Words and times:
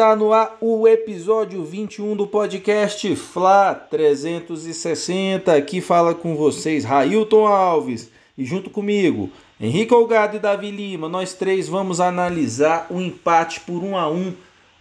Está 0.00 0.16
no 0.16 0.32
ar 0.32 0.56
o 0.62 0.88
episódio 0.88 1.62
21 1.62 2.16
do 2.16 2.26
podcast 2.26 3.14
Fla 3.16 3.74
360. 3.74 5.54
Aqui 5.54 5.82
fala 5.82 6.14
com 6.14 6.34
vocês 6.34 6.84
Railton 6.84 7.46
Alves 7.46 8.10
e 8.38 8.42
junto 8.42 8.70
comigo 8.70 9.28
Henrique 9.60 9.92
Olgado 9.92 10.38
e 10.38 10.40
Davi 10.40 10.70
Lima. 10.70 11.06
Nós 11.06 11.34
três 11.34 11.68
vamos 11.68 12.00
analisar 12.00 12.86
o 12.88 12.98
empate 12.98 13.60
por 13.60 13.84
1 13.84 13.94
a 13.94 14.10
1 14.10 14.32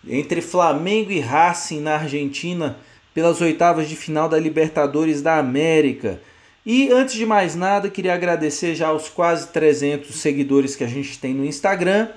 entre 0.07 0.39
Flamengo 0.39 1.11
e 1.11 1.19
Racing 1.19 1.81
na 1.81 1.95
Argentina 1.95 2.77
pelas 3.13 3.41
oitavas 3.41 3.89
de 3.89 3.97
final 3.97 4.29
da 4.29 4.39
Libertadores 4.39 5.21
da 5.21 5.37
América. 5.37 6.21
E 6.65 6.89
antes 6.93 7.15
de 7.15 7.25
mais 7.25 7.55
nada, 7.55 7.89
queria 7.89 8.13
agradecer 8.13 8.73
já 8.73 8.87
aos 8.87 9.09
quase 9.09 9.49
300 9.49 10.15
seguidores 10.15 10.77
que 10.77 10.83
a 10.85 10.87
gente 10.87 11.19
tem 11.19 11.33
no 11.33 11.43
Instagram. 11.43 12.07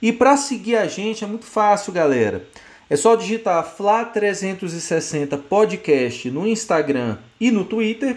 E 0.00 0.12
para 0.12 0.36
seguir 0.36 0.76
a 0.76 0.86
gente 0.86 1.24
é 1.24 1.26
muito 1.26 1.46
fácil, 1.46 1.92
galera. 1.92 2.46
É 2.88 2.94
só 2.96 3.16
digitar 3.16 3.76
Fla360 3.76 5.36
Podcast 5.42 6.30
no 6.30 6.46
Instagram 6.46 7.18
e 7.40 7.50
no 7.50 7.64
Twitter. 7.64 8.16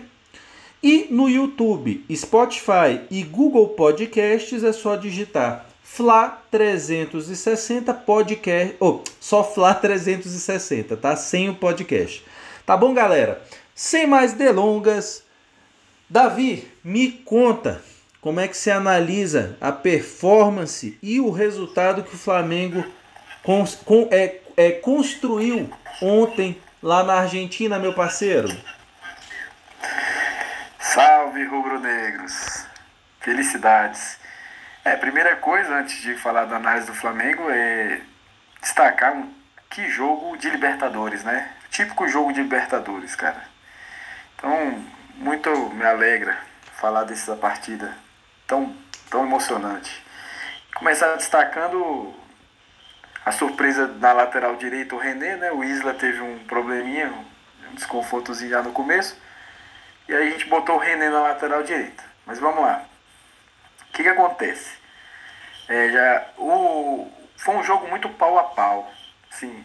E 0.84 1.08
no 1.12 1.30
YouTube, 1.30 2.04
Spotify 2.16 3.02
e 3.10 3.24
Google 3.24 3.70
Podcasts 3.70 4.64
é 4.64 4.72
só 4.72 4.96
digitar 4.96 5.66
Fla360 5.86 7.94
Podcast. 8.06 8.76
Ou 8.80 9.04
oh, 9.04 9.10
só 9.20 9.44
Fla360, 9.54 10.96
tá? 10.98 11.16
Sem 11.16 11.50
o 11.50 11.56
podcast. 11.56 12.24
Tá 12.66 12.78
bom, 12.78 12.94
galera? 12.94 13.42
Sem 13.76 14.08
mais 14.08 14.32
delongas, 14.34 15.24
Davi, 16.10 16.68
me 16.84 17.12
conta 17.12 17.84
como 18.22 18.40
é 18.40 18.48
que 18.48 18.56
você 18.56 18.70
analisa 18.70 19.58
a 19.60 19.72
performance 19.72 20.98
e 21.02 21.20
o 21.20 21.32
resultado 21.32 22.04
que 22.04 22.14
o 22.14 22.20
Flamengo 22.20 22.86
cons, 23.42 23.76
com, 23.76 24.08
é, 24.12 24.40
é, 24.56 24.72
construiu 24.74 25.68
ontem 26.00 26.62
lá 26.84 27.04
na 27.04 27.16
Argentina, 27.16 27.80
meu 27.80 27.94
parceiro. 27.94 28.48
Salve, 30.80 31.44
rubro-negros! 31.46 32.68
Felicidades! 33.20 34.20
É, 34.86 34.96
primeira 34.96 35.36
coisa, 35.38 35.76
antes 35.76 36.00
de 36.02 36.16
falar 36.16 36.46
da 36.46 36.58
análise 36.58 36.88
do 36.88 36.94
Flamengo, 36.94 37.50
é 37.50 38.02
destacar 38.62 39.14
um, 39.14 39.32
que 39.70 39.90
jogo 39.90 40.38
de 40.38 40.50
Libertadores, 40.50 41.24
né? 41.24 41.52
Típico 41.72 42.08
jogo 42.08 42.34
de 42.34 42.42
Libertadores, 42.42 43.16
cara. 43.16 43.42
Então, 44.36 44.84
muito 45.18 45.50
me 45.70 45.86
alegra 45.86 46.38
falar 46.74 47.04
dessa 47.04 47.36
partida 47.36 47.96
tão, 48.52 48.76
tão 49.10 49.24
emocionante. 49.24 50.04
Começar 50.76 51.16
destacando 51.16 52.14
a 53.26 53.32
surpresa 53.32 53.88
na 53.88 54.12
lateral 54.12 54.58
direita, 54.58 54.94
o 54.94 54.98
René, 54.98 55.38
né? 55.38 55.52
O 55.54 55.64
Isla 55.64 55.94
teve 55.94 56.20
um 56.20 56.40
probleminha, 56.40 57.14
um 57.72 57.76
desconfortozinho 57.76 58.52
já 58.52 58.62
no 58.62 58.74
começo. 58.74 59.18
E 60.10 60.14
aí 60.14 60.28
a 60.28 60.32
gente 60.32 60.50
botou 60.50 60.76
o 60.76 60.80
René 60.80 61.10
na 61.10 61.22
lateral 61.22 61.64
direita. 61.64 62.04
Mas 62.26 62.40
vamos 62.40 62.62
lá. 62.62 62.84
O 63.88 63.94
que, 63.94 64.04
que 64.04 64.10
acontece? 64.10 64.78
É, 65.70 65.90
já, 65.90 66.26
o, 66.38 67.10
foi 67.38 67.56
um 67.56 67.64
jogo 67.64 67.88
muito 67.88 68.10
pau 68.10 68.38
a 68.38 68.44
pau. 68.44 68.92
Sim, 69.30 69.64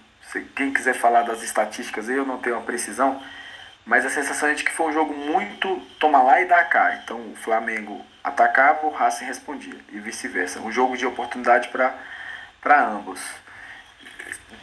quem 0.54 0.72
quiser 0.72 0.94
falar 0.94 1.22
das 1.22 1.42
estatísticas, 1.42 2.08
eu 2.08 2.24
não 2.24 2.38
tenho 2.38 2.54
uma 2.54 2.64
precisão. 2.64 3.20
Mas 3.86 4.04
a 4.04 4.10
sensação 4.10 4.48
é 4.48 4.54
de 4.54 4.64
que 4.64 4.72
foi 4.72 4.86
um 4.86 4.92
jogo 4.92 5.14
muito 5.14 5.80
toma 6.00 6.20
lá 6.20 6.41
e 6.41 6.44
dá 6.47 6.64
cá. 6.64 6.98
Então 7.02 7.19
o 7.30 7.36
Flamengo 7.36 8.04
atacava, 8.22 8.84
o 8.84 8.91
Racing 8.91 9.26
respondia 9.26 9.78
e 9.92 10.00
vice-versa. 10.00 10.58
Um 10.60 10.72
jogo 10.72 10.97
de 10.97 11.06
oportunidade 11.06 11.69
para 11.69 11.94
ambos. 12.84 13.20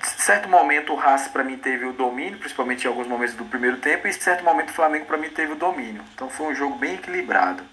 Certo 0.02 0.50
momento 0.50 0.92
o 0.92 0.98
Racing 0.98 1.30
para 1.30 1.44
mim 1.44 1.58
teve 1.58 1.86
o 1.86 1.94
domínio, 1.94 2.38
principalmente 2.38 2.84
em 2.84 2.88
alguns 2.88 3.08
momentos 3.08 3.34
do 3.36 3.46
primeiro 3.46 3.78
tempo, 3.78 4.06
e 4.06 4.10
em 4.10 4.14
certo 4.14 4.44
momento 4.44 4.72
o 4.72 4.74
Flamengo 4.74 5.06
para 5.06 5.18
mim 5.18 5.30
teve 5.30 5.54
o 5.54 5.56
domínio. 5.56 6.04
Então 6.14 6.30
foi 6.30 6.48
um 6.48 6.56
jogo 6.56 6.76
bem 6.76 6.96
equilibrado. 6.96 7.64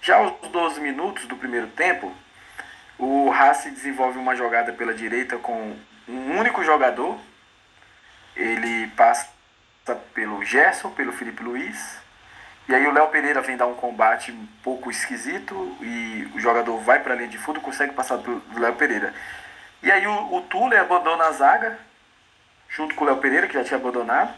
Já 0.00 0.16
aos 0.16 0.32
12 0.48 0.80
minutos 0.80 1.26
do 1.26 1.36
primeiro 1.36 1.66
tempo, 1.66 2.14
o 2.98 3.28
Racing 3.28 3.74
desenvolve 3.74 4.18
uma 4.18 4.34
jogada 4.34 4.72
pela 4.72 4.94
direita 4.94 5.36
com 5.36 5.76
um 6.08 6.38
único 6.38 6.64
jogador. 6.64 7.20
Ele 8.34 8.86
passa 8.96 9.28
pelo 9.94 10.44
Gerson, 10.44 10.90
pelo 10.90 11.12
Felipe 11.12 11.42
Luiz. 11.42 11.98
E 12.68 12.74
aí 12.74 12.86
o 12.86 12.92
Léo 12.92 13.08
Pereira 13.08 13.40
vem 13.40 13.56
dar 13.56 13.66
um 13.66 13.74
combate 13.74 14.30
um 14.30 14.46
pouco 14.62 14.90
esquisito 14.90 15.76
e 15.80 16.30
o 16.34 16.40
jogador 16.40 16.78
vai 16.80 17.00
para 17.00 17.14
a 17.14 17.16
linha 17.16 17.28
de 17.28 17.38
fundo 17.38 17.60
consegue 17.60 17.94
passar 17.94 18.18
pelo 18.18 18.42
Léo 18.56 18.74
Pereira. 18.74 19.14
E 19.82 19.90
aí 19.90 20.06
o, 20.06 20.34
o 20.34 20.42
Tule 20.42 20.76
abandona 20.76 21.24
a 21.24 21.32
zaga, 21.32 21.78
junto 22.68 22.94
com 22.94 23.04
o 23.04 23.06
Léo 23.06 23.16
Pereira, 23.18 23.46
que 23.46 23.54
já 23.54 23.64
tinha 23.64 23.78
abandonado, 23.78 24.34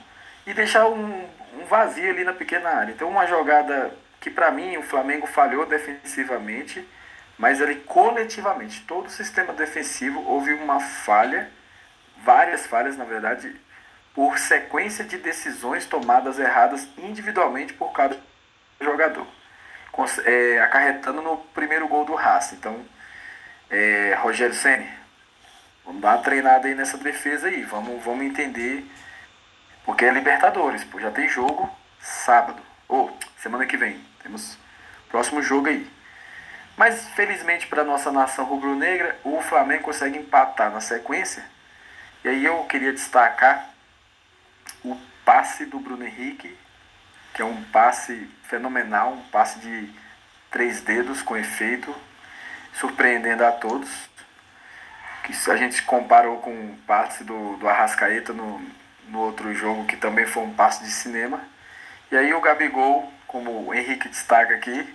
e 0.46 0.54
deixar 0.54 0.86
um, 0.86 1.28
um 1.58 1.64
vazio 1.68 2.10
ali 2.10 2.22
na 2.22 2.32
pequena 2.32 2.70
área. 2.70 2.92
Então 2.92 3.08
uma 3.08 3.26
jogada 3.26 3.92
que 4.20 4.30
para 4.30 4.50
mim 4.50 4.76
o 4.76 4.82
Flamengo 4.82 5.26
falhou 5.26 5.66
defensivamente, 5.66 6.86
mas 7.38 7.60
ali 7.60 7.76
coletivamente, 7.76 8.84
todo 8.86 9.06
o 9.06 9.10
sistema 9.10 9.52
defensivo 9.52 10.22
houve 10.28 10.52
uma 10.54 10.78
falha, 10.78 11.50
várias 12.22 12.66
falhas 12.66 12.96
na 12.96 13.04
verdade, 13.04 13.56
por 14.14 14.38
sequência 14.38 15.04
de 15.04 15.18
decisões 15.18 15.86
tomadas 15.86 16.38
erradas 16.38 16.88
individualmente 16.98 17.72
por 17.72 17.92
cada 17.92 18.16
jogador, 18.80 19.26
é, 20.24 20.60
acarretando 20.60 21.22
no 21.22 21.36
primeiro 21.36 21.86
gol 21.86 22.04
do 22.04 22.14
Racing. 22.14 22.56
Então, 22.56 22.84
é, 23.70 24.14
Rogério 24.20 24.54
Senni, 24.54 24.88
vamos 25.84 26.00
dar 26.00 26.16
uma 26.16 26.22
treinada 26.22 26.66
aí 26.66 26.74
nessa 26.74 26.98
defesa 26.98 27.48
aí, 27.48 27.62
vamos, 27.62 28.02
vamos 28.04 28.24
entender, 28.24 28.84
porque 29.84 30.04
é 30.04 30.10
Libertadores, 30.10 30.84
pô, 30.84 30.98
já 31.00 31.10
tem 31.10 31.28
jogo 31.28 31.70
sábado, 32.00 32.62
ou 32.88 33.16
semana 33.38 33.66
que 33.66 33.76
vem, 33.76 34.04
temos 34.22 34.58
próximo 35.08 35.42
jogo 35.42 35.68
aí. 35.68 35.88
Mas 36.76 37.08
felizmente 37.10 37.66
para 37.66 37.84
nossa 37.84 38.10
nação 38.10 38.44
rubro-negra, 38.44 39.18
o 39.22 39.40
Flamengo 39.42 39.82
consegue 39.82 40.18
empatar 40.18 40.70
na 40.70 40.80
sequência. 40.80 41.44
E 42.24 42.28
aí 42.28 42.44
eu 42.44 42.64
queria 42.64 42.92
destacar 42.92 43.69
passe 45.24 45.64
do 45.66 45.78
Bruno 45.78 46.04
Henrique, 46.04 46.56
que 47.34 47.42
é 47.42 47.44
um 47.44 47.62
passe 47.64 48.28
fenomenal, 48.44 49.12
um 49.12 49.22
passe 49.30 49.58
de 49.60 49.90
três 50.50 50.80
dedos 50.80 51.22
com 51.22 51.36
efeito, 51.36 51.94
surpreendendo 52.74 53.44
a 53.44 53.52
todos. 53.52 53.88
Que 55.22 55.50
a 55.50 55.56
gente 55.56 55.82
comparou 55.82 56.38
com 56.38 56.50
o 56.50 56.78
passe 56.86 57.22
do, 57.22 57.56
do 57.56 57.68
Arrascaeta 57.68 58.32
no, 58.32 58.60
no 59.08 59.20
outro 59.20 59.54
jogo, 59.54 59.86
que 59.86 59.96
também 59.96 60.26
foi 60.26 60.42
um 60.42 60.54
passe 60.54 60.82
de 60.82 60.90
cinema. 60.90 61.40
E 62.10 62.16
aí 62.16 62.34
o 62.34 62.40
Gabigol, 62.40 63.12
como 63.26 63.68
o 63.68 63.74
Henrique 63.74 64.08
destaca 64.08 64.54
aqui, 64.54 64.94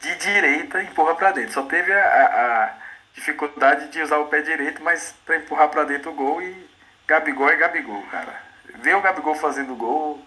de 0.00 0.14
direita 0.16 0.82
empurra 0.82 1.14
para 1.14 1.32
dentro. 1.32 1.52
Só 1.52 1.64
teve 1.64 1.92
a, 1.92 1.98
a, 1.98 2.74
dificuldade 3.14 3.88
de 3.88 4.00
usar 4.00 4.18
o 4.18 4.28
pé 4.28 4.40
direito, 4.40 4.82
mas 4.82 5.14
para 5.26 5.36
empurrar 5.36 5.68
para 5.68 5.84
dentro 5.84 6.12
o 6.12 6.14
gol 6.14 6.40
e 6.40 6.68
Gabigol 7.06 7.50
é 7.50 7.56
Gabigol, 7.56 8.02
cara 8.10 8.47
ver 8.78 8.96
o 8.96 9.00
Gabigol 9.00 9.34
fazendo 9.34 9.74
gol 9.74 10.24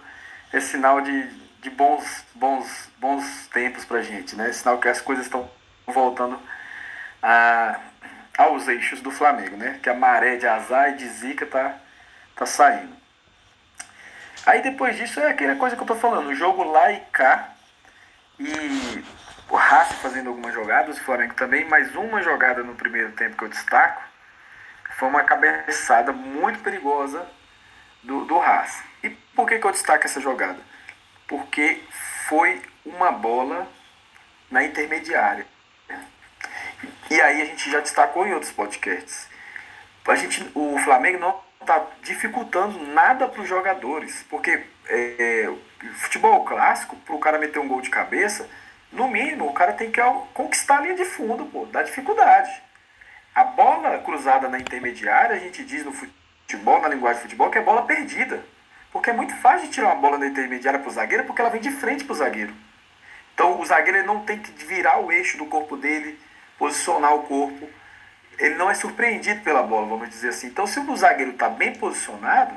é 0.51 0.59
sinal 0.59 1.01
de, 1.01 1.23
de 1.61 1.69
bons, 1.69 2.25
bons, 2.35 2.89
bons 2.97 3.47
tempos 3.47 3.85
pra 3.85 4.01
gente, 4.01 4.35
né? 4.35 4.49
É 4.49 4.53
sinal 4.53 4.77
que 4.79 4.87
as 4.87 5.01
coisas 5.01 5.25
estão 5.25 5.49
voltando 5.87 6.39
a, 7.21 7.79
aos 8.37 8.67
eixos 8.67 9.01
do 9.01 9.11
Flamengo, 9.11 9.57
né? 9.57 9.79
Que 9.81 9.89
a 9.89 9.93
maré 9.93 10.35
de 10.35 10.47
azar 10.47 10.91
e 10.91 10.97
de 10.97 11.07
zica 11.07 11.45
tá, 11.45 11.75
tá 12.35 12.45
saindo. 12.45 12.95
Aí 14.45 14.61
depois 14.61 14.97
disso 14.97 15.19
é 15.19 15.29
aquela 15.29 15.55
coisa 15.55 15.75
que 15.75 15.81
eu 15.81 15.87
tô 15.87 15.95
falando, 15.95 16.29
o 16.29 16.35
jogo 16.35 16.63
lá 16.63 16.91
e 16.91 16.99
cá 17.11 17.49
e 18.39 19.03
o 19.47 19.55
Racing 19.55 19.95
fazendo 19.95 20.29
algumas 20.29 20.53
jogadas, 20.53 20.97
o 20.97 21.03
Flamengo 21.03 21.35
também, 21.35 21.63
mais 21.65 21.95
uma 21.95 22.23
jogada 22.23 22.63
no 22.63 22.73
primeiro 22.73 23.11
tempo 23.11 23.37
que 23.37 23.43
eu 23.43 23.49
destaco, 23.49 24.01
foi 24.97 25.09
uma 25.09 25.23
cabeçada 25.23 26.11
muito 26.11 26.59
perigosa 26.59 27.27
do, 28.03 28.25
do 28.25 28.39
Haas. 28.39 28.83
E 29.03 29.09
por 29.09 29.47
que, 29.47 29.59
que 29.59 29.65
eu 29.65 29.71
destaco 29.71 30.05
essa 30.05 30.19
jogada? 30.19 30.59
Porque 31.27 31.81
foi 32.27 32.61
uma 32.85 33.11
bola 33.11 33.67
na 34.49 34.63
intermediária. 34.63 35.45
E 37.09 37.21
aí 37.21 37.41
a 37.41 37.45
gente 37.45 37.69
já 37.69 37.79
destacou 37.79 38.25
em 38.25 38.33
outros 38.33 38.51
podcasts. 38.51 39.27
A 40.07 40.15
gente, 40.15 40.49
o 40.55 40.77
Flamengo 40.79 41.19
não 41.19 41.39
está 41.61 41.85
dificultando 42.01 42.79
nada 42.87 43.27
para 43.27 43.41
os 43.41 43.47
jogadores. 43.47 44.25
Porque 44.29 44.63
é, 44.87 45.49
futebol 45.95 46.43
clássico, 46.43 46.95
para 46.97 47.15
o 47.15 47.19
cara 47.19 47.37
meter 47.37 47.59
um 47.59 47.67
gol 47.67 47.81
de 47.81 47.89
cabeça, 47.89 48.49
no 48.91 49.07
mínimo 49.07 49.47
o 49.47 49.53
cara 49.53 49.73
tem 49.73 49.91
que 49.91 50.01
conquistar 50.33 50.77
a 50.77 50.81
linha 50.81 50.95
de 50.95 51.05
fundo, 51.05 51.45
pô, 51.45 51.65
dá 51.65 51.83
dificuldade. 51.83 52.51
A 53.33 53.43
bola 53.43 53.99
cruzada 53.99 54.49
na 54.49 54.59
intermediária, 54.59 55.35
a 55.35 55.39
gente 55.39 55.63
diz 55.63 55.85
no 55.85 55.93
futebol 55.93 56.20
futebol, 56.51 56.81
na 56.81 56.89
linguagem 56.89 57.17
de 57.17 57.23
futebol, 57.23 57.49
que 57.49 57.57
é 57.57 57.61
bola 57.61 57.83
perdida. 57.83 58.43
Porque 58.91 59.09
é 59.09 59.13
muito 59.13 59.33
fácil 59.35 59.67
de 59.67 59.73
tirar 59.73 59.87
uma 59.87 59.95
bola 59.95 60.17
na 60.17 60.27
intermediária 60.27 60.79
para 60.79 60.89
o 60.89 60.91
zagueiro, 60.91 61.23
porque 61.23 61.41
ela 61.41 61.49
vem 61.49 61.61
de 61.61 61.71
frente 61.71 62.03
para 62.03 62.13
o 62.13 62.15
zagueiro. 62.15 62.53
Então 63.33 63.59
o 63.59 63.65
zagueiro 63.65 64.05
não 64.05 64.21
tem 64.21 64.39
que 64.39 64.51
virar 64.65 64.99
o 64.99 65.11
eixo 65.11 65.37
do 65.37 65.45
corpo 65.45 65.77
dele, 65.77 66.19
posicionar 66.57 67.13
o 67.15 67.23
corpo. 67.23 67.67
ele 68.37 68.55
não 68.55 68.69
é 68.69 68.73
surpreendido 68.73 69.41
pela 69.41 69.63
bola, 69.63 69.87
vamos 69.87 70.09
dizer 70.09 70.29
assim. 70.29 70.47
Então, 70.47 70.65
se 70.67 70.79
o 70.79 70.97
zagueiro 70.97 71.31
está 71.31 71.47
bem 71.47 71.73
posicionado, 71.75 72.55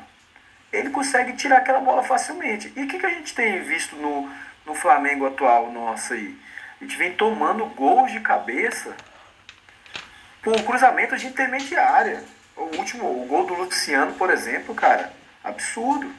ele 0.73 0.91
consegue 0.91 1.35
tirar 1.35 1.58
aquela 1.58 1.81
bola 1.81 2.02
facilmente. 2.02 2.73
E 2.75 2.85
o 2.85 2.88
que, 2.88 2.99
que 2.99 3.06
a 3.06 3.11
gente 3.11 3.35
tem 3.35 3.62
visto 3.62 3.94
no, 3.96 4.31
no 4.67 4.75
Flamengo 4.75 5.26
atual 5.26 5.70
nosso 5.70 6.14
aí? 6.14 6.37
A 6.81 6.85
gente 6.85 6.96
vem 6.96 7.12
tomando 7.14 7.67
gols 7.67 8.11
de 8.11 8.20
cabeça 8.20 8.94
por 10.43 10.61
cruzamento 10.64 11.17
de 11.17 11.26
intermediária. 11.26 12.25
O 12.56 12.62
último, 12.77 13.23
o 13.23 13.27
gol 13.27 13.47
do 13.47 13.55
Luciano, 13.55 14.15
por 14.15 14.31
exemplo, 14.31 14.75
cara, 14.75 15.12
absurdo. 15.43 16.11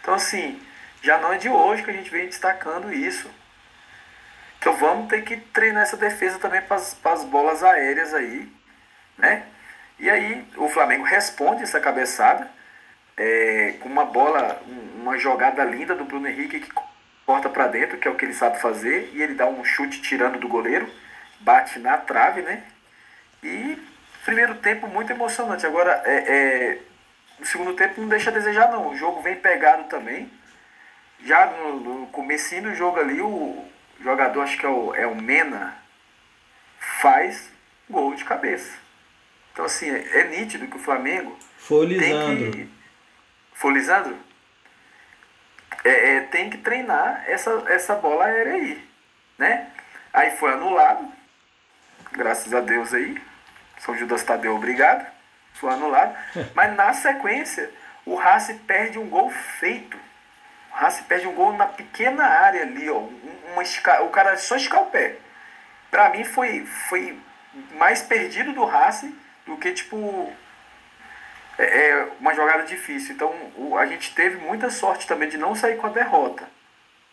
Então, 0.00 0.14
assim, 0.14 0.60
já 1.02 1.18
não 1.18 1.32
é 1.32 1.38
de 1.38 1.48
hoje 1.48 1.82
que 1.82 1.90
a 1.90 1.94
gente 1.94 2.10
vem 2.10 2.26
destacando 2.26 2.92
isso. 2.92 3.30
Então 4.58 4.74
vamos 4.74 5.08
ter 5.08 5.22
que 5.22 5.36
treinar 5.36 5.84
essa 5.84 5.96
defesa 5.96 6.38
também 6.38 6.60
para 6.62 6.76
as 6.76 7.24
bolas 7.24 7.62
aéreas 7.62 8.12
aí, 8.12 8.50
né? 9.16 9.44
E 9.98 10.10
aí 10.10 10.46
o 10.56 10.68
Flamengo 10.68 11.04
responde 11.04 11.62
essa 11.62 11.80
cabeçada 11.80 12.50
é, 13.16 13.74
com 13.80 13.88
uma 13.88 14.04
bola, 14.04 14.60
uma 14.96 15.16
jogada 15.18 15.64
linda 15.64 15.94
do 15.94 16.04
Bruno 16.04 16.28
Henrique 16.28 16.60
que 16.60 16.72
corta 17.24 17.48
para 17.48 17.66
dentro, 17.66 17.98
que 17.98 18.08
é 18.08 18.10
o 18.10 18.14
que 18.14 18.24
ele 18.24 18.34
sabe 18.34 18.60
fazer, 18.60 19.10
e 19.12 19.22
ele 19.22 19.34
dá 19.34 19.46
um 19.46 19.64
chute 19.64 20.00
tirando 20.00 20.38
do 20.38 20.48
goleiro, 20.48 20.90
bate 21.40 21.78
na 21.78 21.96
trave, 21.98 22.42
né? 22.42 22.62
E 23.42 23.78
primeiro 24.28 24.56
tempo 24.56 24.86
muito 24.86 25.10
emocionante. 25.10 25.64
Agora, 25.64 26.02
é, 26.04 26.16
é, 26.18 26.78
no 27.38 27.46
segundo 27.46 27.72
tempo 27.72 27.98
não 27.98 28.08
deixa 28.08 28.28
a 28.28 28.32
desejar 28.32 28.70
não. 28.70 28.88
O 28.88 28.96
jogo 28.96 29.22
vem 29.22 29.36
pegado 29.36 29.84
também. 29.84 30.30
Já 31.24 31.46
no, 31.46 31.80
no 31.80 32.06
comecinho 32.08 32.64
do 32.64 32.74
jogo 32.74 33.00
ali, 33.00 33.22
o 33.22 33.64
jogador, 34.02 34.42
acho 34.42 34.58
que 34.58 34.66
é 34.66 34.68
o, 34.68 34.94
é 34.94 35.06
o 35.06 35.16
Mena, 35.16 35.74
faz 36.78 37.50
gol 37.88 38.14
de 38.14 38.22
cabeça. 38.22 38.76
Então 39.50 39.64
assim, 39.64 39.88
é, 39.88 40.20
é 40.20 40.24
nítido 40.24 40.66
que 40.66 40.76
o 40.76 40.80
Flamengo 40.80 41.34
Foi 41.56 41.78
o 41.78 41.84
Lisandro. 41.84 42.36
tem 42.36 42.50
que. 42.50 42.70
Foi 43.54 43.70
o 43.70 43.74
Lisandro? 43.74 44.16
É, 45.84 46.16
é, 46.16 46.20
tem 46.20 46.50
que 46.50 46.58
treinar 46.58 47.24
essa, 47.26 47.64
essa 47.68 47.94
bola 47.94 48.26
aérea 48.26 48.52
aí. 48.52 48.88
Né? 49.38 49.70
Aí 50.12 50.32
foi 50.32 50.52
anulado. 50.52 51.10
Graças 52.12 52.52
a 52.52 52.60
Deus 52.60 52.92
aí. 52.92 53.18
São 53.78 53.96
Judas 53.96 54.22
Tadeu, 54.22 54.54
obrigado. 54.54 55.06
Foi 55.54 55.72
anulado. 55.72 56.16
Mas 56.54 56.74
na 56.76 56.92
sequência, 56.92 57.70
o 58.04 58.14
Racing 58.14 58.58
perde 58.58 58.98
um 58.98 59.08
gol 59.08 59.30
feito. 59.30 59.96
O 60.72 60.74
Racing 60.74 61.04
perde 61.04 61.26
um 61.26 61.34
gol 61.34 61.52
na 61.54 61.66
pequena 61.66 62.24
área 62.24 62.62
ali, 62.62 62.88
ó. 62.88 62.98
Uma 63.52 63.62
esca... 63.62 64.02
O 64.02 64.10
cara 64.10 64.36
só 64.36 64.56
escar 64.56 64.82
o 64.82 64.86
pé. 64.86 65.16
Pra 65.90 66.10
mim 66.10 66.24
foi, 66.24 66.64
foi 66.88 67.18
mais 67.74 68.02
perdido 68.02 68.52
do 68.52 68.64
Racing 68.64 69.16
do 69.46 69.56
que, 69.56 69.72
tipo, 69.72 70.32
é, 71.58 71.90
é 71.90 72.08
uma 72.20 72.34
jogada 72.34 72.62
difícil. 72.62 73.14
Então 73.14 73.34
a 73.78 73.86
gente 73.86 74.14
teve 74.14 74.36
muita 74.36 74.70
sorte 74.70 75.06
também 75.06 75.28
de 75.28 75.36
não 75.36 75.54
sair 75.54 75.76
com 75.76 75.86
a 75.86 75.90
derrota. 75.90 76.48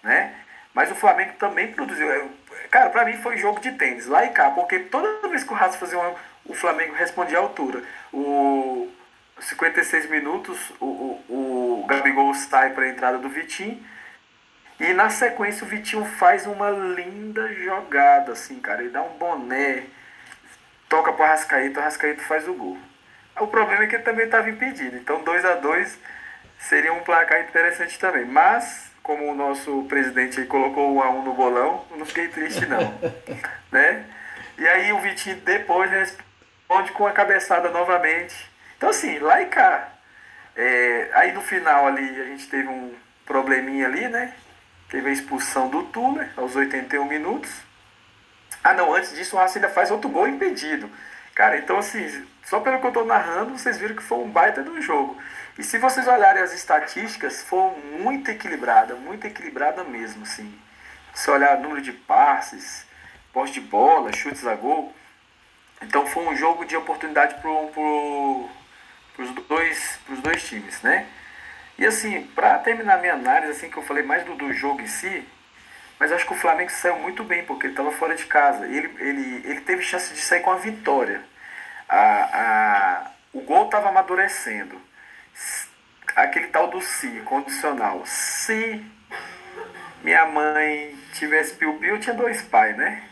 Né? 0.03 0.33
Mas 0.73 0.91
o 0.91 0.95
Flamengo 0.95 1.33
também 1.39 1.71
produziu. 1.71 2.11
É, 2.11 2.27
cara, 2.69 2.89
pra 2.89 3.05
mim 3.05 3.17
foi 3.17 3.37
jogo 3.37 3.59
de 3.59 3.71
tênis, 3.71 4.05
lá 4.07 4.25
e 4.25 4.29
cá, 4.29 4.51
porque 4.51 4.79
toda 4.79 5.27
vez 5.27 5.43
que 5.43 5.51
o 5.51 5.55
Racing 5.55 5.77
fazia 5.77 5.97
uma, 5.97 6.15
o 6.45 6.53
Flamengo 6.53 6.93
respondia 6.93 7.37
à 7.37 7.41
altura. 7.41 7.83
O 8.13 8.89
56 9.39 10.09
minutos, 10.09 10.71
o, 10.79 10.85
o, 10.85 11.81
o 11.81 11.85
Gabigol 11.87 12.33
sai 12.33 12.71
para 12.71 12.85
a 12.85 12.89
entrada 12.89 13.17
do 13.17 13.29
Vitinho. 13.29 13.83
E 14.79 14.93
na 14.93 15.09
sequência 15.09 15.65
o 15.65 15.69
Vitinho 15.69 16.05
faz 16.05 16.45
uma 16.45 16.69
linda 16.69 17.53
jogada, 17.53 18.33
assim, 18.33 18.59
cara. 18.59 18.81
Ele 18.81 18.91
dá 18.91 19.01
um 19.01 19.17
boné, 19.17 19.83
toca 20.89 21.13
para 21.13 21.23
o 21.23 21.25
Arrascaeta, 21.25 21.79
o 21.79 21.81
Arrascaeta 21.81 22.23
faz 22.23 22.47
o 22.47 22.53
gol. 22.53 22.77
O 23.39 23.47
problema 23.47 23.83
é 23.83 23.87
que 23.87 23.95
ele 23.95 24.03
também 24.03 24.25
estava 24.25 24.49
impedido. 24.49 24.95
Então 24.95 25.23
2 25.23 25.45
a 25.45 25.55
2 25.55 25.97
seria 26.59 26.93
um 26.93 27.01
placar 27.01 27.41
interessante 27.41 27.99
também. 27.99 28.25
Mas, 28.25 28.91
como 29.03 29.29
o 29.29 29.35
nosso 29.35 29.83
presidente 29.83 30.39
aí 30.39 30.45
colocou 30.45 30.91
o 30.91 30.97
1 30.97 31.03
a 31.03 31.09
1 31.09 31.23
no 31.23 31.33
bolão, 31.33 31.85
não 31.91 32.05
fiquei 32.05 32.27
triste 32.29 32.65
não. 32.65 32.93
né? 33.71 34.05
E 34.57 34.65
aí 34.67 34.91
o 34.93 34.99
Vitinho 34.99 35.35
depois 35.37 35.91
responde 36.67 36.91
com 36.93 37.05
a 37.05 37.11
cabeçada 37.11 37.69
novamente. 37.69 38.35
Então 38.77 38.89
assim, 38.89 39.19
lá 39.19 39.41
e 39.41 39.45
cá. 39.47 39.89
É, 40.55 41.09
aí 41.13 41.31
no 41.33 41.41
final 41.41 41.87
ali 41.87 42.21
a 42.21 42.25
gente 42.25 42.47
teve 42.47 42.67
um 42.67 42.93
probleminha 43.25 43.87
ali, 43.87 44.07
né? 44.07 44.33
Teve 44.89 45.09
a 45.09 45.13
expulsão 45.13 45.69
do 45.69 45.83
Tuller 45.83 46.29
aos 46.35 46.55
81 46.55 47.05
minutos. 47.05 47.51
Ah 48.63 48.73
não, 48.73 48.93
antes 48.93 49.13
disso 49.15 49.35
o 49.35 49.39
Racing 49.39 49.59
ainda 49.59 49.69
faz 49.69 49.91
outro 49.91 50.09
gol 50.09 50.27
impedido. 50.27 50.89
Cara, 51.33 51.57
então 51.57 51.77
assim, 51.77 52.25
só 52.43 52.59
pelo 52.59 52.79
que 52.79 52.85
eu 52.85 52.89
estou 52.89 53.05
narrando, 53.05 53.57
vocês 53.57 53.77
viram 53.77 53.95
que 53.95 54.03
foi 54.03 54.17
um 54.19 54.29
baita 54.29 54.63
do 54.63 54.81
jogo. 54.81 55.17
E 55.57 55.63
se 55.63 55.77
vocês 55.77 56.07
olharem 56.07 56.41
as 56.41 56.53
estatísticas, 56.53 57.41
foi 57.43 57.71
muito 57.99 58.29
equilibrada, 58.31 58.95
muito 58.95 59.25
equilibrada 59.25 59.83
mesmo, 59.83 60.23
assim. 60.23 60.53
Se 61.13 61.29
olhar 61.29 61.57
o 61.57 61.61
número 61.61 61.81
de 61.81 61.93
passes, 61.93 62.85
posse 63.31 63.53
de 63.53 63.61
bola, 63.61 64.11
chutes 64.13 64.45
a 64.45 64.55
gol. 64.55 64.93
Então 65.85 66.05
foi 66.05 66.25
um 66.27 66.35
jogo 66.35 66.65
de 66.65 66.75
oportunidade 66.75 67.35
para 67.35 67.49
pro, 67.67 68.49
os 69.17 69.31
dois, 69.47 69.99
dois 70.21 70.43
times, 70.47 70.81
né? 70.81 71.07
E 71.77 71.85
assim, 71.85 72.23
para 72.35 72.57
terminar 72.59 72.99
minha 72.99 73.13
análise, 73.13 73.51
assim, 73.51 73.69
que 73.69 73.77
eu 73.77 73.83
falei 73.83 74.03
mais 74.03 74.23
do, 74.23 74.35
do 74.35 74.51
jogo 74.53 74.81
em 74.81 74.87
si, 74.87 75.25
mas 75.99 76.11
acho 76.11 76.25
que 76.25 76.33
o 76.33 76.37
Flamengo 76.37 76.71
saiu 76.71 76.97
muito 76.97 77.23
bem, 77.23 77.45
porque 77.45 77.67
ele 77.67 77.73
estava 77.73 77.91
fora 77.91 78.15
de 78.15 78.25
casa. 78.25 78.65
Ele, 78.65 78.89
ele, 78.99 79.41
ele 79.45 79.61
teve 79.61 79.81
chance 79.81 80.13
de 80.13 80.21
sair 80.21 80.41
com 80.41 80.51
a 80.51 80.57
vitória. 80.57 81.21
A, 81.87 81.97
a, 81.97 83.11
o 83.33 83.41
gol 83.41 83.65
estava 83.65 83.89
amadurecendo. 83.89 84.81
Aquele 86.15 86.47
tal 86.47 86.69
do 86.69 86.81
si, 86.81 87.21
condicional. 87.25 88.05
Se 88.05 88.83
minha 90.03 90.25
mãe 90.25 90.97
tivesse 91.13 91.55
piu-piu, 91.55 91.99
tinha 91.99 92.15
dois 92.15 92.41
pais, 92.41 92.75
né? 92.75 93.03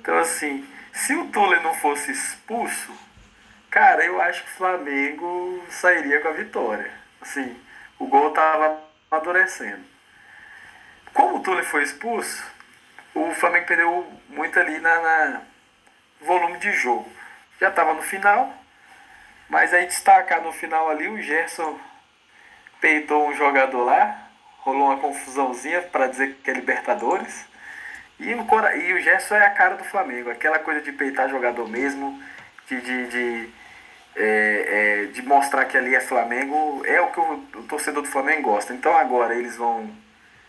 Então, 0.00 0.16
assim, 0.18 0.66
se 0.98 1.14
o 1.14 1.26
Tuller 1.28 1.62
não 1.62 1.74
fosse 1.74 2.10
expulso, 2.10 2.92
cara, 3.70 4.04
eu 4.04 4.20
acho 4.20 4.42
que 4.42 4.50
o 4.50 4.54
Flamengo 4.54 5.64
sairia 5.70 6.20
com 6.20 6.28
a 6.28 6.32
vitória. 6.32 6.90
Assim, 7.20 7.56
o 7.98 8.06
gol 8.06 8.30
estava 8.30 8.82
amadurecendo. 9.08 9.84
Como 11.14 11.36
o 11.36 11.40
Tuller 11.40 11.64
foi 11.64 11.84
expulso, 11.84 12.44
o 13.14 13.32
Flamengo 13.32 13.66
perdeu 13.66 14.12
muito 14.28 14.58
ali 14.58 14.78
na, 14.80 15.00
na 15.00 15.40
volume 16.20 16.58
de 16.58 16.72
jogo. 16.72 17.10
Já 17.60 17.68
estava 17.68 17.94
no 17.94 18.02
final, 18.02 18.52
mas 19.48 19.72
aí 19.72 19.86
destacar 19.86 20.42
no 20.42 20.52
final 20.52 20.90
ali, 20.90 21.06
o 21.06 21.22
Gerson 21.22 21.78
peitou 22.80 23.28
um 23.28 23.34
jogador 23.34 23.84
lá, 23.84 24.28
rolou 24.58 24.88
uma 24.88 24.98
confusãozinha 24.98 25.82
para 25.82 26.08
dizer 26.08 26.34
que 26.42 26.50
é 26.50 26.54
Libertadores. 26.54 27.46
E 28.20 28.34
o, 28.34 28.46
e 28.76 28.92
o 28.94 29.00
Gerson 29.00 29.36
é 29.36 29.46
a 29.46 29.50
cara 29.50 29.76
do 29.76 29.84
Flamengo, 29.84 30.30
aquela 30.30 30.58
coisa 30.58 30.80
de 30.80 30.90
peitar 30.92 31.28
jogador 31.28 31.68
mesmo, 31.68 32.20
de, 32.66 32.80
de, 32.80 33.06
de, 33.06 33.48
é, 34.16 35.04
é, 35.04 35.04
de 35.06 35.22
mostrar 35.22 35.64
que 35.66 35.76
ali 35.76 35.94
é 35.94 36.00
Flamengo, 36.00 36.82
é 36.84 37.00
o 37.00 37.10
que 37.10 37.20
o, 37.20 37.32
o 37.54 37.62
torcedor 37.64 38.02
do 38.02 38.08
Flamengo 38.08 38.50
gosta. 38.50 38.74
Então 38.74 38.96
agora 38.96 39.34
eles 39.34 39.56
vão 39.56 39.88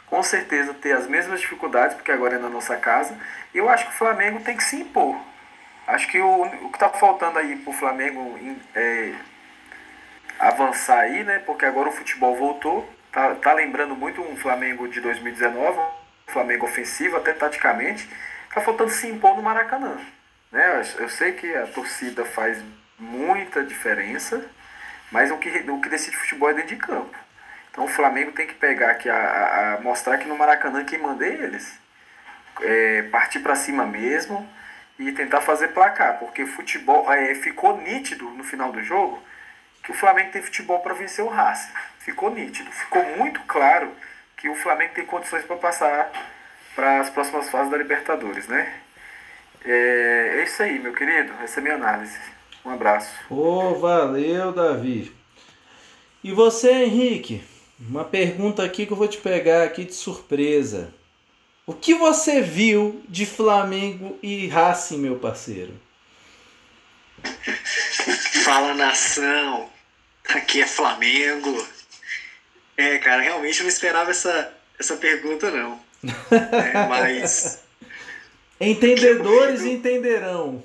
com 0.07 0.23
certeza 0.23 0.73
ter 0.73 0.93
as 0.93 1.07
mesmas 1.07 1.39
dificuldades, 1.39 1.95
porque 1.95 2.11
agora 2.11 2.35
é 2.35 2.39
na 2.39 2.49
nossa 2.49 2.75
casa. 2.75 3.15
E 3.53 3.59
eu 3.59 3.69
acho 3.69 3.85
que 3.85 3.93
o 3.93 3.97
Flamengo 3.97 4.39
tem 4.41 4.57
que 4.57 4.63
se 4.63 4.77
impor. 4.77 5.15
Acho 5.85 6.07
que 6.07 6.19
o, 6.19 6.43
o 6.43 6.69
que 6.69 6.75
está 6.75 6.89
faltando 6.89 7.39
aí 7.39 7.55
para 7.55 7.69
o 7.69 7.73
Flamengo 7.73 8.37
é, 8.75 9.13
avançar 10.39 10.99
aí, 10.99 11.23
né? 11.23 11.39
Porque 11.45 11.65
agora 11.65 11.89
o 11.89 11.91
futebol 11.91 12.35
voltou. 12.35 12.87
Tá, 13.11 13.35
tá 13.35 13.53
lembrando 13.53 13.95
muito 13.95 14.21
um 14.21 14.35
Flamengo 14.35 14.87
de 14.87 15.01
2019, 15.01 15.79
um 15.79 15.98
Flamengo 16.29 16.65
ofensivo, 16.65 17.17
até 17.17 17.33
taticamente. 17.33 18.09
Tá 18.53 18.61
faltando 18.61 18.89
se 18.89 19.07
impor 19.07 19.35
no 19.35 19.43
Maracanã. 19.43 19.97
Né? 20.51 20.83
Eu, 20.97 21.03
eu 21.03 21.09
sei 21.09 21.33
que 21.33 21.53
a 21.55 21.67
torcida 21.67 22.25
faz 22.25 22.61
muita 22.97 23.63
diferença, 23.63 24.43
mas 25.11 25.31
o 25.31 25.37
que, 25.37 25.49
o 25.49 25.81
que 25.81 25.89
decide 25.89 26.17
futebol 26.17 26.49
é 26.49 26.53
dentro 26.53 26.75
de 26.75 26.81
campo. 26.81 27.15
Então 27.71 27.85
o 27.85 27.87
Flamengo 27.87 28.31
tem 28.31 28.47
que 28.47 28.55
pegar 28.55 28.91
aqui, 28.91 29.09
a, 29.09 29.15
a, 29.15 29.73
a 29.75 29.81
mostrar 29.81 30.17
que 30.17 30.27
no 30.27 30.37
Maracanã 30.37 30.83
quem 30.83 30.99
manda 30.99 31.25
é 31.25 31.29
eles. 31.29 31.79
É, 32.61 33.03
partir 33.03 33.39
para 33.39 33.55
cima 33.55 33.85
mesmo 33.85 34.47
e 34.97 35.11
tentar 35.13 35.39
fazer 35.41 35.69
placar, 35.69 36.19
porque 36.19 36.45
futebol 36.45 37.11
é, 37.11 37.33
ficou 37.35 37.77
nítido 37.77 38.29
no 38.31 38.43
final 38.43 38.71
do 38.71 38.83
jogo 38.83 39.23
que 39.83 39.91
o 39.91 39.95
Flamengo 39.95 40.31
tem 40.31 40.41
futebol 40.41 40.79
para 40.81 40.93
vencer 40.93 41.23
o 41.23 41.29
Racing. 41.29 41.71
Ficou 41.99 42.29
nítido, 42.31 42.69
ficou 42.71 43.03
muito 43.17 43.39
claro 43.41 43.91
que 44.39 44.49
o 44.49 44.55
Flamengo 44.55 44.93
tem 44.95 45.05
condições 45.05 45.43
para 45.43 45.57
passar 45.57 46.11
para 46.75 47.01
as 47.01 47.09
próximas 47.09 47.49
fases 47.49 47.69
da 47.69 47.77
Libertadores, 47.77 48.47
né? 48.47 48.81
É, 49.65 50.37
é, 50.37 50.43
isso 50.43 50.63
aí, 50.63 50.79
meu 50.79 50.93
querido. 50.93 51.33
Essa 51.43 51.59
é 51.59 51.59
a 51.59 51.63
minha 51.63 51.75
análise. 51.75 52.17
Um 52.63 52.71
abraço. 52.71 53.11
Ô, 53.29 53.35
oh, 53.35 53.75
valeu, 53.75 54.53
Davi. 54.53 55.13
E 56.23 56.31
você, 56.31 56.71
Henrique? 56.71 57.43
Uma 57.79 58.05
pergunta 58.05 58.63
aqui 58.63 58.85
que 58.85 58.93
eu 58.93 58.97
vou 58.97 59.07
te 59.07 59.17
pegar 59.17 59.63
aqui 59.63 59.83
de 59.83 59.93
surpresa. 59.93 60.93
O 61.65 61.73
que 61.73 61.93
você 61.93 62.41
viu 62.41 63.03
de 63.07 63.25
Flamengo 63.25 64.17
e 64.23 64.47
Racing, 64.47 64.99
meu 64.99 65.17
parceiro? 65.17 65.73
Fala 68.43 68.73
nação, 68.73 69.69
aqui 70.29 70.61
é 70.61 70.67
Flamengo. 70.67 71.78
É, 72.79 72.97
cara, 72.97 73.21
realmente 73.21 73.61
não 73.61 73.67
esperava 73.67 74.09
essa, 74.09 74.53
essa 74.79 74.95
pergunta, 74.95 75.51
não. 75.51 75.77
É, 76.31 76.87
mas. 76.87 77.61
Entendedores 78.57 79.63
entenderão. 79.63 80.63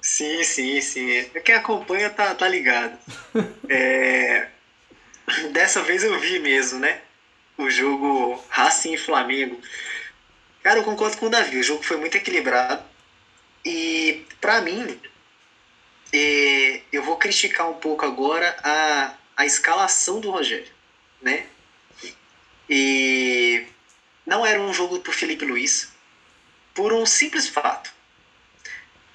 Sim, 0.00 0.44
sim, 0.44 0.80
sim. 0.80 1.24
Quem 1.44 1.56
acompanha 1.56 2.08
tá, 2.10 2.32
tá 2.32 2.46
ligado. 2.46 2.96
É, 3.68 4.48
dessa 5.52 5.82
vez 5.82 6.04
eu 6.04 6.18
vi 6.20 6.38
mesmo, 6.38 6.78
né? 6.78 7.00
O 7.56 7.70
jogo 7.70 8.38
Racing 8.50 8.92
e 8.92 8.98
Flamengo. 8.98 9.58
Cara, 10.62 10.80
eu 10.80 10.84
concordo 10.84 11.16
com 11.16 11.26
o 11.26 11.30
Davi. 11.30 11.58
O 11.58 11.62
jogo 11.62 11.82
foi 11.82 11.96
muito 11.96 12.16
equilibrado. 12.16 12.84
E, 13.64 14.26
para 14.40 14.60
mim, 14.60 15.00
é, 16.12 16.82
eu 16.92 17.02
vou 17.02 17.16
criticar 17.16 17.70
um 17.70 17.74
pouco 17.74 18.04
agora 18.04 18.54
a, 18.62 19.14
a 19.38 19.46
escalação 19.46 20.20
do 20.20 20.30
Rogério, 20.30 20.70
né? 21.22 21.46
E 22.68 23.66
não 24.26 24.44
era 24.44 24.60
um 24.60 24.72
jogo 24.72 25.00
pro 25.00 25.12
Felipe 25.12 25.44
Luiz, 25.44 25.92
por 26.74 26.92
um 26.92 27.06
simples 27.06 27.48
fato. 27.48 27.92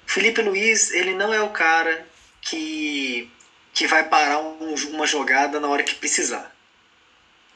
Felipe 0.06 0.40
Luiz, 0.40 0.90
ele 0.90 1.14
não 1.14 1.32
é 1.32 1.40
o 1.40 1.50
cara 1.50 2.06
que, 2.40 3.30
que 3.74 3.86
vai 3.86 4.08
parar 4.08 4.40
um, 4.40 4.74
uma 4.90 5.06
jogada 5.06 5.60
na 5.60 5.68
hora 5.68 5.82
que 5.82 5.94
precisar. 5.94 6.54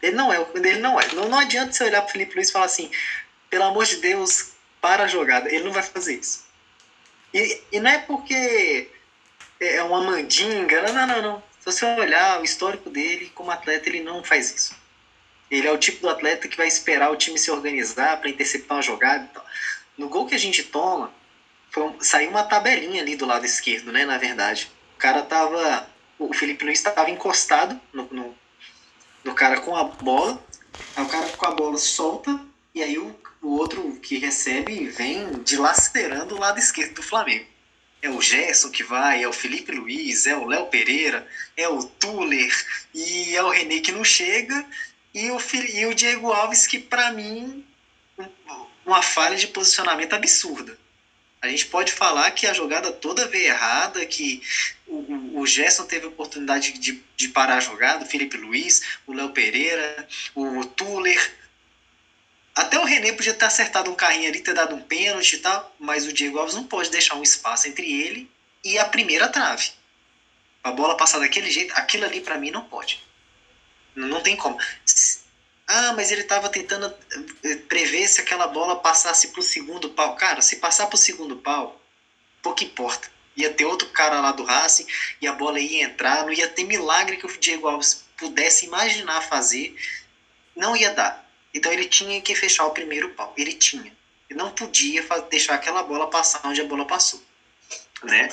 Ele 0.02 0.16
não 0.16 0.32
é, 0.32 0.44
ele 0.54 0.80
não 0.80 1.00
é. 1.00 1.06
Não, 1.14 1.28
não 1.28 1.38
adianta 1.38 1.72
você 1.72 1.84
olhar 1.84 2.02
pro 2.02 2.12
Felipe 2.12 2.34
Luiz 2.34 2.48
e 2.48 2.52
falar 2.52 2.66
assim, 2.66 2.90
pelo 3.48 3.64
amor 3.64 3.84
de 3.86 3.96
Deus, 3.96 4.52
para 4.80 5.04
a 5.04 5.08
jogada. 5.08 5.48
Ele 5.48 5.64
não 5.64 5.72
vai 5.72 5.82
fazer 5.82 6.18
isso. 6.18 6.44
E, 7.32 7.62
e 7.70 7.80
não 7.80 7.90
é 7.90 7.98
porque 7.98 8.90
é 9.60 9.82
uma 9.82 10.02
mandinga, 10.02 10.82
não, 10.82 10.92
não, 10.92 11.06
não, 11.06 11.22
não. 11.22 11.42
Se 11.62 11.66
você 11.66 11.84
olhar 11.84 12.40
o 12.40 12.44
histórico 12.44 12.90
dele 12.90 13.30
como 13.36 13.52
atleta, 13.52 13.88
ele 13.88 14.02
não 14.02 14.24
faz 14.24 14.52
isso. 14.52 14.74
Ele 15.48 15.68
é 15.68 15.70
o 15.70 15.78
tipo 15.78 16.00
do 16.00 16.08
atleta 16.08 16.48
que 16.48 16.56
vai 16.56 16.66
esperar 16.66 17.08
o 17.12 17.16
time 17.16 17.38
se 17.38 17.52
organizar 17.52 18.16
para 18.16 18.28
interceptar 18.28 18.78
uma 18.78 18.82
jogada 18.82 19.24
e 19.24 19.28
tal. 19.28 19.46
No 19.96 20.08
gol 20.08 20.26
que 20.26 20.34
a 20.34 20.38
gente 20.38 20.64
toma, 20.64 21.14
foi, 21.70 21.94
saiu 22.00 22.30
uma 22.30 22.42
tabelinha 22.42 23.00
ali 23.00 23.14
do 23.14 23.26
lado 23.26 23.46
esquerdo, 23.46 23.92
né? 23.92 24.04
Na 24.04 24.18
verdade. 24.18 24.72
O 24.96 24.98
cara 24.98 25.22
tava. 25.22 25.88
O 26.18 26.34
Felipe 26.34 26.64
Luiz 26.64 26.78
estava 26.78 27.08
encostado 27.10 27.80
no, 27.92 28.08
no, 28.10 28.34
no, 29.22 29.34
cara 29.34 29.60
com 29.60 29.76
a 29.76 29.84
bola. 29.84 30.44
Aí 30.96 31.04
o 31.04 31.08
cara 31.08 31.28
com 31.28 31.46
a 31.46 31.52
bola 31.52 31.78
solta. 31.78 32.40
E 32.74 32.82
aí 32.82 32.98
o, 32.98 33.14
o 33.40 33.50
outro 33.50 34.00
que 34.02 34.18
recebe 34.18 34.88
vem 34.88 35.30
dilacerando 35.44 36.34
o 36.34 36.40
lado 36.40 36.58
esquerdo 36.58 36.94
do 36.94 37.02
Flamengo. 37.04 37.51
É 38.02 38.10
o 38.10 38.20
Gerson 38.20 38.68
que 38.68 38.82
vai, 38.82 39.22
é 39.22 39.28
o 39.28 39.32
Felipe 39.32 39.70
Luiz, 39.72 40.26
é 40.26 40.36
o 40.36 40.44
Léo 40.44 40.66
Pereira, 40.66 41.26
é 41.56 41.68
o 41.68 41.84
Tuller 41.84 42.52
e 42.92 43.36
é 43.36 43.42
o 43.42 43.48
René 43.48 43.78
que 43.78 43.92
não 43.92 44.04
chega. 44.04 44.66
E 45.14 45.30
o, 45.30 45.38
e 45.72 45.86
o 45.86 45.94
Diego 45.94 46.32
Alves, 46.32 46.66
que 46.66 46.78
para 46.78 47.12
mim, 47.12 47.64
uma 48.84 49.02
falha 49.02 49.36
de 49.36 49.46
posicionamento 49.46 50.14
absurda. 50.14 50.76
A 51.40 51.48
gente 51.48 51.66
pode 51.66 51.92
falar 51.92 52.30
que 52.30 52.46
a 52.46 52.54
jogada 52.54 52.92
toda 52.92 53.26
veio 53.26 53.46
errada, 53.46 54.06
que 54.06 54.40
o, 54.86 55.40
o 55.40 55.46
Gerson 55.46 55.84
teve 55.84 56.06
oportunidade 56.06 56.72
de, 56.78 57.02
de 57.16 57.28
parar 57.28 57.56
a 57.56 57.60
jogada, 57.60 58.04
o 58.04 58.08
Felipe 58.08 58.36
Luiz, 58.36 58.82
o 59.06 59.12
Léo 59.12 59.30
Pereira, 59.30 60.08
o 60.36 60.64
Tuller. 60.64 61.41
Até 62.54 62.78
o 62.78 62.84
René 62.84 63.12
podia 63.12 63.32
ter 63.32 63.46
acertado 63.46 63.90
um 63.90 63.94
carrinho 63.94 64.28
ali, 64.28 64.40
ter 64.40 64.54
dado 64.54 64.74
um 64.74 64.80
pênalti 64.80 65.34
e 65.34 65.38
tal, 65.38 65.74
mas 65.78 66.06
o 66.06 66.12
Diego 66.12 66.38
Alves 66.38 66.54
não 66.54 66.64
pode 66.64 66.90
deixar 66.90 67.14
um 67.14 67.22
espaço 67.22 67.66
entre 67.66 67.90
ele 67.90 68.30
e 68.62 68.78
a 68.78 68.84
primeira 68.84 69.28
trave. 69.28 69.70
A 70.62 70.70
bola 70.70 70.96
passar 70.96 71.18
daquele 71.18 71.50
jeito, 71.50 71.72
aquilo 71.74 72.04
ali 72.04 72.20
para 72.20 72.38
mim 72.38 72.50
não 72.50 72.62
pode. 72.62 73.02
Não 73.94 74.20
tem 74.20 74.36
como. 74.36 74.58
Ah, 75.66 75.92
mas 75.94 76.10
ele 76.10 76.22
estava 76.22 76.48
tentando 76.48 76.94
eh, 77.42 77.56
prever 77.56 78.06
se 78.06 78.20
aquela 78.20 78.46
bola 78.46 78.76
passasse 78.76 79.28
para 79.28 79.40
o 79.40 79.42
segundo 79.42 79.90
pau. 79.90 80.14
Cara, 80.16 80.42
se 80.42 80.56
passar 80.56 80.86
para 80.86 80.96
o 80.96 80.98
segundo 80.98 81.36
pau, 81.36 81.80
pouco 82.42 82.62
importa. 82.62 83.10
Ia 83.34 83.50
ter 83.50 83.64
outro 83.64 83.88
cara 83.88 84.20
lá 84.20 84.32
do 84.32 84.44
Racing 84.44 84.86
e 85.20 85.26
a 85.26 85.32
bola 85.32 85.58
ia 85.58 85.84
entrar. 85.84 86.24
Não 86.24 86.32
ia 86.32 86.48
ter 86.48 86.64
milagre 86.64 87.16
que 87.16 87.26
o 87.26 87.40
Diego 87.40 87.66
Alves 87.66 88.04
pudesse 88.16 88.66
imaginar 88.66 89.22
fazer. 89.22 89.74
Não 90.54 90.76
ia 90.76 90.92
dar. 90.92 91.21
Então 91.52 91.72
ele 91.72 91.84
tinha 91.84 92.20
que 92.20 92.34
fechar 92.34 92.64
o 92.64 92.70
primeiro 92.70 93.08
pau. 93.10 93.32
Ele 93.36 93.52
tinha. 93.52 93.92
Ele 94.28 94.38
não 94.38 94.50
podia 94.50 95.04
deixar 95.30 95.54
aquela 95.54 95.82
bola 95.82 96.06
passar 96.06 96.40
onde 96.44 96.60
a 96.60 96.64
bola 96.64 96.84
passou. 96.84 97.20
Né? 98.02 98.28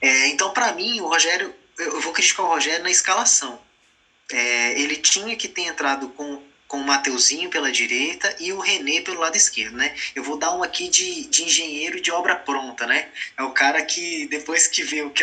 É, 0.00 0.26
então, 0.28 0.52
para 0.52 0.72
mim, 0.72 1.00
o 1.00 1.06
Rogério. 1.06 1.54
Eu 1.78 2.00
vou 2.00 2.12
criticar 2.12 2.44
o 2.44 2.48
Rogério 2.48 2.82
na 2.82 2.90
escalação 2.90 3.58
é, 4.32 4.78
ele 4.78 4.96
tinha 4.96 5.36
que 5.36 5.46
ter 5.46 5.62
entrado 5.62 6.08
com, 6.08 6.40
com 6.72 6.78
o 6.78 6.84
Mateuzinho 6.84 7.50
pela 7.50 7.70
direita 7.70 8.34
e 8.40 8.50
o 8.50 8.58
René 8.58 9.02
pelo 9.02 9.20
lado 9.20 9.36
esquerdo, 9.36 9.76
né? 9.76 9.94
Eu 10.14 10.24
vou 10.24 10.38
dar 10.38 10.54
um 10.56 10.62
aqui 10.62 10.88
de, 10.88 11.26
de 11.26 11.44
engenheiro 11.44 12.00
de 12.00 12.10
obra 12.10 12.34
pronta, 12.34 12.86
né? 12.86 13.10
É 13.36 13.42
o 13.42 13.50
cara 13.50 13.82
que 13.84 14.26
depois 14.28 14.66
que 14.68 14.82
vê 14.82 15.02
o 15.02 15.10
que, 15.10 15.22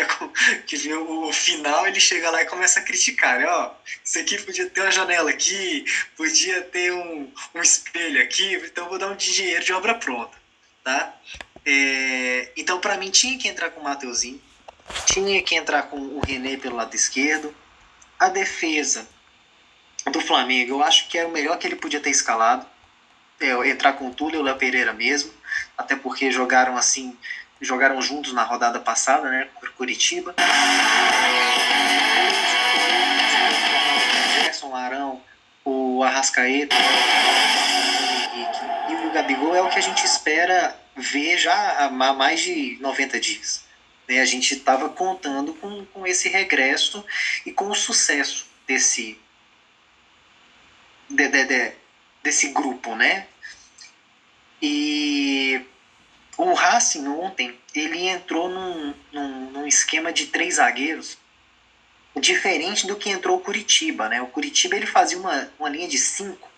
que 0.64 0.76
vê 0.76 0.94
o 0.94 1.32
final, 1.32 1.88
ele 1.88 1.98
chega 1.98 2.30
lá 2.30 2.40
e 2.40 2.46
começa 2.46 2.78
a 2.78 2.84
criticar, 2.84 3.40
né? 3.40 3.46
Ó, 3.48 3.72
isso 4.04 4.20
aqui 4.20 4.40
podia 4.40 4.70
ter 4.70 4.80
uma 4.80 4.92
janela 4.92 5.28
aqui, 5.28 5.84
podia 6.16 6.62
ter 6.62 6.92
um, 6.92 7.28
um 7.52 7.60
espelho 7.60 8.22
aqui, 8.22 8.54
então 8.54 8.84
eu 8.84 8.90
vou 8.90 8.98
dar 9.00 9.08
um 9.08 9.16
de 9.16 9.30
engenheiro 9.30 9.64
de 9.64 9.72
obra 9.72 9.96
pronta, 9.96 10.38
tá? 10.84 11.20
É, 11.66 12.52
então, 12.56 12.78
para 12.78 12.96
mim, 12.96 13.10
tinha 13.10 13.36
que 13.36 13.48
entrar 13.48 13.70
com 13.70 13.80
o 13.80 13.84
Mateuzinho, 13.84 14.40
tinha 15.04 15.42
que 15.42 15.56
entrar 15.56 15.82
com 15.90 15.96
o 15.96 16.20
René 16.20 16.56
pelo 16.56 16.76
lado 16.76 16.94
esquerdo, 16.94 17.52
a 18.20 18.28
defesa 18.28 19.04
do 20.10 20.20
Flamengo, 20.20 20.72
eu 20.72 20.82
acho 20.82 21.08
que 21.08 21.18
era 21.18 21.28
o 21.28 21.32
melhor 21.32 21.58
que 21.58 21.66
ele 21.66 21.76
podia 21.76 22.00
ter 22.00 22.10
escalado. 22.10 22.66
É, 23.40 23.70
entrar 23.70 23.94
com 23.94 24.08
o 24.08 24.14
Túlio 24.14 24.36
e 24.36 24.40
o 24.40 24.42
Léo 24.42 24.56
Pereira 24.56 24.92
mesmo, 24.92 25.32
até 25.76 25.96
porque 25.96 26.30
jogaram 26.30 26.76
assim, 26.76 27.16
jogaram 27.58 28.00
juntos 28.02 28.34
na 28.34 28.42
rodada 28.42 28.78
passada, 28.78 29.30
né, 29.30 29.48
Curitiba. 29.78 30.34
Gerson 34.42 34.70
Larão, 34.70 35.22
o 35.64 36.02
Arrascaeta, 36.02 36.76
o 36.76 38.36
Henrique 38.36 38.60
e 38.90 39.06
o 39.06 39.12
Gabigol 39.12 39.54
é 39.54 39.62
o 39.62 39.70
que 39.70 39.78
a 39.78 39.82
gente 39.82 40.04
espera 40.04 40.78
ver 40.96 41.38
já 41.38 41.86
há 41.86 41.90
mais 41.90 42.40
de 42.40 42.76
90 42.80 43.18
dias. 43.18 43.64
Né? 44.08 44.20
A 44.20 44.24
gente 44.24 44.54
estava 44.54 44.88
contando 44.88 45.54
com, 45.54 45.84
com 45.86 46.06
esse 46.06 46.28
regresso 46.28 47.04
e 47.46 47.52
com 47.52 47.68
o 47.68 47.74
sucesso 47.74 48.46
desse, 48.66 49.18
de, 51.10 51.28
de, 51.28 51.44
de, 51.44 51.72
desse 52.22 52.48
grupo, 52.48 52.94
né? 52.94 53.26
E 54.62 55.62
o 56.36 56.52
Racing 56.52 57.06
ontem, 57.08 57.58
ele 57.74 58.06
entrou 58.06 58.48
num, 58.48 58.94
num, 59.12 59.50
num, 59.50 59.66
esquema 59.66 60.12
de 60.12 60.26
três 60.26 60.54
zagueiros, 60.54 61.18
diferente 62.16 62.86
do 62.86 62.96
que 62.96 63.10
entrou 63.10 63.36
o 63.36 63.40
Curitiba, 63.40 64.08
né? 64.08 64.22
O 64.22 64.26
Curitiba, 64.26 64.76
ele 64.76 64.86
fazia 64.86 65.18
uma, 65.18 65.50
uma 65.58 65.68
linha 65.68 65.88
de 65.88 65.98
cinco, 65.98 66.48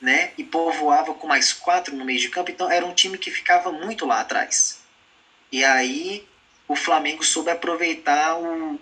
né? 0.00 0.32
E 0.36 0.44
povoava 0.44 1.14
com 1.14 1.26
mais 1.26 1.52
quatro 1.52 1.94
no 1.94 2.04
meio 2.04 2.18
de 2.18 2.28
campo, 2.28 2.50
então 2.50 2.70
era 2.70 2.84
um 2.84 2.94
time 2.94 3.18
que 3.18 3.30
ficava 3.30 3.72
muito 3.72 4.06
lá 4.06 4.20
atrás. 4.20 4.80
E 5.52 5.64
aí 5.64 6.26
o 6.68 6.76
Flamengo 6.76 7.24
soube 7.24 7.50
aproveitar 7.50 8.36
o, 8.38 8.78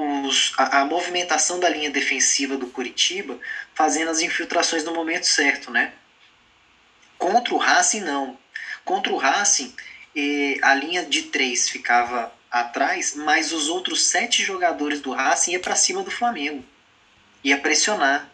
os, 0.00 0.52
a, 0.56 0.80
a, 0.80 0.84
movimentação 0.84 1.60
da 1.60 1.68
linha 1.68 1.90
defensiva 1.90 2.56
do 2.56 2.68
Curitiba, 2.68 3.38
fazendo 3.74 4.10
as 4.10 4.20
infiltrações 4.20 4.84
no 4.84 4.94
momento 4.94 5.26
certo, 5.26 5.70
né? 5.70 5.92
Contra 7.18 7.54
o 7.54 7.58
Racing, 7.58 8.00
não. 8.00 8.38
Contra 8.84 9.12
o 9.12 9.16
Racing, 9.16 9.74
eh, 10.16 10.56
a 10.62 10.74
linha 10.74 11.04
de 11.04 11.24
três 11.24 11.68
ficava 11.68 12.32
atrás, 12.50 13.14
mas 13.14 13.52
os 13.52 13.68
outros 13.68 14.06
sete 14.06 14.42
jogadores 14.42 15.00
do 15.00 15.12
Racing 15.12 15.52
iam 15.52 15.60
para 15.60 15.76
cima 15.76 16.02
do 16.02 16.10
Flamengo. 16.10 16.64
Ia 17.44 17.58
pressionar, 17.58 18.28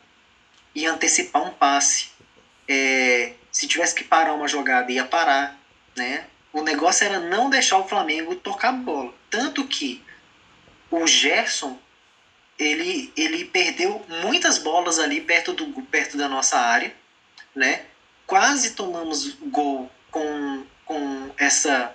ia 0.74 0.92
antecipar 0.92 1.42
um 1.42 1.50
passe. 1.50 2.10
É, 2.68 3.32
se 3.50 3.66
tivesse 3.66 3.94
que 3.94 4.04
parar 4.04 4.34
uma 4.34 4.46
jogada, 4.46 4.92
ia 4.92 5.04
parar, 5.04 5.58
né? 5.96 6.26
O 6.52 6.62
negócio 6.62 7.04
era 7.04 7.18
não 7.18 7.50
deixar 7.50 7.78
o 7.78 7.88
Flamengo 7.88 8.36
tocar 8.36 8.68
a 8.68 8.72
bola. 8.72 9.12
Tanto 9.28 9.66
que 9.66 10.02
o 10.90 11.06
Gerson 11.06 11.78
ele, 12.58 13.12
ele 13.16 13.44
perdeu 13.44 14.04
muitas 14.22 14.58
bolas 14.58 14.98
ali 14.98 15.20
perto, 15.20 15.52
do, 15.52 15.82
perto 15.82 16.16
da 16.16 16.28
nossa 16.28 16.58
área, 16.58 16.94
né? 17.54 17.84
Quase 18.26 18.70
tomamos 18.70 19.34
gol 19.34 19.90
com, 20.10 20.64
com 20.84 21.30
essa 21.36 21.94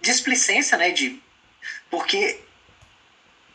displicência, 0.00 0.78
né? 0.78 0.90
De, 0.90 1.20
porque 1.90 2.40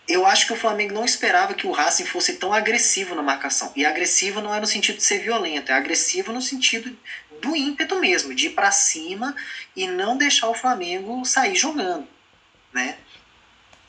eu 0.08 0.26
acho 0.26 0.48
que 0.48 0.54
o 0.54 0.58
Flamengo 0.58 0.94
não 0.94 1.06
esperava 1.06 1.54
que 1.54 1.66
o 1.66 1.72
Racing 1.72 2.06
fosse 2.06 2.36
tão 2.36 2.54
agressivo 2.54 3.16
na 3.16 3.24
marcação. 3.24 3.72
E 3.76 3.86
agressivo 3.86 4.42
não 4.42 4.54
é 4.54 4.60
no 4.60 4.68
sentido 4.68 4.98
de 4.98 5.04
ser 5.04 5.20
violento, 5.20 5.72
é 5.72 5.76
agressivo 5.76 6.34
no 6.34 6.42
sentido 6.42 6.98
do 7.42 7.56
ímpeto 7.56 8.00
mesmo, 8.00 8.36
de 8.36 8.48
ir 8.48 8.50
para 8.52 8.72
cima 8.72 9.36
e 9.76 9.88
não 9.88 10.18
deixar 10.18 10.50
o 10.50 10.54
Flamengo 10.54 11.24
sair 11.26 11.56
jogando. 11.56 12.08
né? 12.74 12.98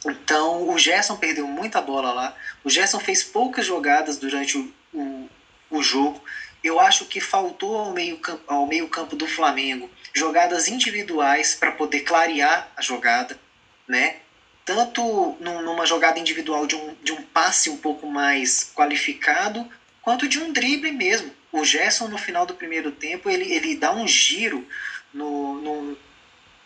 Então 0.07 0.69
o 0.69 0.79
Gerson 0.79 1.17
perdeu 1.17 1.47
muita 1.47 1.81
bola 1.81 2.13
lá. 2.13 2.37
O 2.63 2.71
Gerson 2.71 3.01
fez 3.01 3.23
poucas 3.23 3.65
jogadas 3.65 4.19
durante 4.19 4.59
o, 4.59 4.73
o, 4.93 5.29
o 5.71 5.83
jogo. 5.83 6.23
Eu 6.63 6.81
acho 6.81 7.07
que 7.07 7.21
faltou 7.21 7.77
ao 7.77 7.93
meio, 7.93 8.19
ao 8.47 8.67
meio 8.67 8.89
campo 8.89 9.17
do 9.17 9.27
Flamengo 9.27 9.91
jogadas 10.15 10.69
individuais 10.69 11.55
para 11.55 11.73
poder 11.73 12.01
clarear 12.01 12.71
a 12.77 12.81
jogada, 12.81 13.39
né? 13.87 14.17
Tanto 14.65 15.37
numa 15.41 15.85
jogada 15.85 16.19
individual 16.19 16.67
de 16.67 16.77
um, 16.77 16.95
de 17.03 17.13
um 17.13 17.21
passe 17.21 17.69
um 17.69 17.77
pouco 17.77 18.07
mais 18.07 18.73
qualificado, 18.75 19.69
quanto 20.01 20.29
de 20.29 20.39
um 20.39 20.53
drible 20.53 20.93
mesmo. 20.93 21.31
O 21.53 21.65
Gerson, 21.65 22.09
no 22.09 22.17
final 22.17 22.47
do 22.47 22.55
primeiro 22.55 22.91
tempo, 22.91 23.29
ele, 23.29 23.53
ele 23.53 23.77
dá 23.77 23.93
um 23.93 24.09
giro 24.09 24.67
no, 25.13 25.61
no, 25.61 25.99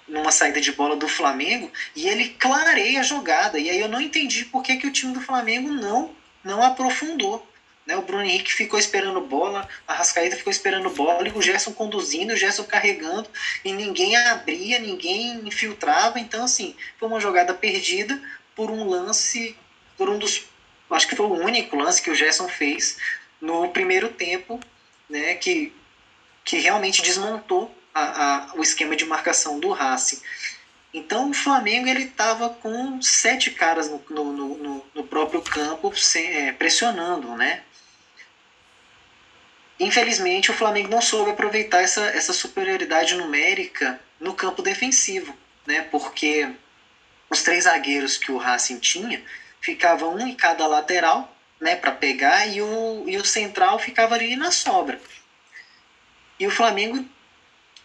numa 0.09 0.33
saída 0.33 0.61
de 0.61 0.73
bola 0.73 0.97
do 0.97 1.07
Flamengo 1.07 1.71
e 1.95 2.09
ele 2.09 2.31
clareia 2.31 3.01
a 3.01 3.05
jogada. 3.05 3.59
E 3.59 3.69
aí 3.69 3.81
eu 3.81 3.89
não 3.89 4.01
entendi 4.01 4.45
por 4.47 4.63
que, 4.63 4.77
que 4.77 4.87
o 4.87 4.93
time 4.93 5.13
do 5.13 5.21
Flamengo 5.21 5.69
não, 5.69 6.15
não 6.43 6.63
aprofundou. 6.63 7.47
Né? 7.87 7.97
O 7.97 8.03
Bruno 8.03 8.25
Henrique 8.25 8.53
ficou 8.53 8.79
esperando 8.79 9.21
bola, 9.21 9.69
a 9.87 9.95
Rascaída 9.95 10.37
ficou 10.37 10.51
esperando 10.51 10.91
bola 10.91 11.27
e 11.27 11.33
o 11.33 11.43
Gerson 11.43 11.73
conduzindo, 11.73 12.33
o 12.33 12.37
Gerson 12.37 12.65
carregando 12.65 13.29
e 13.65 13.73
ninguém 13.73 14.17
abria, 14.17 14.79
ninguém 14.79 15.41
infiltrava. 15.47 16.19
Então, 16.19 16.45
assim, 16.45 16.75
foi 16.99 17.09
uma 17.09 17.21
jogada 17.21 17.55
perdida 17.55 18.21
por 18.55 18.71
um 18.71 18.87
lance, 18.89 19.57
por 19.97 20.09
um 20.09 20.19
dos. 20.19 20.45
Acho 20.91 21.07
que 21.07 21.17
foi 21.17 21.27
o 21.27 21.33
único 21.33 21.77
lance 21.77 22.03
que 22.03 22.11
o 22.11 22.15
Gerson 22.15 22.49
fez 22.49 22.97
no 23.41 23.69
primeiro 23.69 24.09
tempo, 24.09 24.59
né? 25.09 25.35
Que, 25.35 25.73
que 26.45 26.59
realmente 26.59 27.03
desmontou 27.03 27.78
a, 27.95 28.03
a, 28.03 28.55
o 28.55 28.63
esquema 28.63 28.97
de 28.97 29.05
marcação 29.05 29.59
do 29.59 29.71
Racing. 29.73 30.21
Então 30.93 31.31
o 31.31 31.35
Flamengo 31.35 31.89
ele 31.89 32.05
estava 32.05 32.49
com 32.49 33.01
sete 33.03 33.51
caras 33.51 33.91
no, 33.91 34.03
no, 34.09 34.33
no, 34.33 34.87
no 34.95 35.05
próprio 35.05 35.43
campo 35.43 35.93
é, 36.17 36.53
pressionando, 36.53 37.35
né? 37.37 37.63
Infelizmente 39.79 40.51
o 40.51 40.55
Flamengo 40.55 40.89
não 40.89 41.01
soube 41.01 41.31
aproveitar 41.31 41.83
essa, 41.83 42.07
essa 42.07 42.33
superioridade 42.33 43.15
numérica 43.15 44.01
no 44.19 44.35
campo 44.35 44.63
defensivo, 44.63 45.37
né? 45.67 45.83
Porque 45.83 46.49
os 47.31 47.43
três 47.43 47.65
zagueiros 47.65 48.17
que 48.17 48.33
o 48.33 48.39
Racing 48.39 48.79
tinha 48.79 49.23
ficavam 49.61 50.15
um 50.15 50.27
em 50.27 50.35
cada 50.35 50.67
lateral, 50.67 51.37
né, 51.61 51.75
para 51.77 51.93
pegar 51.93 52.47
e 52.47 52.63
o, 52.63 53.05
e 53.07 53.17
o 53.17 53.25
central 53.25 53.79
ficava 53.79 54.15
ali 54.15 54.37
na 54.37 54.51
sobra. 54.51 55.01
E 56.39 56.47
o 56.47 56.51
Flamengo 56.51 57.05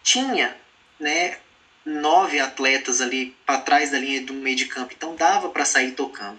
tinha 0.04 0.56
né, 1.00 1.38
nove 1.84 2.38
atletas 2.38 3.00
ali 3.00 3.34
para 3.44 3.60
trás 3.60 3.90
da 3.90 3.98
linha 3.98 4.20
do 4.22 4.34
meio 4.34 4.54
de 4.54 4.66
campo, 4.66 4.92
então 4.94 5.16
dava 5.16 5.48
para 5.48 5.64
sair 5.64 5.92
tocando. 5.92 6.38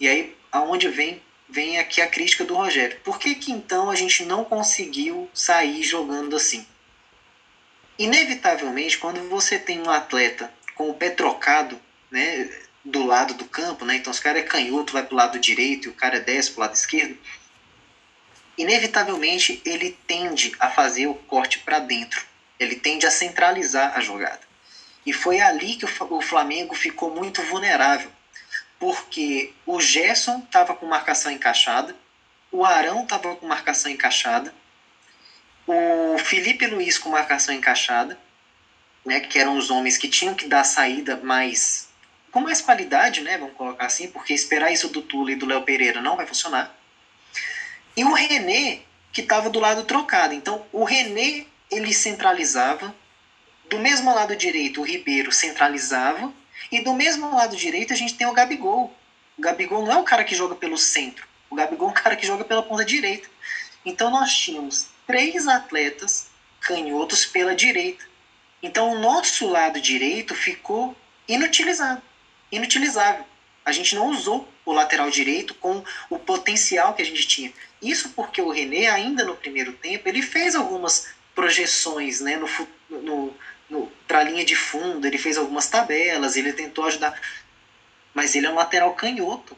E 0.00 0.08
aí, 0.08 0.34
aonde 0.50 0.88
vem 0.88 1.20
vem 1.46 1.78
aqui 1.78 2.00
a 2.00 2.08
crítica 2.08 2.44
do 2.44 2.54
Rogério. 2.54 2.98
Por 3.04 3.18
que, 3.18 3.34
que 3.34 3.52
então 3.52 3.90
a 3.90 3.94
gente 3.94 4.24
não 4.24 4.44
conseguiu 4.44 5.28
sair 5.34 5.82
jogando 5.82 6.34
assim? 6.34 6.66
Inevitavelmente, 7.98 8.98
quando 8.98 9.28
você 9.28 9.58
tem 9.58 9.80
um 9.80 9.90
atleta 9.90 10.52
com 10.74 10.88
o 10.88 10.94
pé 10.94 11.10
trocado, 11.10 11.78
né, 12.10 12.50
do 12.84 13.04
lado 13.04 13.34
do 13.34 13.44
campo, 13.44 13.84
né, 13.84 13.96
então 13.96 14.12
se 14.12 14.20
o 14.20 14.22
cara 14.22 14.38
é 14.38 14.42
canhoto, 14.42 14.92
vai 14.92 15.04
para 15.04 15.14
o 15.14 15.16
lado 15.16 15.38
direito 15.38 15.86
e 15.86 15.90
o 15.90 15.94
cara 15.94 16.16
é 16.16 16.20
destro 16.20 16.54
para 16.54 16.60
o 16.60 16.64
lado 16.66 16.74
esquerdo, 16.74 17.16
inevitavelmente 18.56 19.60
ele 19.64 19.96
tende 20.06 20.52
a 20.58 20.70
fazer 20.70 21.06
o 21.06 21.14
corte 21.14 21.58
para 21.60 21.78
dentro. 21.78 22.24
Ele 22.58 22.76
tende 22.76 23.06
a 23.06 23.10
centralizar 23.10 23.96
a 23.96 24.00
jogada. 24.00 24.40
E 25.04 25.12
foi 25.12 25.40
ali 25.40 25.76
que 25.76 25.84
o 25.84 26.20
Flamengo 26.22 26.74
ficou 26.74 27.14
muito 27.14 27.42
vulnerável, 27.42 28.10
porque 28.78 29.52
o 29.66 29.80
Gerson 29.80 30.38
estava 30.38 30.74
com 30.74 30.86
marcação 30.86 31.30
encaixada, 31.30 31.94
o 32.50 32.64
Arão 32.64 33.02
estava 33.02 33.34
com 33.36 33.46
marcação 33.46 33.90
encaixada, 33.90 34.54
o 35.66 36.16
Felipe 36.18 36.66
Luiz 36.66 36.98
com 36.98 37.10
marcação 37.10 37.54
encaixada, 37.54 38.18
né, 39.04 39.20
que 39.20 39.38
eram 39.38 39.58
os 39.58 39.70
homens 39.70 39.98
que 39.98 40.08
tinham 40.08 40.34
que 40.34 40.46
dar 40.46 40.64
saída 40.64 41.16
mais 41.16 41.88
com 42.30 42.40
mais 42.40 42.60
qualidade, 42.60 43.20
né, 43.20 43.38
vamos 43.38 43.54
colocar 43.54 43.86
assim, 43.86 44.08
porque 44.08 44.34
esperar 44.34 44.72
isso 44.72 44.88
do 44.88 45.02
Tula 45.02 45.30
e 45.30 45.36
do 45.36 45.46
Léo 45.46 45.62
Pereira 45.62 46.00
não 46.00 46.16
vai 46.16 46.26
funcionar. 46.26 46.74
E 47.96 48.04
o 48.04 48.12
René, 48.12 48.80
que 49.12 49.20
estava 49.20 49.48
do 49.48 49.60
lado 49.60 49.84
trocado. 49.84 50.34
Então, 50.34 50.66
o 50.72 50.82
René 50.82 51.46
ele 51.70 51.92
centralizava. 51.92 52.94
Do 53.68 53.78
mesmo 53.78 54.14
lado 54.14 54.36
direito, 54.36 54.80
o 54.80 54.84
Ribeiro 54.84 55.32
centralizava. 55.32 56.32
E 56.70 56.80
do 56.80 56.94
mesmo 56.94 57.34
lado 57.34 57.56
direito, 57.56 57.92
a 57.92 57.96
gente 57.96 58.14
tem 58.14 58.26
o 58.26 58.32
Gabigol. 58.32 58.94
O 59.36 59.42
Gabigol 59.42 59.84
não 59.84 59.92
é 59.92 59.96
o 59.96 60.04
cara 60.04 60.24
que 60.24 60.34
joga 60.34 60.54
pelo 60.54 60.78
centro. 60.78 61.26
O 61.50 61.54
Gabigol 61.54 61.88
é 61.88 61.90
o 61.90 61.94
cara 61.94 62.16
que 62.16 62.26
joga 62.26 62.44
pela 62.44 62.62
ponta 62.62 62.84
direita. 62.84 63.28
Então 63.84 64.10
nós 64.10 64.34
tínhamos 64.34 64.86
três 65.06 65.46
atletas 65.46 66.30
canhotos 66.60 67.26
pela 67.26 67.54
direita. 67.54 68.04
Então 68.62 68.92
o 68.92 68.98
nosso 68.98 69.46
lado 69.46 69.80
direito 69.80 70.34
ficou 70.34 70.96
inutilizado, 71.28 72.00
inutilizável. 72.50 73.24
A 73.64 73.72
gente 73.72 73.94
não 73.94 74.08
usou 74.08 74.48
o 74.64 74.72
lateral 74.72 75.10
direito 75.10 75.54
com 75.54 75.82
o 76.08 76.18
potencial 76.18 76.94
que 76.94 77.02
a 77.02 77.04
gente 77.04 77.26
tinha. 77.26 77.52
Isso 77.80 78.10
porque 78.10 78.40
o 78.40 78.50
René, 78.50 78.88
ainda 78.88 79.24
no 79.24 79.36
primeiro 79.36 79.72
tempo, 79.74 80.08
ele 80.08 80.22
fez 80.22 80.54
algumas 80.54 81.13
projeções 81.34 82.20
né, 82.20 82.36
no, 82.36 82.48
no, 83.00 83.34
no, 83.68 83.92
para 84.06 84.20
a 84.20 84.24
linha 84.24 84.44
de 84.44 84.54
fundo, 84.54 85.06
ele 85.06 85.18
fez 85.18 85.36
algumas 85.36 85.68
tabelas, 85.68 86.36
ele 86.36 86.52
tentou 86.52 86.84
ajudar. 86.86 87.20
Mas 88.14 88.34
ele 88.34 88.46
é 88.46 88.50
um 88.50 88.54
lateral 88.54 88.94
canhoto. 88.94 89.56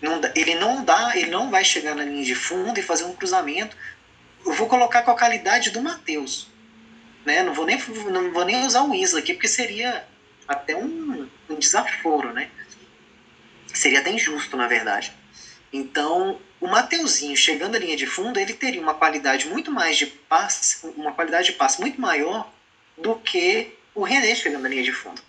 Não, 0.00 0.20
ele 0.34 0.54
não 0.54 0.84
dá, 0.84 1.16
ele 1.16 1.30
não 1.30 1.50
vai 1.50 1.64
chegar 1.64 1.94
na 1.94 2.04
linha 2.04 2.24
de 2.24 2.34
fundo 2.34 2.78
e 2.78 2.82
fazer 2.82 3.04
um 3.04 3.14
cruzamento. 3.14 3.76
Eu 4.44 4.52
vou 4.52 4.68
colocar 4.68 5.02
com 5.02 5.10
a 5.10 5.18
qualidade 5.18 5.70
do 5.70 5.82
Matheus. 5.82 6.48
Né? 7.24 7.42
Não, 7.42 7.52
vou 7.52 7.66
nem, 7.66 7.78
não 8.10 8.30
vou 8.32 8.44
nem 8.44 8.64
usar 8.64 8.82
o 8.82 8.94
Isla 8.94 9.18
aqui, 9.18 9.32
porque 9.34 9.48
seria 9.48 10.06
até 10.46 10.76
um, 10.76 11.28
um 11.48 11.54
desaforo. 11.56 12.32
Né? 12.32 12.50
Seria 13.74 14.00
até 14.00 14.10
injusto, 14.10 14.56
na 14.56 14.68
verdade. 14.68 15.12
Então, 15.72 16.40
o 16.60 16.66
Mateuzinho 16.66 17.36
chegando 17.36 17.76
à 17.76 17.78
linha 17.78 17.96
de 17.96 18.06
fundo, 18.06 18.38
ele 18.38 18.52
teria 18.52 18.80
uma 18.80 18.94
qualidade 18.94 19.46
muito 19.48 19.70
mais 19.70 19.96
de 19.96 20.06
passe, 20.06 20.86
uma 20.96 21.12
qualidade 21.12 21.46
de 21.46 21.52
passe 21.52 21.80
muito 21.80 22.00
maior 22.00 22.52
do 22.96 23.14
que 23.16 23.72
o 23.94 24.02
René 24.02 24.34
chegando 24.34 24.66
à 24.66 24.68
linha 24.68 24.82
de 24.82 24.92
fundo. 24.92 25.22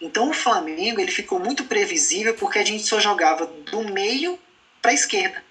Então 0.00 0.30
o 0.30 0.34
Flamengo 0.34 1.00
ele 1.00 1.10
ficou 1.10 1.38
muito 1.38 1.64
previsível 1.64 2.34
porque 2.34 2.58
a 2.58 2.64
gente 2.64 2.84
só 2.84 3.00
jogava 3.00 3.46
do 3.46 3.84
meio 3.84 4.38
para 4.80 4.92
a 4.92 4.94
esquerda. 4.94 5.42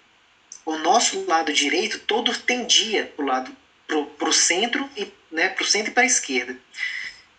O 0.65 0.77
nosso 0.77 1.25
lado 1.25 1.53
direito 1.53 1.99
todo 1.99 2.35
tendia 2.37 3.05
para 3.15 3.23
o 3.23 3.27
lado 3.27 3.55
pro, 4.17 4.33
centro 4.33 4.89
e 4.95 5.11
né, 5.31 5.49
pro 5.49 5.65
centro 5.65 5.91
e 5.91 5.93
para 5.93 6.03
a 6.03 6.07
esquerda. 6.07 6.57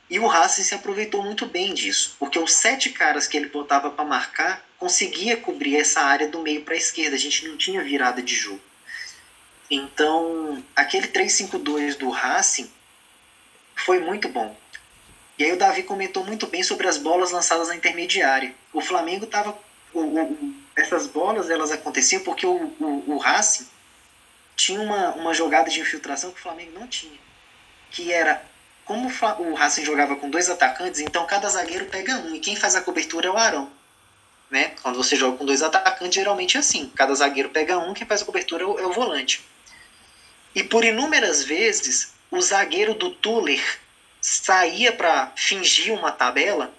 E 0.08 0.18
o 0.18 0.26
Racing 0.26 0.64
se 0.64 0.74
aproveitou 0.74 1.22
muito 1.22 1.46
bem 1.46 1.72
disso, 1.72 2.16
porque 2.18 2.38
os 2.38 2.52
sete 2.52 2.90
caras 2.90 3.28
que 3.28 3.36
ele 3.36 3.48
botava 3.48 3.90
para 3.90 4.04
marcar 4.04 4.64
conseguia 4.80 5.36
cobrir 5.36 5.76
essa 5.76 6.00
área 6.00 6.26
do 6.26 6.40
meio 6.40 6.64
para 6.64 6.72
a 6.72 6.78
esquerda. 6.78 7.14
A 7.14 7.18
gente 7.18 7.46
não 7.46 7.56
tinha 7.58 7.84
virada 7.84 8.22
de 8.22 8.34
jogo. 8.34 8.62
Então, 9.70 10.64
aquele 10.74 11.06
3-5-2 11.06 11.98
do 11.98 12.08
Racing 12.08 12.68
foi 13.76 14.00
muito 14.00 14.28
bom. 14.30 14.56
E 15.38 15.44
aí 15.44 15.52
o 15.52 15.58
Davi 15.58 15.82
comentou 15.82 16.24
muito 16.24 16.46
bem 16.46 16.62
sobre 16.62 16.88
as 16.88 16.96
bolas 16.96 17.30
lançadas 17.30 17.68
na 17.68 17.76
intermediária. 17.76 18.54
O 18.72 18.80
Flamengo 18.80 19.26
estava... 19.26 19.56
essas 20.74 21.06
bolas 21.06 21.50
elas 21.50 21.70
aconteciam 21.70 22.22
porque 22.22 22.46
o, 22.46 22.74
o, 22.80 23.14
o 23.14 23.18
Racing 23.18 23.68
tinha 24.56 24.80
uma, 24.80 25.12
uma 25.12 25.34
jogada 25.34 25.70
de 25.70 25.80
infiltração 25.80 26.32
que 26.32 26.38
o 26.38 26.42
Flamengo 26.42 26.72
não 26.78 26.86
tinha. 26.86 27.18
Que 27.90 28.12
era 28.12 28.42
como 28.84 29.08
o 29.38 29.54
Racing 29.54 29.84
jogava 29.84 30.16
com 30.16 30.28
dois 30.28 30.50
atacantes, 30.50 31.00
então 31.00 31.26
cada 31.26 31.48
zagueiro 31.48 31.84
pega 31.86 32.16
um 32.16 32.34
e 32.34 32.40
quem 32.40 32.56
faz 32.56 32.74
a 32.74 32.80
cobertura 32.80 33.28
é 33.28 33.30
o 33.30 33.36
Arão. 33.36 33.79
Né? 34.50 34.72
Quando 34.82 34.96
você 34.96 35.14
joga 35.14 35.36
com 35.36 35.44
dois 35.44 35.62
atacantes, 35.62 36.14
geralmente 36.14 36.56
é 36.56 36.60
assim: 36.60 36.90
cada 36.94 37.14
zagueiro 37.14 37.50
pega 37.50 37.78
um, 37.78 37.94
quem 37.94 38.06
faz 38.06 38.22
a 38.22 38.24
cobertura 38.24 38.64
é 38.64 38.66
o, 38.66 38.78
é 38.78 38.92
volante. 38.92 39.44
E 40.54 40.64
por 40.64 40.84
inúmeras 40.84 41.44
vezes, 41.44 42.12
o 42.30 42.40
zagueiro 42.40 42.94
do 42.94 43.10
Tuller 43.10 43.62
saía 44.20 44.92
para 44.92 45.32
fingir 45.36 45.94
uma 45.94 46.10
tabela 46.10 46.74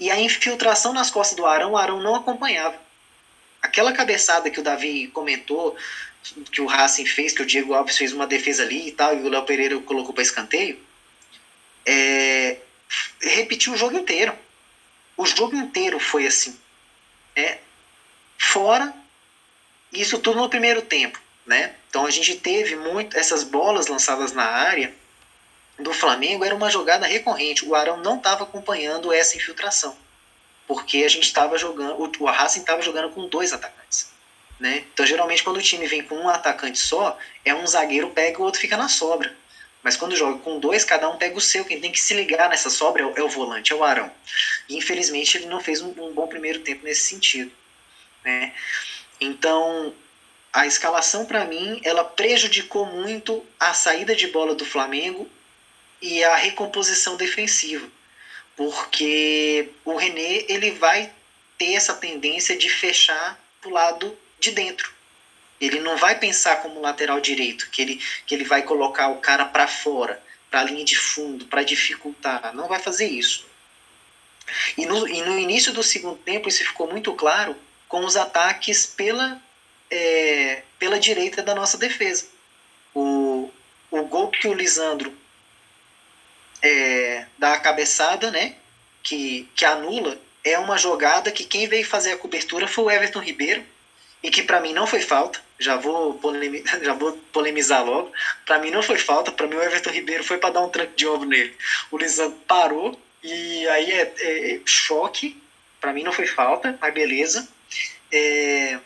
e 0.00 0.10
a 0.10 0.18
infiltração 0.18 0.92
nas 0.92 1.10
costas 1.10 1.36
do 1.36 1.46
Arão, 1.46 1.72
o 1.72 1.76
Arão 1.76 2.02
não 2.02 2.14
acompanhava. 2.14 2.76
Aquela 3.62 3.92
cabeçada 3.92 4.50
que 4.50 4.60
o 4.60 4.62
Davi 4.62 5.08
comentou, 5.08 5.76
que 6.50 6.60
o 6.60 6.66
Racing 6.66 7.06
fez, 7.06 7.32
que 7.32 7.42
o 7.42 7.46
Diego 7.46 7.74
Alves 7.74 7.96
fez 7.96 8.12
uma 8.12 8.26
defesa 8.26 8.62
ali 8.62 8.88
e 8.88 8.92
tal, 8.92 9.16
e 9.16 9.22
o 9.22 9.28
Léo 9.28 9.44
Pereira 9.44 9.78
colocou 9.80 10.12
para 10.12 10.22
escanteio, 10.22 10.78
é, 11.86 12.58
repetiu 13.20 13.72
o 13.72 13.76
jogo 13.76 13.96
inteiro. 13.96 14.34
O 15.16 15.26
jogo 15.26 15.54
inteiro 15.54 16.00
foi 16.00 16.26
assim. 16.26 16.58
É, 17.36 17.58
fora 18.38 18.94
isso 19.92 20.18
tudo 20.18 20.40
no 20.40 20.48
primeiro 20.48 20.82
tempo. 20.82 21.20
Né? 21.46 21.74
Então 21.88 22.06
a 22.06 22.10
gente 22.10 22.36
teve 22.36 22.74
muito 22.76 23.16
essas 23.16 23.44
bolas 23.44 23.86
lançadas 23.86 24.32
na 24.32 24.44
área 24.44 24.94
do 25.78 25.92
Flamengo 25.92 26.44
era 26.44 26.54
uma 26.54 26.70
jogada 26.70 27.06
recorrente. 27.06 27.64
O 27.64 27.74
Arão 27.74 27.96
não 27.98 28.16
estava 28.16 28.44
acompanhando 28.44 29.12
essa 29.12 29.36
infiltração. 29.36 29.96
porque 30.66 31.04
a 31.04 31.08
gente 31.08 31.24
estava 31.24 31.58
jogando, 31.58 32.10
o, 32.18 32.24
Racing 32.24 32.60
estava 32.60 32.80
jogando 32.80 33.10
com 33.10 33.28
dois 33.28 33.52
atacantes. 33.52 34.10
Né? 34.58 34.86
Então, 34.94 35.04
geralmente, 35.04 35.42
quando 35.42 35.58
o 35.58 35.62
time 35.62 35.86
vem 35.86 36.02
com 36.02 36.14
um 36.14 36.28
atacante 36.28 36.78
só, 36.78 37.18
é 37.44 37.54
um 37.54 37.66
zagueiro 37.66 38.08
pega 38.10 38.38
e 38.38 38.40
o 38.40 38.44
outro 38.44 38.60
fica 38.60 38.74
na 38.74 38.88
sobra. 38.88 39.36
Mas 39.84 39.96
quando 39.96 40.16
joga 40.16 40.38
com 40.38 40.58
dois, 40.58 40.84
cada 40.84 41.08
um 41.08 41.16
pega 41.16 41.36
o 41.36 41.40
seu. 41.40 41.64
Quem 41.64 41.80
tem 41.80 41.92
que 41.92 42.00
se 42.00 42.14
ligar 42.14 42.48
nessa 42.48 42.70
sobra 42.70 43.02
é 43.02 43.06
o, 43.06 43.16
é 43.16 43.22
o 43.22 43.28
volante, 43.28 43.72
é 43.72 43.76
o 43.76 43.84
Arão. 43.84 44.10
E, 44.68 44.76
infelizmente, 44.76 45.36
ele 45.36 45.46
não 45.46 45.60
fez 45.60 45.80
um, 45.80 45.90
um 45.90 46.12
bom 46.12 46.26
primeiro 46.26 46.60
tempo 46.60 46.84
nesse 46.84 47.02
sentido. 47.02 47.52
Né? 48.24 48.52
Então, 49.20 49.94
a 50.52 50.66
escalação, 50.66 51.26
para 51.26 51.44
mim, 51.44 51.80
ela 51.84 52.02
prejudicou 52.02 52.86
muito 52.86 53.44
a 53.60 53.74
saída 53.74 54.16
de 54.16 54.26
bola 54.28 54.54
do 54.54 54.64
Flamengo 54.64 55.28
e 56.00 56.24
a 56.24 56.34
recomposição 56.34 57.16
defensiva 57.16 57.86
porque 58.56 59.70
o 59.84 59.96
René 59.96 60.44
ele 60.48 60.72
vai 60.72 61.12
ter 61.58 61.74
essa 61.74 61.94
tendência 61.94 62.56
de 62.56 62.68
fechar 62.68 63.38
pro 63.60 63.70
lado 63.70 64.16
de 64.38 64.52
dentro. 64.52 64.92
Ele 65.66 65.80
não 65.80 65.96
vai 65.96 66.18
pensar 66.18 66.56
como 66.62 66.80
lateral 66.80 67.20
direito, 67.20 67.68
que 67.70 67.82
ele, 67.82 68.02
que 68.26 68.34
ele 68.34 68.44
vai 68.44 68.62
colocar 68.62 69.08
o 69.08 69.18
cara 69.18 69.44
para 69.44 69.66
fora, 69.66 70.22
para 70.50 70.60
a 70.60 70.64
linha 70.64 70.84
de 70.84 70.96
fundo, 70.96 71.46
para 71.46 71.62
dificultar. 71.62 72.54
Não 72.54 72.68
vai 72.68 72.78
fazer 72.78 73.06
isso. 73.06 73.46
E 74.76 74.86
no, 74.86 75.08
e 75.08 75.22
no 75.22 75.38
início 75.38 75.72
do 75.72 75.82
segundo 75.82 76.16
tempo 76.16 76.48
isso 76.48 76.64
ficou 76.64 76.88
muito 76.88 77.12
claro 77.14 77.56
com 77.88 78.04
os 78.04 78.16
ataques 78.16 78.86
pela, 78.86 79.40
é, 79.90 80.62
pela 80.78 80.98
direita 80.98 81.42
da 81.42 81.54
nossa 81.54 81.78
defesa. 81.78 82.26
O, 82.94 83.50
o 83.90 84.02
gol 84.04 84.30
que 84.30 84.46
o 84.46 84.54
Lisandro 84.54 85.16
é, 86.64 87.26
da 87.38 87.58
cabeçada, 87.58 88.30
né? 88.30 88.56
Que, 89.02 89.48
que 89.54 89.64
anula, 89.66 90.18
é 90.42 90.58
uma 90.58 90.78
jogada 90.78 91.30
que 91.30 91.44
quem 91.44 91.68
veio 91.68 91.86
fazer 91.86 92.12
a 92.12 92.16
cobertura 92.16 92.66
foi 92.66 92.84
o 92.84 92.90
Everton 92.90 93.20
Ribeiro, 93.20 93.62
e 94.22 94.30
que 94.30 94.42
para 94.42 94.60
mim 94.60 94.72
não 94.72 94.86
foi 94.86 95.00
falta. 95.00 95.43
Já 95.58 95.76
vou, 95.76 96.14
polemizar, 96.14 96.80
já 96.82 96.92
vou 96.94 97.12
polemizar 97.32 97.84
logo. 97.84 98.12
Para 98.44 98.58
mim 98.58 98.70
não 98.70 98.82
foi 98.82 98.98
falta, 98.98 99.32
para 99.32 99.46
mim 99.46 99.56
o 99.56 99.62
Everton 99.62 99.90
Ribeiro 99.90 100.24
foi 100.24 100.38
para 100.38 100.54
dar 100.54 100.60
um 100.60 100.68
tranco 100.68 100.94
de 100.96 101.06
ombro 101.06 101.28
nele. 101.28 101.56
O 101.90 101.98
Lisandro 101.98 102.38
parou, 102.46 102.98
e 103.22 103.66
aí 103.68 103.90
é, 103.92 104.14
é, 104.18 104.54
é 104.54 104.60
choque. 104.64 105.40
Para 105.80 105.92
mim 105.92 106.02
não 106.02 106.12
foi 106.12 106.26
falta, 106.26 106.76
mas 106.80 106.94
beleza. 106.94 107.48
É, 108.10 108.78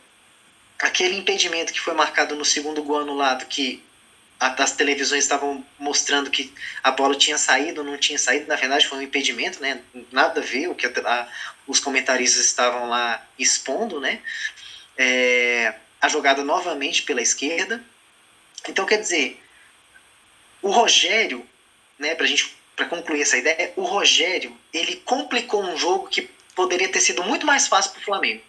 aquele 0.78 1.16
impedimento 1.16 1.72
que 1.72 1.80
foi 1.80 1.94
marcado 1.94 2.36
no 2.36 2.44
segundo 2.44 2.82
gol 2.82 3.00
anulado, 3.00 3.46
que 3.46 3.82
as 4.38 4.72
televisões 4.72 5.24
estavam 5.24 5.64
mostrando 5.78 6.30
que 6.30 6.52
a 6.82 6.92
bola 6.92 7.16
tinha 7.16 7.36
saído 7.36 7.82
não 7.82 7.98
tinha 7.98 8.18
saído, 8.18 8.46
na 8.46 8.54
verdade 8.54 8.86
foi 8.86 8.98
um 8.98 9.02
impedimento, 9.02 9.60
né? 9.60 9.80
Nada 10.12 10.40
a 10.40 10.44
ver 10.44 10.68
o 10.68 10.76
que 10.76 10.86
a, 10.86 10.90
a, 11.04 11.28
os 11.66 11.80
comentaristas 11.80 12.44
estavam 12.44 12.88
lá 12.88 13.26
expondo, 13.36 14.00
né? 14.00 14.20
É, 14.96 15.74
a 16.00 16.08
jogada 16.08 16.42
novamente 16.44 17.02
pela 17.02 17.22
esquerda. 17.22 17.84
Então, 18.68 18.86
quer 18.86 18.98
dizer, 18.98 19.42
o 20.62 20.70
Rogério, 20.70 21.46
né, 21.98 22.14
pra 22.14 22.26
gente 22.26 22.56
para 22.78 22.86
concluir 22.86 23.22
essa 23.22 23.36
ideia, 23.36 23.72
o 23.74 23.82
Rogério, 23.82 24.56
ele 24.72 24.96
complicou 25.04 25.60
um 25.64 25.76
jogo 25.76 26.06
que 26.06 26.30
poderia 26.54 26.88
ter 26.88 27.00
sido 27.00 27.24
muito 27.24 27.44
mais 27.44 27.66
fácil 27.66 27.90
para 27.90 28.00
o 28.00 28.04
Flamengo. 28.04 28.40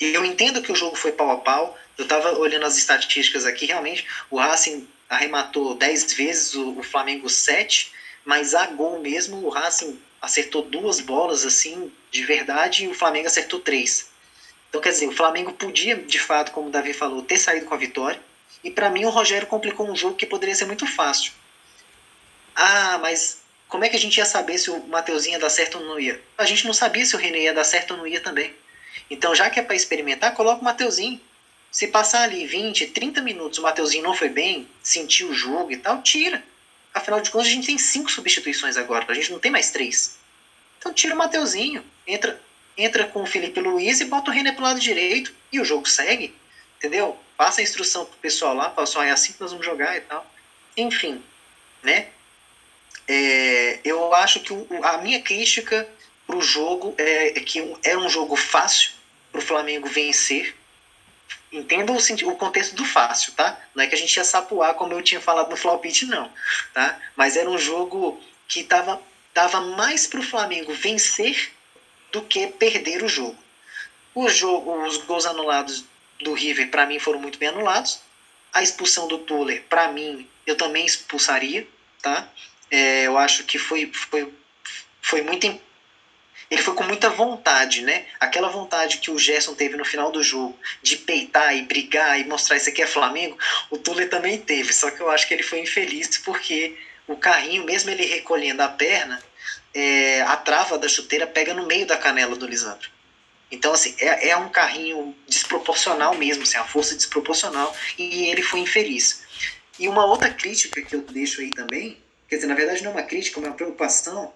Eu 0.00 0.24
entendo 0.24 0.60
que 0.60 0.72
o 0.72 0.74
jogo 0.74 0.96
foi 0.96 1.12
pau 1.12 1.30
a 1.30 1.36
pau, 1.36 1.78
eu 1.96 2.02
estava 2.02 2.36
olhando 2.36 2.66
as 2.66 2.76
estatísticas 2.76 3.46
aqui, 3.46 3.66
realmente, 3.66 4.04
o 4.28 4.38
Racing 4.38 4.88
arrematou 5.08 5.74
10 5.74 6.12
vezes, 6.14 6.54
o, 6.54 6.82
Flamengo 6.82 7.28
7, 7.28 7.92
mas 8.24 8.52
a 8.52 8.66
gol 8.66 8.98
mesmo, 9.00 9.44
o 9.44 9.48
Racing 9.48 10.00
acertou 10.20 10.62
duas 10.62 10.98
bolas, 10.98 11.44
assim, 11.44 11.92
de 12.10 12.24
verdade, 12.24 12.84
e 12.84 12.88
o 12.88 12.94
Flamengo 12.94 13.28
acertou 13.28 13.60
três. 13.60 14.09
Então, 14.70 14.80
quer 14.80 14.90
dizer, 14.90 15.08
o 15.08 15.12
Flamengo 15.12 15.52
podia, 15.52 15.96
de 15.96 16.18
fato, 16.18 16.52
como 16.52 16.68
o 16.68 16.70
Davi 16.70 16.92
falou, 16.92 17.22
ter 17.22 17.36
saído 17.36 17.66
com 17.66 17.74
a 17.74 17.76
vitória, 17.76 18.20
e 18.62 18.70
para 18.70 18.88
mim 18.88 19.04
o 19.04 19.10
Rogério 19.10 19.46
complicou 19.46 19.90
um 19.90 19.96
jogo 19.96 20.14
que 20.14 20.24
poderia 20.24 20.54
ser 20.54 20.64
muito 20.64 20.86
fácil. 20.86 21.32
Ah, 22.54 22.98
mas 22.98 23.38
como 23.68 23.84
é 23.84 23.88
que 23.88 23.96
a 23.96 23.98
gente 23.98 24.18
ia 24.18 24.24
saber 24.24 24.58
se 24.58 24.70
o 24.70 24.86
Mateuzinho 24.86 25.34
ia 25.34 25.40
dar 25.40 25.50
certo 25.50 25.78
ou 25.78 25.84
não 25.84 25.98
ia? 25.98 26.20
A 26.38 26.44
gente 26.44 26.64
não 26.66 26.72
sabia 26.72 27.04
se 27.04 27.16
o 27.16 27.18
René 27.18 27.40
ia 27.40 27.52
dar 27.52 27.64
certo 27.64 27.92
ou 27.92 27.96
não 27.96 28.06
ia 28.06 28.20
também. 28.20 28.54
Então, 29.10 29.34
já 29.34 29.50
que 29.50 29.58
é 29.58 29.62
para 29.62 29.74
experimentar, 29.74 30.34
coloca 30.34 30.60
o 30.60 30.64
Mateuzinho. 30.64 31.20
Se 31.70 31.88
passar 31.88 32.22
ali 32.22 32.46
20, 32.46 32.88
30 32.88 33.20
minutos 33.22 33.58
o 33.58 33.62
Mateuzinho 33.62 34.02
não 34.02 34.14
foi 34.14 34.28
bem, 34.28 34.68
sentiu 34.82 35.30
o 35.30 35.34
jogo 35.34 35.70
e 35.72 35.76
tal, 35.76 36.02
tira. 36.02 36.42
Afinal 36.92 37.20
de 37.20 37.30
contas, 37.30 37.46
a 37.48 37.50
gente 37.50 37.66
tem 37.66 37.78
cinco 37.78 38.10
substituições 38.10 38.76
agora, 38.76 39.04
a 39.08 39.14
gente 39.14 39.30
não 39.30 39.38
tem 39.38 39.50
mais 39.50 39.70
três. 39.70 40.16
Então 40.78 40.92
tira 40.92 41.14
o 41.14 41.18
Mateuzinho, 41.18 41.84
entra, 42.06 42.40
entra 42.84 43.06
com 43.06 43.22
o 43.22 43.26
Felipe 43.26 43.60
Luiz 43.60 44.00
e 44.00 44.04
bota 44.04 44.30
o 44.30 44.34
René 44.34 44.52
pro 44.52 44.64
lado 44.64 44.80
direito 44.80 45.32
e 45.52 45.60
o 45.60 45.64
jogo 45.64 45.88
segue. 45.88 46.34
Entendeu? 46.78 47.18
Passa 47.36 47.60
a 47.60 47.64
instrução 47.64 48.04
pro 48.04 48.16
pessoal 48.18 48.54
lá, 48.54 48.70
pessoal, 48.70 49.04
é 49.04 49.10
assim 49.10 49.32
que 49.32 49.40
nós 49.40 49.50
vamos 49.50 49.66
jogar 49.66 49.96
e 49.96 50.00
tal. 50.00 50.26
Enfim, 50.76 51.22
né? 51.82 52.08
É, 53.06 53.80
eu 53.84 54.14
acho 54.14 54.40
que 54.40 54.52
o, 54.52 54.66
a 54.82 54.98
minha 54.98 55.20
crítica 55.20 55.88
pro 56.26 56.40
jogo 56.40 56.94
é, 56.96 57.38
é 57.38 57.40
que 57.40 57.76
era 57.84 57.98
um 57.98 58.08
jogo 58.08 58.36
fácil 58.36 58.92
pro 59.32 59.42
Flamengo 59.42 59.88
vencer 59.88 60.54
entenda 61.52 61.92
o, 61.92 61.96
o 61.96 62.36
contexto 62.36 62.74
do 62.74 62.84
fácil, 62.84 63.32
tá? 63.32 63.58
Não 63.74 63.82
é 63.82 63.86
que 63.86 63.94
a 63.94 63.98
gente 63.98 64.14
ia 64.16 64.24
sapuar, 64.24 64.74
como 64.74 64.92
eu 64.92 65.02
tinha 65.02 65.20
falado 65.20 65.50
no 65.50 65.56
Flopit, 65.56 66.06
não, 66.06 66.30
tá? 66.72 66.98
Mas 67.16 67.36
era 67.36 67.50
um 67.50 67.58
jogo 67.58 68.20
que 68.46 68.62
tava, 68.62 69.00
tava 69.34 69.60
mais 69.60 70.06
pro 70.06 70.22
Flamengo 70.22 70.72
vencer 70.72 71.52
do 72.12 72.22
que 72.22 72.46
perder 72.46 73.02
o 73.02 73.08
jogo. 73.08 73.38
O 74.14 74.28
jogo, 74.28 74.84
os 74.84 74.96
gols 74.98 75.26
anulados 75.26 75.84
do 76.20 76.32
River, 76.32 76.70
para 76.70 76.86
mim, 76.86 76.98
foram 76.98 77.20
muito 77.20 77.38
bem 77.38 77.48
anulados. 77.48 78.00
A 78.52 78.62
expulsão 78.62 79.06
do 79.06 79.18
Tuller, 79.18 79.62
para 79.68 79.88
mim, 79.88 80.26
eu 80.46 80.56
também 80.56 80.84
expulsaria, 80.84 81.66
tá? 82.02 82.28
É, 82.70 83.06
eu 83.06 83.16
acho 83.16 83.44
que 83.44 83.58
foi, 83.58 83.90
foi, 83.92 84.32
foi 85.00 85.22
muito 85.22 85.46
ele 86.50 86.62
foi 86.62 86.74
com 86.74 86.82
muita 86.82 87.08
vontade, 87.08 87.80
né? 87.82 88.06
Aquela 88.18 88.48
vontade 88.48 88.98
que 88.98 89.10
o 89.10 89.18
Gerson 89.18 89.54
teve 89.54 89.76
no 89.76 89.84
final 89.84 90.10
do 90.10 90.20
jogo 90.20 90.58
de 90.82 90.96
peitar 90.96 91.56
e 91.56 91.62
brigar 91.62 92.18
e 92.18 92.24
mostrar 92.24 92.56
isso 92.56 92.68
aqui 92.68 92.82
é 92.82 92.86
Flamengo, 92.88 93.38
o 93.70 93.78
Tule 93.78 94.06
também 94.06 94.36
teve. 94.36 94.72
Só 94.72 94.90
que 94.90 95.00
eu 95.00 95.08
acho 95.08 95.28
que 95.28 95.34
ele 95.34 95.44
foi 95.44 95.60
infeliz 95.60 96.18
porque 96.18 96.76
o 97.06 97.16
carrinho, 97.16 97.64
mesmo 97.64 97.90
ele 97.90 98.04
recolhendo 98.04 98.62
a 98.62 98.68
perna, 98.68 99.22
é, 99.74 100.22
a 100.22 100.36
trava 100.36 100.78
da 100.78 100.88
chuteira 100.88 101.26
pega 101.26 101.54
no 101.54 101.66
meio 101.66 101.86
da 101.86 101.96
canela 101.96 102.36
do 102.36 102.46
Lisandro. 102.46 102.90
Então, 103.50 103.72
assim, 103.72 103.94
é, 103.98 104.28
é 104.28 104.36
um 104.36 104.48
carrinho 104.48 105.14
desproporcional 105.26 106.14
mesmo, 106.16 106.44
assim, 106.44 106.56
a 106.56 106.64
força 106.64 106.94
desproporcional, 106.94 107.74
e 107.98 108.26
ele 108.30 108.42
foi 108.42 108.60
infeliz. 108.60 109.22
E 109.78 109.88
uma 109.88 110.04
outra 110.04 110.30
crítica 110.30 110.80
que 110.82 110.94
eu 110.94 111.02
deixo 111.02 111.40
aí 111.40 111.50
também, 111.50 111.98
quer 112.28 112.36
dizer, 112.36 112.46
na 112.46 112.54
verdade 112.54 112.82
não 112.82 112.90
é 112.90 112.94
uma 112.94 113.02
crítica, 113.02 113.40
é 113.40 113.42
uma 113.42 113.54
preocupação, 113.54 114.32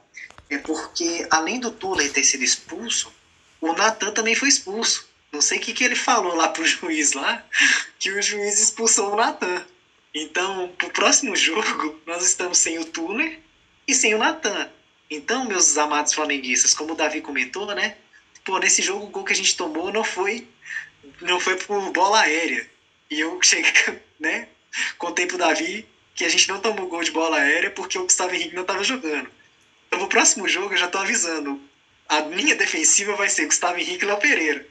é 0.50 0.58
porque, 0.58 1.26
além 1.30 1.60
do 1.60 1.70
Tuller 1.70 2.12
ter 2.12 2.24
sido 2.24 2.42
expulso, 2.42 3.12
o 3.60 3.72
Natan 3.72 4.12
também 4.12 4.34
foi 4.34 4.48
expulso. 4.48 5.08
Não 5.32 5.40
sei 5.40 5.58
o 5.58 5.60
que, 5.60 5.72
que 5.72 5.84
ele 5.84 5.96
falou 5.96 6.34
lá 6.34 6.48
pro 6.48 6.64
juiz 6.66 7.12
lá, 7.12 7.44
que 7.98 8.10
o 8.10 8.22
juiz 8.22 8.60
expulsou 8.60 9.12
o 9.12 9.16
Natan. 9.16 9.64
Então, 10.12 10.72
pro 10.78 10.90
próximo 10.90 11.34
jogo, 11.34 12.00
nós 12.06 12.24
estamos 12.24 12.58
sem 12.58 12.78
o 12.78 12.84
Tuller 12.84 13.40
e 13.86 13.94
sem 13.94 14.14
o 14.14 14.18
Natan. 14.18 14.70
Então, 15.10 15.44
meus 15.44 15.76
amados 15.76 16.12
flamenguistas, 16.12 16.74
como 16.74 16.92
o 16.92 16.96
Davi 16.96 17.20
comentou, 17.20 17.66
né? 17.74 17.96
Pô, 18.44 18.58
nesse 18.58 18.82
jogo 18.82 19.06
o 19.06 19.08
gol 19.08 19.24
que 19.24 19.32
a 19.32 19.36
gente 19.36 19.56
tomou 19.56 19.92
não 19.92 20.04
foi 20.04 20.46
não 21.20 21.38
foi 21.38 21.56
por 21.56 21.90
bola 21.92 22.20
aérea. 22.20 22.68
E 23.10 23.20
eu 23.20 23.38
cheguei, 23.42 24.00
né? 24.18 24.48
Contei 24.98 25.26
pro 25.26 25.38
Davi 25.38 25.86
que 26.14 26.24
a 26.24 26.28
gente 26.28 26.48
não 26.48 26.60
tomou 26.60 26.88
gol 26.88 27.02
de 27.02 27.10
bola 27.10 27.38
aérea 27.38 27.70
porque 27.70 27.98
o 27.98 28.04
Gustavo 28.04 28.34
Henrique 28.34 28.54
não 28.54 28.62
estava 28.62 28.84
jogando. 28.84 29.30
Então, 29.86 29.98
no 29.98 30.08
próximo 30.08 30.48
jogo, 30.48 30.74
eu 30.74 30.78
já 30.78 30.88
tô 30.88 30.98
avisando. 30.98 31.60
A 32.08 32.22
minha 32.22 32.54
defensiva 32.54 33.16
vai 33.16 33.28
ser 33.28 33.46
Gustavo 33.46 33.78
Henrique 33.78 34.04
e 34.04 34.06
Léo 34.06 34.18
Pereira. 34.18 34.66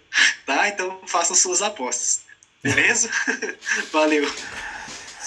Tá? 0.45 0.67
Então, 0.67 1.01
façam 1.07 1.35
suas 1.35 1.61
apostas. 1.61 2.21
Beleza? 2.61 3.09
Valeu. 3.91 4.25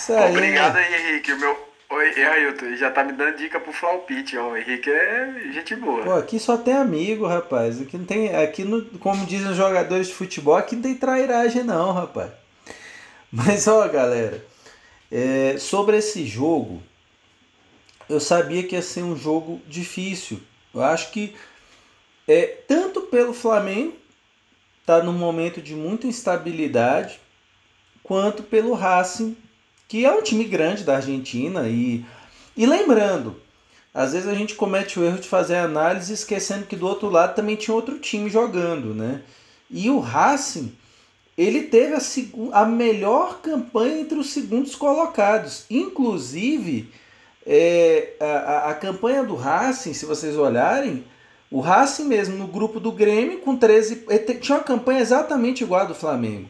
Aí, 0.08 0.30
Obrigado 0.30 0.76
aí, 0.76 0.94
Henrique. 0.94 1.32
O 1.32 1.38
meu, 1.38 1.74
Oi, 1.88 2.24
Ailton, 2.24 2.76
já 2.76 2.90
tá 2.90 3.04
me 3.04 3.12
dando 3.12 3.36
dica 3.36 3.60
pro 3.60 3.72
Flaupite, 3.72 4.36
ó. 4.36 4.50
O 4.50 4.56
Henrique 4.56 4.90
é 4.90 5.52
gente 5.52 5.76
boa. 5.76 6.02
Pô, 6.02 6.12
aqui 6.14 6.38
só 6.38 6.56
tem 6.56 6.74
amigo, 6.74 7.26
rapaz. 7.26 7.80
Aqui 7.80 7.96
não 7.96 8.04
tem. 8.04 8.34
Aqui, 8.34 8.64
no, 8.64 8.84
como 8.98 9.24
dizem 9.24 9.50
os 9.50 9.56
jogadores 9.56 10.08
de 10.08 10.14
futebol, 10.14 10.56
aqui 10.56 10.74
não 10.74 10.82
tem 10.82 10.94
trairagem, 10.94 11.62
não, 11.62 11.92
rapaz. 11.92 12.32
Mas, 13.30 13.68
ó, 13.68 13.86
galera, 13.88 14.44
é, 15.10 15.56
sobre 15.58 15.96
esse 15.98 16.26
jogo, 16.26 16.82
eu 18.08 18.18
sabia 18.18 18.64
que 18.64 18.74
ia 18.74 18.82
ser 18.82 19.02
um 19.02 19.16
jogo 19.16 19.60
difícil. 19.66 20.40
Eu 20.74 20.82
acho 20.82 21.12
que 21.12 21.36
é 22.26 22.46
tanto 22.66 23.02
pelo 23.02 23.32
Flamengo 23.32 23.96
tá 24.86 25.02
num 25.02 25.12
momento 25.12 25.60
de 25.60 25.74
muita 25.74 26.06
instabilidade, 26.06 27.18
quanto 28.04 28.44
pelo 28.44 28.72
Racing, 28.72 29.36
que 29.88 30.04
é 30.04 30.12
um 30.12 30.22
time 30.22 30.44
grande 30.44 30.84
da 30.84 30.96
Argentina 30.96 31.68
e 31.68 32.04
e 32.56 32.64
lembrando, 32.64 33.36
às 33.92 34.14
vezes 34.14 34.26
a 34.26 34.34
gente 34.34 34.54
comete 34.54 34.98
o 34.98 35.04
erro 35.04 35.18
de 35.18 35.28
fazer 35.28 35.56
análise 35.56 36.14
esquecendo 36.14 36.64
que 36.64 36.74
do 36.74 36.86
outro 36.86 37.10
lado 37.10 37.34
também 37.34 37.54
tinha 37.54 37.74
outro 37.74 37.98
time 37.98 38.30
jogando, 38.30 38.94
né? 38.94 39.20
E 39.70 39.90
o 39.90 39.98
Racing, 39.98 40.74
ele 41.36 41.64
teve 41.64 41.94
a, 41.94 42.60
a 42.60 42.64
melhor 42.64 43.40
campanha 43.42 44.00
entre 44.00 44.18
os 44.18 44.30
segundos 44.30 44.74
colocados. 44.74 45.66
Inclusive, 45.68 46.90
é, 47.44 48.14
a, 48.18 48.70
a 48.70 48.74
campanha 48.74 49.22
do 49.22 49.34
Racing, 49.34 49.92
se 49.92 50.06
vocês 50.06 50.34
olharem, 50.34 51.04
o 51.50 51.60
Racing 51.60 52.04
mesmo 52.04 52.38
no 52.38 52.46
grupo 52.46 52.80
do 52.80 52.90
Grêmio 52.90 53.40
com 53.40 53.54
13. 53.54 54.06
Tinha 54.40 54.58
uma 54.58 54.64
campanha 54.64 55.00
exatamente 55.00 55.62
igual 55.62 55.82
a 55.82 55.84
do 55.84 55.94
Flamengo. 55.94 56.48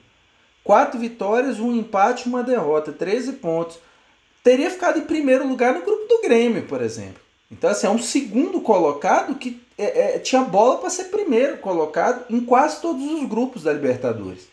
Quatro 0.67 0.99
vitórias, 0.99 1.61
um 1.61 1.73
empate, 1.73 2.29
uma 2.29 2.43
derrota, 2.43 2.93
13 2.93 3.35
pontos. 3.35 3.79
Teria 4.43 4.69
ficado 4.69 4.99
em 4.99 5.03
primeiro 5.03 5.47
lugar 5.47 5.73
no 5.73 5.83
grupo 5.83 6.09
do 6.09 6.21
Grêmio, 6.23 6.65
por 6.65 6.83
exemplo. 6.83 7.23
Então, 7.53 7.71
assim, 7.71 7.87
é 7.87 7.91
um 7.91 8.01
segundo 8.01 8.61
colocado 8.61 9.37
que 9.37 9.61
é, 9.79 10.17
é, 10.17 10.19
tinha 10.19 10.43
bola 10.43 10.79
para 10.79 10.91
ser 10.91 11.05
primeiro 11.05 11.59
colocado 11.59 12.25
em 12.29 12.41
quase 12.41 12.81
todos 12.81 13.05
os 13.05 13.29
grupos 13.29 13.63
da 13.63 13.73
Libertadores. 13.73 14.49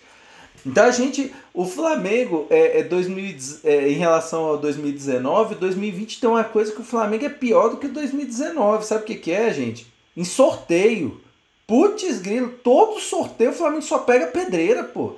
Então 0.64 0.86
a 0.86 0.92
gente, 0.92 1.34
o 1.52 1.66
Flamengo 1.66 2.46
é, 2.48 2.82
é 2.82 2.84
2000, 2.84 3.38
é, 3.64 3.90
em 3.90 3.96
relação 3.96 4.46
ao 4.46 4.58
2019, 4.60 5.56
2020 5.56 6.22
tem 6.22 6.30
uma 6.30 6.44
coisa 6.44 6.72
que 6.72 6.82
o 6.82 6.86
Flamengo 6.86 7.26
é 7.26 7.30
pior 7.30 7.70
do 7.70 7.78
que 7.78 7.88
2019. 7.88 8.86
Sabe 8.86 9.02
o 9.02 9.06
que, 9.06 9.16
que 9.16 9.32
é, 9.32 9.52
gente? 9.52 9.92
Em 10.16 10.24
sorteio. 10.24 11.20
Putz, 11.66 12.20
grilo, 12.20 12.50
todo 12.64 13.00
sorteio 13.00 13.50
o 13.50 13.54
Flamengo 13.54 13.82
só 13.82 13.98
pega 13.98 14.28
pedreira, 14.28 14.84
pô. 14.84 15.16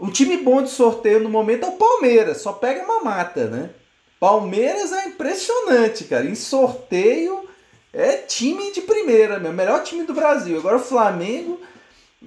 Um 0.00 0.10
time 0.10 0.38
bom 0.38 0.62
de 0.62 0.70
sorteio 0.70 1.20
no 1.20 1.28
momento 1.28 1.66
é 1.66 1.68
o 1.68 1.72
Palmeiras, 1.72 2.38
só 2.38 2.54
pega 2.54 2.86
mamata, 2.86 3.46
né? 3.48 3.70
Palmeiras 4.18 4.92
é 4.92 5.08
impressionante, 5.08 6.04
cara. 6.04 6.24
Em 6.24 6.34
sorteio 6.34 7.46
é 7.92 8.16
time 8.16 8.72
de 8.72 8.80
primeira, 8.80 9.38
meu 9.38 9.52
melhor 9.52 9.82
time 9.82 10.04
do 10.04 10.14
Brasil. 10.14 10.58
Agora 10.58 10.76
o 10.76 10.80
Flamengo 10.80 11.60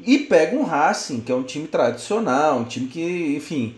e 0.06 0.20
pega 0.20 0.56
um 0.56 0.64
Racing, 0.64 1.22
que 1.22 1.32
é 1.32 1.36
um 1.36 1.44
time 1.44 1.68
tradicional, 1.68 2.60
um 2.60 2.66
time 2.66 2.88
que, 2.88 3.36
enfim, 3.36 3.76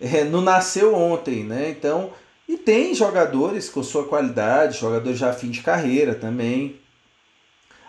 é, 0.00 0.24
não 0.24 0.40
nasceu 0.40 0.94
ontem, 0.94 1.42
né? 1.44 1.70
Então, 1.70 2.12
e 2.48 2.56
tem 2.56 2.94
jogadores 2.94 3.68
com 3.68 3.82
sua 3.82 4.06
qualidade, 4.06 4.78
jogadores 4.78 5.18
já 5.18 5.32
fim 5.32 5.50
de 5.50 5.62
carreira 5.62 6.14
também. 6.14 6.76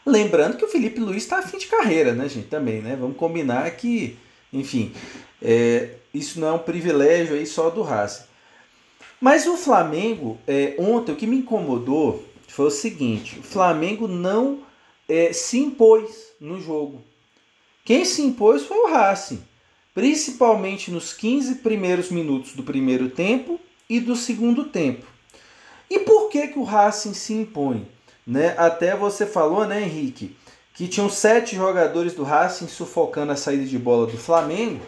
Lembrando 0.05 0.57
que 0.57 0.65
o 0.65 0.69
Felipe 0.69 0.99
Luiz 0.99 1.23
está 1.23 1.39
a 1.39 1.41
fim 1.41 1.57
de 1.57 1.67
carreira, 1.67 2.13
né, 2.13 2.27
gente? 2.27 2.47
Também, 2.47 2.81
né? 2.81 2.95
Vamos 2.99 3.17
combinar 3.17 3.69
que, 3.71 4.17
enfim, 4.51 4.93
é, 5.43 5.95
isso 6.13 6.39
não 6.39 6.47
é 6.47 6.51
um 6.53 6.59
privilégio 6.59 7.35
aí 7.35 7.45
só 7.45 7.69
do 7.69 7.81
Racing. 7.81 8.23
Mas 9.19 9.45
o 9.45 9.57
Flamengo, 9.57 10.37
é, 10.47 10.75
ontem, 10.77 11.11
o 11.11 11.15
que 11.15 11.27
me 11.27 11.37
incomodou 11.37 12.23
foi 12.47 12.67
o 12.67 12.71
seguinte: 12.71 13.39
o 13.39 13.43
Flamengo 13.43 14.07
não 14.07 14.59
é, 15.07 15.33
se 15.33 15.59
impôs 15.59 16.33
no 16.39 16.61
jogo. 16.61 17.01
Quem 17.85 18.05
se 18.05 18.21
impôs 18.21 18.63
foi 18.63 18.77
o 18.77 18.91
Racing, 18.91 19.43
principalmente 19.93 20.89
nos 20.89 21.13
15 21.13 21.55
primeiros 21.55 22.09
minutos 22.09 22.53
do 22.53 22.63
primeiro 22.63 23.09
tempo 23.09 23.59
e 23.89 23.99
do 23.99 24.15
segundo 24.15 24.65
tempo. 24.65 25.05
E 25.89 25.99
por 25.99 26.29
que, 26.29 26.47
que 26.47 26.59
o 26.59 26.63
Racing 26.63 27.13
se 27.13 27.33
impõe? 27.33 27.87
Né? 28.25 28.55
Até 28.57 28.95
você 28.95 29.25
falou, 29.25 29.67
né, 29.67 29.83
Henrique, 29.83 30.35
que 30.73 30.87
tinham 30.87 31.09
sete 31.09 31.55
jogadores 31.55 32.13
do 32.13 32.23
Racing 32.23 32.67
sufocando 32.67 33.31
a 33.31 33.35
saída 33.35 33.65
de 33.65 33.77
bola 33.77 34.07
do 34.07 34.17
Flamengo. 34.17 34.81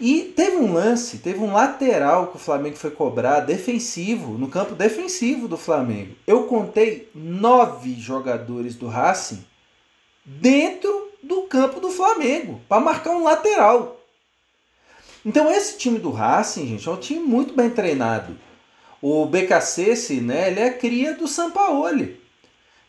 E 0.00 0.32
teve 0.34 0.56
um 0.56 0.72
lance, 0.72 1.18
teve 1.18 1.40
um 1.40 1.52
lateral 1.52 2.28
que 2.28 2.36
o 2.36 2.40
Flamengo 2.40 2.76
foi 2.76 2.90
cobrar, 2.90 3.40
defensivo, 3.40 4.38
no 4.38 4.48
campo 4.48 4.74
defensivo 4.74 5.46
do 5.46 5.58
Flamengo. 5.58 6.16
Eu 6.26 6.44
contei 6.44 7.10
nove 7.14 7.94
jogadores 8.00 8.74
do 8.76 8.88
Racing 8.88 9.44
dentro 10.24 11.10
do 11.22 11.42
campo 11.42 11.80
do 11.80 11.90
Flamengo 11.90 12.62
para 12.66 12.80
marcar 12.80 13.10
um 13.10 13.24
lateral. 13.24 14.00
Então 15.24 15.50
esse 15.50 15.76
time 15.76 15.98
do 15.98 16.10
Racing, 16.10 16.66
gente, 16.66 16.88
é 16.88 16.92
um 16.92 16.96
time 16.96 17.20
muito 17.20 17.54
bem 17.54 17.68
treinado. 17.68 18.38
O 19.02 19.26
BKC, 19.26 20.20
né, 20.22 20.48
ele 20.48 20.60
é 20.60 20.70
cria 20.70 21.12
do 21.12 21.28
Sampaoli. 21.28 22.18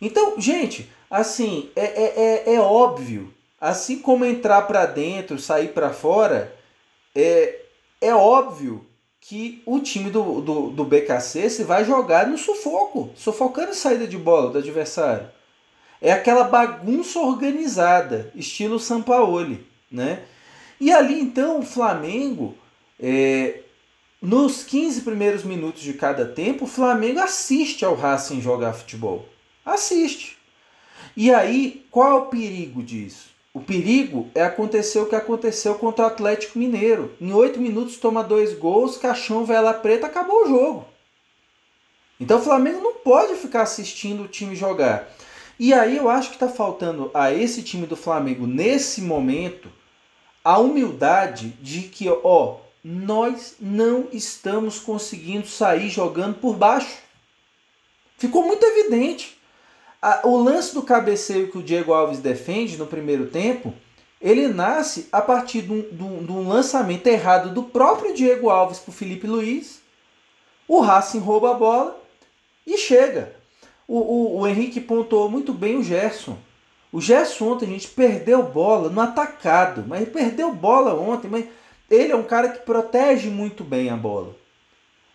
Então, 0.02 0.39
gente, 0.39 0.89
assim, 1.10 1.69
é, 1.76 1.86
é, 1.86 2.13
é, 2.47 2.56
é 2.56 2.60
óbvio, 2.62 3.34
assim 3.60 4.00
como 4.00 4.24
entrar 4.24 4.62
para 4.63 4.86
dentro, 4.86 5.38
sair 5.38 5.69
para 5.69 5.91
fora, 5.91 6.61
é, 7.15 7.60
é 8.00 8.13
óbvio 8.13 8.86
que 9.19 9.62
o 9.65 9.80
time 9.80 10.10
do, 10.10 10.41
do, 10.41 10.69
do 10.71 10.84
BKC 10.84 11.50
se 11.50 11.63
vai 11.63 11.86
jogar 11.86 12.28
no 12.28 12.38
sufoco, 12.38 13.12
sufocando 13.15 13.71
a 13.71 13.76
saída 13.76 14.08
de 14.08 14.17
bola 14.17 14.52
do 14.52 14.58
adversário. 14.58 15.30
É 16.02 16.12
aquela 16.12 16.43
bagunça 16.43 17.19
organizada, 17.19 18.32
estilo 18.36 18.80
Sampaoli, 18.80 19.65
né? 19.91 20.24
E 20.80 20.91
ali 20.91 21.19
então 21.19 21.60
o 21.60 21.63
Flamengo, 21.63 22.58
é, 23.00 23.60
nos 24.19 24.63
15 24.63 25.02
primeiros 25.02 25.43
minutos 25.43 25.84
de 25.84 25.93
cada 25.93 26.26
tempo, 26.26 26.65
o 26.65 26.67
Flamengo 26.67 27.19
assiste 27.19 27.86
ao 27.86 27.95
Racing 27.95 28.41
jogar 28.41 28.74
futebol. 28.74 29.30
Assiste. 29.63 30.38
E 31.15 31.32
aí, 31.32 31.86
qual 31.91 32.10
é 32.10 32.15
o 32.15 32.26
perigo 32.26 32.82
disso? 32.82 33.31
O 33.54 33.60
perigo 33.60 34.30
é 34.34 34.44
acontecer 34.44 35.00
o 35.00 35.08
que 35.08 35.16
aconteceu 35.16 35.76
contra 35.76 36.06
o 36.06 36.08
Atlético 36.08 36.58
Mineiro. 36.58 37.14
Em 37.20 37.34
oito 37.34 37.60
minutos 37.60 37.98
toma 37.98 38.24
dois 38.24 38.54
gols, 38.54 38.98
caixão, 38.98 39.46
vela 39.46 39.74
preta, 39.74 40.08
acabou 40.08 40.46
o 40.46 40.48
jogo. 40.48 40.86
Então 42.18 42.40
o 42.40 42.44
Flamengo 42.44 42.82
não 42.82 42.94
pode 42.94 43.36
ficar 43.36 43.64
assistindo 43.64 44.24
o 44.24 44.28
time 44.28 44.56
jogar. 44.56 45.10
E 45.60 45.74
aí 45.74 45.98
eu 45.98 46.10
acho 46.10 46.30
que 46.30 46.36
está 46.36 46.48
faltando 46.48 47.12
a 47.14 47.34
esse 47.34 47.62
time 47.62 47.86
do 47.86 47.98
Flamengo, 47.98 48.48
nesse 48.48 49.02
momento, 49.02 49.70
a 50.44 50.58
humildade 50.58 51.50
de 51.62 51.82
que, 51.84 52.10
ó, 52.10 52.58
nós 52.84 53.56
não 53.60 54.08
estamos 54.14 54.80
conseguindo 54.80 55.46
sair 55.46 55.90
jogando 55.90 56.36
por 56.36 56.56
baixo. 56.56 57.00
Ficou 58.18 58.44
muito 58.44 58.66
evidente 58.66 59.38
o 60.24 60.38
lance 60.38 60.74
do 60.74 60.82
cabeceio 60.82 61.52
que 61.52 61.58
o 61.58 61.64
Diego 61.64 61.94
Alves 61.94 62.20
defende 62.20 62.78
no 62.78 62.88
primeiro 62.88 63.28
tempo, 63.28 63.74
ele 64.20 64.48
nasce 64.48 65.08
a 65.12 65.22
partir 65.22 65.64
de 65.64 65.72
um, 65.72 65.82
de 65.82 66.04
um, 66.04 66.26
de 66.26 66.32
um 66.32 66.48
lançamento 66.48 67.08
errado 67.08 67.54
do 67.54 67.64
próprio 67.64 68.14
Diego 68.14 68.50
Alves 68.50 68.80
para 68.80 68.92
o 68.92 68.94
Felipe 68.94 69.28
Luiz. 69.28 69.82
O 70.68 70.80
Racing 70.80 71.20
rouba 71.20 71.52
a 71.52 71.56
bola 71.56 72.00
e 72.66 72.78
chega. 72.78 73.36
O, 73.88 73.98
o, 73.98 74.40
o 74.40 74.48
Henrique 74.48 74.80
pontuou 74.80 75.30
muito 75.30 75.54
bem 75.54 75.78
o 75.78 75.84
Gerson. 75.84 76.38
O 76.92 77.00
Gerson 77.00 77.54
ontem, 77.54 77.66
a 77.66 77.70
gente 77.70 77.88
perdeu 77.88 78.44
bola 78.44 78.90
no 78.90 79.02
atacado, 79.02 79.84
mas 79.88 80.08
perdeu 80.10 80.54
bola 80.54 80.94
ontem, 80.94 81.30
mas 81.30 81.46
ele 81.90 82.12
é 82.12 82.16
um 82.16 82.24
cara 82.24 82.50
que 82.50 82.66
protege 82.66 83.30
muito 83.30 83.64
bem 83.64 83.90
a 83.90 83.96
bola. 83.96 84.36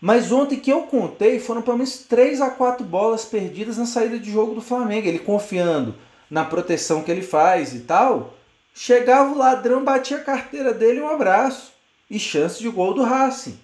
Mas 0.01 0.31
ontem 0.31 0.61
que 0.61 0.71
eu 0.71 0.83
contei 0.83 1.41
foram 1.41 1.63
pelo 1.63 1.79
menos 1.79 1.99
3 1.99 2.41
a 2.41 2.51
4 2.51 2.85
bolas 2.85 3.25
perdidas 3.25 3.79
na 3.79 3.87
saída 3.87 4.19
de 4.19 4.31
jogo 4.31 4.55
do 4.55 4.61
Flamengo. 4.61 5.09
Ele 5.09 5.19
confiando 5.19 5.95
na 6.31 6.45
proteção 6.45 7.03
que 7.03 7.11
ele 7.11 7.23
faz 7.23 7.75
e 7.75 7.81
tal. 7.81 8.35
Chegava 8.75 9.33
o 9.33 9.39
ladrão, 9.39 9.83
batia 9.83 10.19
a 10.19 10.25
carteira 10.25 10.75
dele 10.75 11.01
um 11.01 11.09
abraço. 11.09 11.73
E 12.09 12.19
chance 12.19 12.61
de 12.61 12.69
gol 12.69 12.95
do 12.95 13.03
Racing. 13.03 13.59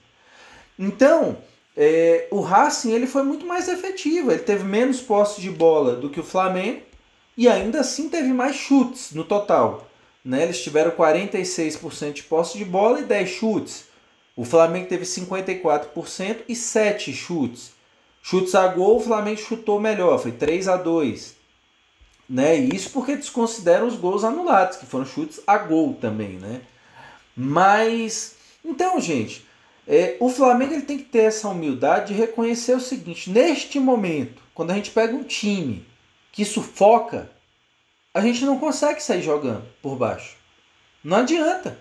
Então, 0.76 1.36
é, 1.76 2.26
o 2.30 2.40
Racing 2.40 2.90
ele 2.92 3.06
foi 3.06 3.22
muito 3.22 3.46
mais 3.46 3.68
efetivo. 3.68 4.32
Ele 4.32 4.42
teve 4.42 4.64
menos 4.64 5.00
posse 5.00 5.40
de 5.40 5.50
bola 5.50 5.94
do 5.94 6.10
que 6.10 6.18
o 6.18 6.24
Flamengo. 6.24 6.80
E 7.36 7.48
ainda 7.48 7.80
assim 7.80 8.08
teve 8.08 8.32
mais 8.32 8.56
chutes 8.56 9.12
no 9.12 9.22
total. 9.22 9.86
Né? 10.24 10.42
Eles 10.44 10.62
tiveram 10.62 10.90
46% 10.92 12.12
de 12.12 12.22
posse 12.24 12.58
de 12.58 12.64
bola 12.64 13.00
e 13.00 13.04
10 13.04 13.28
chutes. 13.28 13.84
O 14.36 14.44
Flamengo 14.44 14.88
teve 14.88 15.04
54% 15.04 16.42
e 16.48 16.56
7 16.56 17.12
chutes. 17.12 17.72
Chutes 18.22 18.54
a 18.54 18.68
gol, 18.68 18.96
o 18.96 19.00
Flamengo 19.00 19.38
chutou 19.38 19.80
melhor, 19.80 20.18
foi 20.18 20.32
3 20.32 20.68
a 20.68 20.76
2. 20.76 21.36
Né? 22.28 22.56
Isso 22.56 22.90
porque 22.90 23.16
desconsideram 23.16 23.86
os 23.86 23.96
gols 23.96 24.24
anulados, 24.24 24.76
que 24.76 24.86
foram 24.86 25.04
chutes 25.04 25.40
a 25.46 25.58
gol 25.58 25.94
também, 26.00 26.38
né? 26.38 26.62
Mas 27.36 28.36
então, 28.64 29.00
gente, 29.00 29.44
é, 29.86 30.16
o 30.20 30.28
Flamengo 30.28 30.74
ele 30.74 30.82
tem 30.82 30.98
que 30.98 31.04
ter 31.04 31.24
essa 31.24 31.48
humildade 31.48 32.14
de 32.14 32.20
reconhecer 32.20 32.74
o 32.74 32.80
seguinte: 32.80 33.30
neste 33.30 33.80
momento, 33.80 34.42
quando 34.54 34.70
a 34.70 34.74
gente 34.74 34.90
pega 34.90 35.14
um 35.14 35.24
time 35.24 35.84
que 36.30 36.44
sufoca, 36.44 37.30
a 38.14 38.20
gente 38.20 38.44
não 38.44 38.58
consegue 38.58 39.02
sair 39.02 39.22
jogando 39.22 39.64
por 39.80 39.96
baixo. 39.96 40.36
Não 41.02 41.18
adianta. 41.18 41.78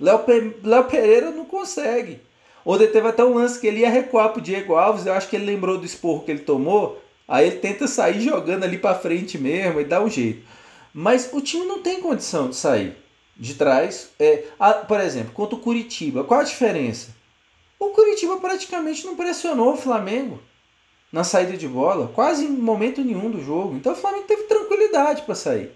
Léo, 0.00 0.84
Pereira 0.84 1.30
não 1.30 1.44
consegue. 1.44 2.20
Ontem 2.64 2.88
teve 2.88 3.08
até 3.08 3.24
um 3.24 3.34
lance 3.34 3.60
que 3.60 3.66
ele 3.66 3.80
ia 3.80 3.90
recuar 3.90 4.32
pro 4.32 4.40
Diego 4.40 4.74
Alves, 4.74 5.06
eu 5.06 5.12
acho 5.12 5.28
que 5.28 5.36
ele 5.36 5.46
lembrou 5.46 5.78
do 5.78 5.86
esporro 5.86 6.24
que 6.24 6.30
ele 6.30 6.40
tomou, 6.40 7.02
aí 7.28 7.46
ele 7.46 7.56
tenta 7.56 7.86
sair 7.86 8.20
jogando 8.20 8.64
ali 8.64 8.78
para 8.78 8.98
frente 8.98 9.38
mesmo 9.38 9.80
e 9.80 9.84
dá 9.84 10.00
um 10.00 10.10
jeito. 10.10 10.42
Mas 10.92 11.30
o 11.32 11.40
time 11.40 11.66
não 11.66 11.82
tem 11.82 12.00
condição 12.00 12.48
de 12.48 12.56
sair 12.56 12.96
de 13.36 13.54
trás. 13.54 14.10
É, 14.18 14.44
a, 14.58 14.72
por 14.74 15.00
exemplo, 15.00 15.32
contra 15.32 15.56
o 15.56 15.60
Curitiba, 15.60 16.24
qual 16.24 16.40
a 16.40 16.44
diferença? 16.44 17.14
O 17.78 17.90
Curitiba 17.90 18.36
praticamente 18.38 19.06
não 19.06 19.16
pressionou 19.16 19.74
o 19.74 19.76
Flamengo. 19.76 20.40
na 21.12 21.24
saída 21.24 21.56
de 21.56 21.66
bola, 21.66 22.08
quase 22.14 22.44
em 22.44 22.50
momento 22.50 23.02
nenhum 23.02 23.30
do 23.30 23.42
jogo. 23.42 23.74
Então 23.74 23.92
o 23.92 23.96
Flamengo 23.96 24.24
teve 24.26 24.44
tranquilidade 24.44 25.22
para 25.22 25.34
sair. 25.34 25.72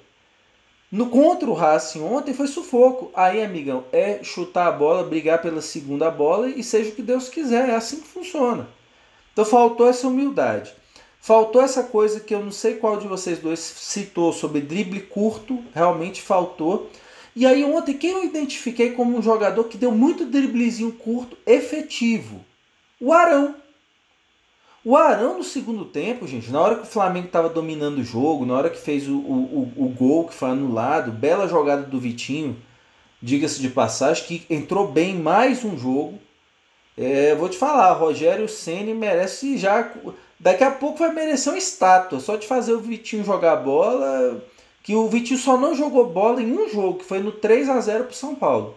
No 0.95 1.11
contra 1.11 1.51
o 1.51 1.55
Racing 1.55 2.03
ontem 2.03 2.33
foi 2.33 2.47
sufoco. 2.47 3.11
Aí, 3.17 3.43
amigão, 3.43 3.83
é 3.91 4.23
chutar 4.23 4.69
a 4.69 4.71
bola, 4.71 5.03
brigar 5.03 5.43
pela 5.43 5.61
segunda 5.61 6.09
bola 6.09 6.49
e 6.49 6.63
seja 6.63 6.91
o 6.91 6.93
que 6.93 7.03
Deus 7.03 7.29
quiser. 7.29 7.69
É 7.69 7.75
assim 7.75 7.99
que 7.99 8.07
funciona. 8.07 8.69
Então 9.33 9.45
faltou 9.45 9.89
essa 9.89 10.07
humildade. 10.07 10.73
Faltou 11.21 11.61
essa 11.61 11.83
coisa 11.83 12.21
que 12.21 12.33
eu 12.33 12.39
não 12.39 12.53
sei 12.53 12.77
qual 12.77 12.97
de 12.97 13.09
vocês 13.09 13.41
dois 13.41 13.59
citou 13.59 14.33
sobre 14.33 14.61
drible 14.61 15.01
curto, 15.01 15.65
realmente 15.75 16.23
faltou. 16.23 16.89
E 17.35 17.45
aí 17.45 17.65
ontem 17.65 17.99
quem 17.99 18.13
eu 18.13 18.23
identifiquei 18.23 18.93
como 18.93 19.19
um 19.19 19.23
jogador 19.23 19.65
que 19.65 19.77
deu 19.77 19.91
muito 19.91 20.25
driblezinho 20.25 20.93
curto 20.93 21.37
efetivo? 21.45 22.45
O 23.01 23.13
Arão. 23.13 23.57
O 24.85 24.99
Arão 24.99 25.39
no 25.39 25.45
segundo 25.45 25.87
tempo, 25.87 26.27
gente, 26.27 26.51
na 26.51 26.61
hora 26.61 26.75
que 26.77 26.83
o 26.83 26.87
Flamengo 26.87 27.29
estava 27.29 27.49
dominando 27.49 27.99
o 27.99 28.05
jogo, 28.05 28.45
na 28.45 28.53
hora 28.53 28.69
que 28.69 28.77
fez 28.77 29.09
o, 29.09 29.17
o, 29.17 29.73
o, 29.77 29.89
gol 29.89 30.29
que 30.29 30.35
foi 30.35 30.51
anulado, 30.51 31.11
bela 31.11 31.49
jogada 31.49 31.85
do 31.85 31.99
Vitinho, 31.99 32.55
diga-se 33.23 33.63
de 33.63 33.71
passagem, 33.71 34.25
que 34.25 34.47
entrou 34.51 34.87
bem 34.87 35.15
mais 35.15 35.65
um 35.65 35.79
jogo. 35.79 36.19
É, 36.99 37.35
vou 37.35 37.49
te 37.49 37.57
falar, 37.57 37.95
Rogério 37.95 38.47
Ceni 38.47 38.93
merece 38.93 39.57
já. 39.57 39.91
Daqui 40.39 40.63
a 40.63 40.71
pouco 40.71 40.99
vai 40.99 41.15
merecer 41.15 41.51
uma 41.51 41.59
estátua, 41.59 42.21
só 42.21 42.37
de 42.37 42.47
fazer 42.47 42.75
o 42.75 42.81
Vitinho 42.81 43.25
jogar 43.25 43.57
bola. 43.57 44.45
Que 44.83 44.95
o 44.95 45.09
Vitinho 45.09 45.41
só 45.41 45.57
não 45.57 45.75
jogou 45.75 46.11
bola 46.11 46.43
em 46.43 46.53
um 46.53 46.69
jogo, 46.69 46.99
que 46.99 47.07
foi 47.07 47.21
no 47.21 47.33
3 47.33 47.71
a 47.71 47.81
0 47.81 48.05
para 48.05 48.13
São 48.13 48.35
Paulo. 48.35 48.75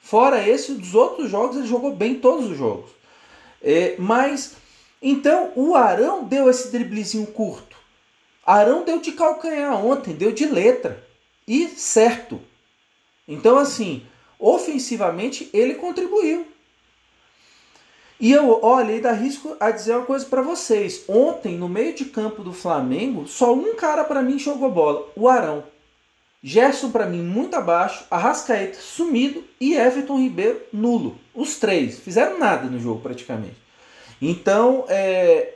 Fora 0.00 0.48
esse, 0.48 0.72
dos 0.72 0.94
outros 0.94 1.30
jogos, 1.30 1.58
ele 1.58 1.66
jogou 1.66 1.94
bem 1.94 2.14
todos 2.14 2.50
os 2.50 2.56
jogos. 2.56 2.88
É, 3.62 3.94
mas 3.98 4.56
então 5.02 5.52
o 5.56 5.74
Arão 5.74 6.24
deu 6.24 6.48
esse 6.50 6.70
driblezinho 6.70 7.26
curto. 7.28 7.76
Arão 8.44 8.84
deu 8.84 9.00
de 9.00 9.12
calcanhar 9.12 9.84
ontem, 9.84 10.14
deu 10.14 10.32
de 10.32 10.46
letra. 10.46 11.06
E 11.46 11.68
certo. 11.68 12.40
Então, 13.26 13.58
assim, 13.58 14.02
ofensivamente 14.38 15.48
ele 15.52 15.74
contribuiu. 15.74 16.46
E 18.18 18.32
eu, 18.32 18.58
olha, 18.62 18.94
ainda 18.94 19.10
arrisco 19.10 19.56
a 19.58 19.70
dizer 19.70 19.96
uma 19.96 20.04
coisa 20.04 20.26
para 20.26 20.42
vocês. 20.42 21.04
Ontem, 21.08 21.56
no 21.56 21.68
meio 21.68 21.94
de 21.94 22.04
campo 22.04 22.42
do 22.42 22.52
Flamengo, 22.52 23.26
só 23.26 23.54
um 23.54 23.74
cara 23.74 24.04
para 24.04 24.20
mim 24.20 24.38
jogou 24.38 24.70
bola, 24.70 25.08
o 25.16 25.28
Arão. 25.28 25.64
Gerson 26.42 26.90
para 26.90 27.06
mim 27.06 27.22
muito 27.22 27.54
abaixo, 27.54 28.04
Arrascaeta 28.10 28.78
sumido 28.78 29.44
e 29.60 29.74
Everton 29.74 30.18
Ribeiro 30.18 30.60
nulo. 30.72 31.18
Os 31.34 31.58
três 31.58 31.98
fizeram 31.98 32.38
nada 32.38 32.64
no 32.68 32.80
jogo 32.80 33.00
praticamente. 33.00 33.59
Então, 34.20 34.84
é, 34.88 35.54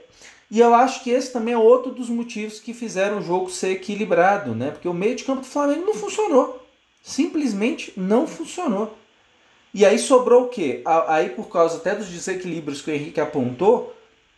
e 0.50 0.60
eu 0.60 0.74
acho 0.74 1.02
que 1.02 1.10
esse 1.10 1.32
também 1.32 1.54
é 1.54 1.58
outro 1.58 1.90
dos 1.90 2.08
motivos 2.08 2.60
que 2.60 2.72
fizeram 2.72 3.18
o 3.18 3.22
jogo 3.22 3.50
ser 3.50 3.72
equilibrado, 3.72 4.54
né? 4.54 4.70
Porque 4.70 4.88
o 4.88 4.94
meio 4.94 5.16
de 5.16 5.24
campo 5.24 5.40
do 5.40 5.46
Flamengo 5.46 5.84
não 5.84 5.94
funcionou. 5.94 6.64
Simplesmente 7.02 7.92
não 7.96 8.26
funcionou. 8.26 8.96
E 9.74 9.84
aí 9.84 9.98
sobrou 9.98 10.44
o 10.44 10.48
quê? 10.48 10.82
Aí, 11.08 11.30
por 11.30 11.48
causa 11.48 11.78
até 11.78 11.94
dos 11.94 12.06
desequilíbrios 12.06 12.80
que 12.80 12.90
o 12.90 12.94
Henrique 12.94 13.20
apontou, 13.20 13.94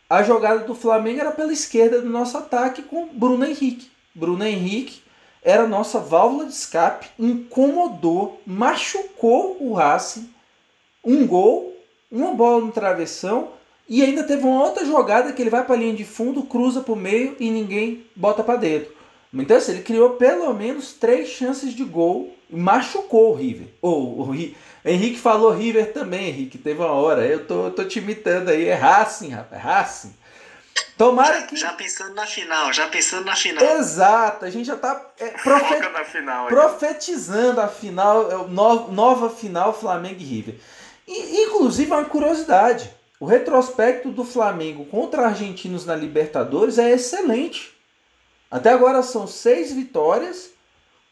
a 0.09 0.23
jogada 0.23 0.65
do 0.65 0.73
Flamengo 0.73 1.19
era 1.19 1.31
pela 1.31 1.53
esquerda 1.53 2.01
do 2.01 2.09
nosso 2.09 2.37
ataque 2.37 2.81
com 2.81 3.09
Bruno 3.09 3.45
Henrique. 3.45 3.91
Bruno 4.15 4.43
Henrique 4.43 5.01
era 5.43 5.63
a 5.63 5.67
nossa 5.67 5.99
válvula 5.99 6.45
de 6.45 6.53
escape, 6.53 7.09
incomodou, 7.19 8.41
machucou 8.45 9.57
o 9.59 9.73
Racing. 9.73 10.29
Um 11.03 11.27
gol, 11.27 11.77
uma 12.11 12.33
bola 12.33 12.65
no 12.65 12.71
travessão 12.71 13.56
e 13.87 14.03
ainda 14.03 14.23
teve 14.23 14.43
uma 14.43 14.63
outra 14.63 14.85
jogada 14.85 15.31
que 15.31 15.41
ele 15.41 15.49
vai 15.49 15.63
para 15.63 15.75
a 15.75 15.77
linha 15.77 15.93
de 15.93 16.03
fundo, 16.03 16.43
cruza 16.43 16.81
para 16.81 16.93
o 16.93 16.97
meio 16.97 17.35
e 17.39 17.49
ninguém 17.49 18.05
bota 18.15 18.43
para 18.43 18.59
dentro. 18.59 18.95
Então 19.33 19.57
assim, 19.57 19.73
ele 19.73 19.83
criou 19.83 20.11
pelo 20.11 20.53
menos 20.53 20.93
três 20.93 21.29
chances 21.29 21.73
de 21.73 21.83
gol 21.83 22.35
e 22.49 22.55
machucou 22.55 23.31
o 23.31 23.35
River. 23.35 23.67
Ou 23.81 24.29
o 24.29 24.35
Henrique 24.85 25.19
falou 25.19 25.51
River 25.51 25.93
também, 25.93 26.29
Henrique, 26.29 26.57
teve 26.57 26.79
uma 26.79 26.91
hora. 26.91 27.25
Eu 27.25 27.45
tô, 27.45 27.69
tô 27.71 27.83
te 27.83 27.99
imitando 27.99 28.49
aí, 28.49 28.67
é 28.67 28.73
Racing, 28.73 29.29
rapaz, 29.29 29.61
é 29.61 29.63
Racing. 29.63 30.13
Tomara 30.97 31.43
que. 31.43 31.55
Já 31.55 31.73
pensando 31.73 32.15
na 32.15 32.25
final, 32.25 32.73
já 32.73 32.87
pensando 32.87 33.25
na 33.25 33.35
final. 33.35 33.63
Exato, 33.63 34.45
a 34.45 34.49
gente 34.49 34.65
já 34.65 34.75
tá 34.75 35.11
é, 35.19 35.29
profe... 35.29 35.75
final, 36.05 36.47
profetizando 36.47 37.61
a 37.61 37.67
final, 37.67 38.31
é, 38.31 38.47
nova 38.47 39.29
final 39.29 39.79
Flamengo 39.79 40.19
e 40.19 40.23
River. 40.23 40.55
E, 41.07 41.43
inclusive, 41.43 41.91
uma 41.91 42.05
curiosidade: 42.05 42.89
o 43.19 43.25
retrospecto 43.25 44.11
do 44.11 44.23
Flamengo 44.23 44.85
contra 44.85 45.25
argentinos 45.25 45.85
na 45.85 45.95
Libertadores 45.95 46.77
é 46.77 46.91
excelente. 46.91 47.75
Até 48.49 48.69
agora 48.69 49.01
são 49.01 49.25
seis 49.25 49.73
vitórias, 49.73 50.51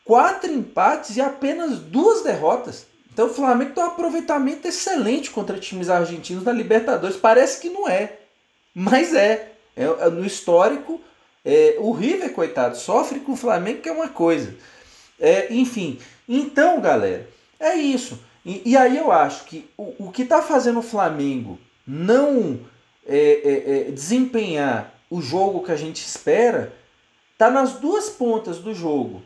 quatro 0.03 0.51
empates 0.51 1.17
e 1.17 1.21
apenas 1.21 1.79
duas 1.79 2.21
derrotas. 2.21 2.85
Então 3.11 3.27
o 3.27 3.33
Flamengo 3.33 3.73
tem 3.73 3.83
um 3.83 3.87
aproveitamento 3.87 4.67
excelente 4.67 5.31
contra 5.31 5.59
times 5.59 5.89
argentinos 5.89 6.43
na 6.43 6.51
Libertadores. 6.51 7.17
Parece 7.17 7.59
que 7.59 7.69
não 7.69 7.87
é, 7.87 8.19
mas 8.73 9.13
é. 9.13 9.51
é, 9.75 9.83
é 9.83 10.09
no 10.09 10.25
histórico, 10.25 11.01
é, 11.43 11.75
o 11.79 11.91
River, 11.91 12.33
coitado, 12.33 12.77
sofre 12.77 13.19
com 13.19 13.33
o 13.33 13.37
Flamengo, 13.37 13.81
que 13.81 13.89
é 13.89 13.91
uma 13.91 14.09
coisa. 14.09 14.55
É, 15.19 15.51
enfim, 15.53 15.99
então, 16.27 16.79
galera, 16.81 17.27
é 17.59 17.75
isso. 17.75 18.19
E, 18.45 18.61
e 18.63 18.77
aí 18.77 18.97
eu 18.97 19.11
acho 19.11 19.45
que 19.45 19.69
o, 19.77 20.07
o 20.07 20.11
que 20.11 20.21
está 20.21 20.41
fazendo 20.41 20.79
o 20.79 20.83
Flamengo 20.83 21.57
não 21.85 22.59
é, 23.05 23.17
é, 23.17 23.79
é, 23.89 23.91
desempenhar 23.91 24.93
o 25.09 25.21
jogo 25.21 25.63
que 25.63 25.71
a 25.71 25.75
gente 25.75 26.05
espera, 26.05 26.73
tá 27.37 27.49
nas 27.49 27.73
duas 27.73 28.09
pontas 28.09 28.57
do 28.57 28.73
jogo. 28.73 29.21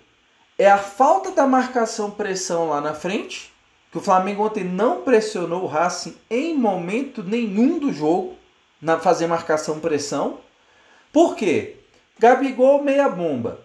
É 0.58 0.70
a 0.70 0.78
falta 0.78 1.32
da 1.32 1.48
marcação 1.48 2.12
pressão 2.12 2.70
lá 2.70 2.82
na 2.82 2.94
frente, 2.94 3.54
que 3.92 3.98
o 3.98 4.02
Flamengo 4.02 4.46
ontem 4.46 4.64
não 4.64 5.02
pressionou 5.02 5.64
o 5.64 5.68
Racing 5.68 6.16
em 6.30 6.56
momento 6.56 7.24
nenhum 7.24 7.80
do 7.80 7.94
jogo 7.94 8.36
na 8.82 9.00
fazer 9.00 9.28
marcação 9.28 9.80
pressão. 9.80 10.40
Por 11.12 11.36
quê? 11.36 11.78
Gabigol 12.20 12.84
meia 12.84 13.08
bomba. 13.08 13.62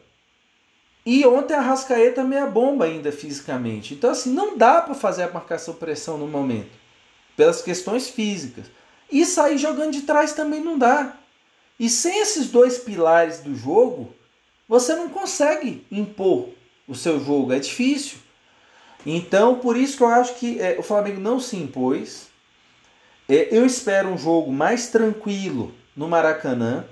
E 1.05 1.27
ontem 1.27 1.53
a 1.55 1.61
Rascaeta 1.61 2.25
meia 2.25 2.47
bomba 2.47 2.87
ainda 2.87 3.13
fisicamente. 3.13 3.93
Então 3.93 4.11
assim, 4.11 4.33
não 4.33 4.57
dá 4.57 4.81
para 4.81 4.95
fazer 4.95 5.25
a 5.25 5.31
marcação 5.31 5.75
pressão 5.75 6.17
no 6.17 6.27
momento, 6.27 6.71
pelas 7.37 7.61
questões 7.61 8.09
físicas. 8.09 8.67
E 9.11 9.25
sair 9.25 9.59
jogando 9.59 9.93
de 9.93 10.03
trás 10.03 10.33
também 10.33 10.63
não 10.63 10.79
dá. 10.79 11.17
E 11.79 11.89
sem 11.89 12.21
esses 12.21 12.49
dois 12.51 12.79
pilares 12.79 13.41
do 13.41 13.55
jogo, 13.55 14.15
você 14.69 14.95
não 14.95 15.09
consegue 15.09 15.87
impor 15.91 16.49
o 16.87 16.95
seu 16.95 17.23
jogo. 17.23 17.53
É 17.53 17.59
difícil. 17.59 18.19
Então, 19.05 19.57
por 19.59 19.77
isso 19.77 19.97
que 19.97 20.03
eu 20.03 20.09
acho 20.09 20.35
que 20.35 20.61
é, 20.61 20.77
o 20.79 20.83
Flamengo 20.83 21.21
não 21.21 21.39
se 21.39 21.57
impôs. 21.57 22.29
É, 23.29 23.49
eu 23.51 23.67
espero 23.67 24.09
um 24.09 24.19
jogo 24.19 24.53
mais 24.53 24.89
tranquilo 24.89 25.73
no 25.97 26.09
Maracanã, 26.09 26.85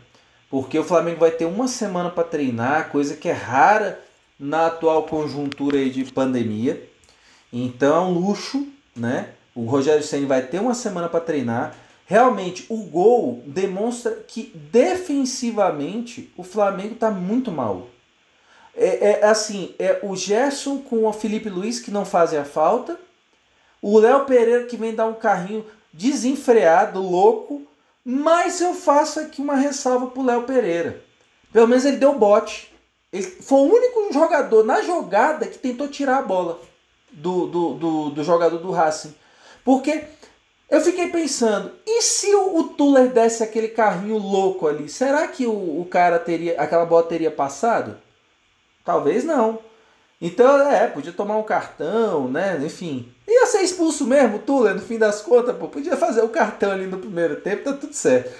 porque 0.50 0.78
o 0.78 0.84
Flamengo 0.84 1.20
vai 1.20 1.30
ter 1.30 1.46
uma 1.46 1.66
semana 1.66 2.10
para 2.10 2.24
treinar, 2.24 2.90
coisa 2.90 3.16
que 3.16 3.28
é 3.28 3.32
rara 3.32 4.02
na 4.38 4.66
atual 4.66 5.04
conjuntura 5.04 5.88
de 5.88 6.04
pandemia. 6.04 6.88
Então 7.52 7.96
é 7.96 8.00
um 8.00 8.12
luxo, 8.12 8.66
né? 8.94 9.30
O 9.54 9.64
Rogério 9.64 10.02
Senna 10.02 10.26
vai 10.26 10.42
ter 10.42 10.60
uma 10.60 10.74
semana 10.74 11.08
para 11.08 11.20
treinar. 11.20 11.76
Realmente, 12.12 12.66
o 12.68 12.76
gol 12.76 13.42
demonstra 13.46 14.12
que 14.28 14.52
defensivamente 14.70 16.30
o 16.36 16.42
Flamengo 16.42 16.92
está 16.92 17.10
muito 17.10 17.50
mal. 17.50 17.86
É, 18.76 19.12
é, 19.12 19.24
assim, 19.24 19.74
é 19.78 19.98
o 20.02 20.14
Gerson 20.14 20.82
com 20.82 21.06
o 21.06 21.12
Felipe 21.14 21.48
Luiz 21.48 21.80
que 21.80 21.90
não 21.90 22.04
fazem 22.04 22.38
a 22.38 22.44
falta, 22.44 23.00
o 23.80 23.98
Léo 23.98 24.26
Pereira 24.26 24.66
que 24.66 24.76
vem 24.76 24.94
dar 24.94 25.06
um 25.06 25.14
carrinho 25.14 25.64
desenfreado, 25.90 27.00
louco, 27.00 27.62
mas 28.04 28.60
eu 28.60 28.74
faço 28.74 29.18
aqui 29.18 29.40
uma 29.40 29.56
ressalva 29.56 30.08
pro 30.08 30.22
Léo 30.22 30.42
Pereira. 30.42 31.02
Pelo 31.50 31.66
menos 31.66 31.86
ele 31.86 31.96
deu 31.96 32.18
bote. 32.18 32.74
Ele 33.10 33.22
foi 33.22 33.58
o 33.58 33.72
único 33.74 34.12
jogador 34.12 34.62
na 34.66 34.82
jogada 34.82 35.46
que 35.46 35.56
tentou 35.56 35.88
tirar 35.88 36.18
a 36.18 36.22
bola 36.22 36.60
do, 37.10 37.46
do, 37.46 37.72
do, 37.72 38.10
do 38.10 38.22
jogador 38.22 38.58
do 38.58 38.70
Racing. 38.70 39.14
Porque 39.64 40.04
eu 40.72 40.80
fiquei 40.80 41.08
pensando, 41.08 41.70
e 41.86 42.00
se 42.00 42.34
o, 42.34 42.56
o 42.56 42.64
Tuller 42.70 43.10
desse 43.10 43.42
aquele 43.42 43.68
carrinho 43.68 44.16
louco 44.16 44.66
ali? 44.66 44.88
Será 44.88 45.28
que 45.28 45.46
o, 45.46 45.52
o 45.52 45.84
cara 45.84 46.18
teria. 46.18 46.58
aquela 46.58 46.86
bola 46.86 47.02
teria 47.02 47.30
passado? 47.30 47.98
Talvez 48.82 49.22
não. 49.22 49.58
Então, 50.18 50.66
é, 50.70 50.86
podia 50.86 51.12
tomar 51.12 51.36
um 51.36 51.42
cartão, 51.42 52.26
né? 52.26 52.58
Enfim. 52.64 53.12
Ia 53.28 53.44
ser 53.48 53.60
expulso 53.60 54.06
mesmo, 54.06 54.38
Tuller, 54.38 54.74
no 54.74 54.80
fim 54.80 54.96
das 54.96 55.20
contas, 55.20 55.54
pô. 55.54 55.68
Podia 55.68 55.94
fazer 55.94 56.22
o 56.22 56.30
cartão 56.30 56.72
ali 56.72 56.86
no 56.86 56.96
primeiro 56.96 57.36
tempo, 57.42 57.64
tá 57.64 57.74
tudo 57.74 57.92
certo. 57.92 58.32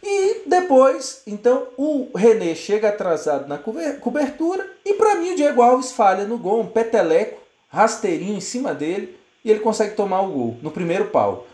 E 0.00 0.42
depois, 0.46 1.22
então, 1.26 1.66
o 1.76 2.08
René 2.14 2.54
chega 2.54 2.90
atrasado 2.90 3.48
na 3.48 3.58
cobertura. 3.58 4.64
E 4.84 4.94
para 4.94 5.16
mim, 5.16 5.32
o 5.32 5.36
Diego 5.36 5.60
Alves 5.60 5.90
falha 5.90 6.24
no 6.24 6.38
gol, 6.38 6.60
um 6.60 6.68
peteleco, 6.68 7.40
rasteirinho 7.68 8.36
em 8.36 8.40
cima 8.40 8.72
dele. 8.72 9.18
E 9.44 9.50
ele 9.50 9.58
consegue 9.58 9.96
tomar 9.96 10.20
o 10.20 10.30
gol 10.30 10.56
no 10.62 10.70
primeiro 10.70 11.06
pau. 11.06 11.48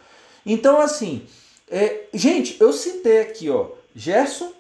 Então, 0.45 0.81
assim, 0.81 1.27
é, 1.71 2.05
gente, 2.13 2.57
eu 2.61 2.73
citei 2.73 3.21
aqui, 3.21 3.51
ó, 3.51 3.69
Gerson 3.95 4.53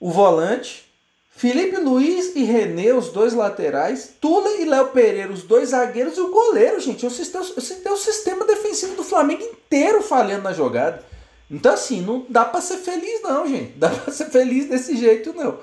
o 0.00 0.10
volante, 0.10 0.84
Felipe 1.30 1.76
Luiz 1.76 2.36
e 2.36 2.44
René, 2.44 2.92
os 2.92 3.08
dois 3.08 3.32
laterais, 3.32 4.12
Tula 4.20 4.50
e 4.60 4.64
Léo 4.64 4.88
Pereira, 4.88 5.32
os 5.32 5.42
dois 5.42 5.70
zagueiros 5.70 6.16
e 6.16 6.20
o 6.20 6.30
goleiro, 6.30 6.78
gente. 6.80 7.04
Eu 7.04 7.10
citei, 7.10 7.40
eu 7.40 7.60
citei 7.60 7.90
o 7.90 7.96
sistema 7.96 8.44
defensivo 8.44 8.94
do 8.94 9.02
Flamengo 9.02 9.42
inteiro 9.42 10.02
falhando 10.02 10.44
na 10.44 10.52
jogada. 10.52 11.04
Então, 11.50 11.72
assim, 11.72 12.00
não 12.00 12.24
dá 12.28 12.44
para 12.44 12.60
ser 12.60 12.76
feliz, 12.76 13.20
não, 13.22 13.48
gente. 13.48 13.72
Dá 13.78 13.90
para 13.90 14.12
ser 14.12 14.26
feliz 14.26 14.68
desse 14.68 14.96
jeito, 14.96 15.32
não. 15.32 15.58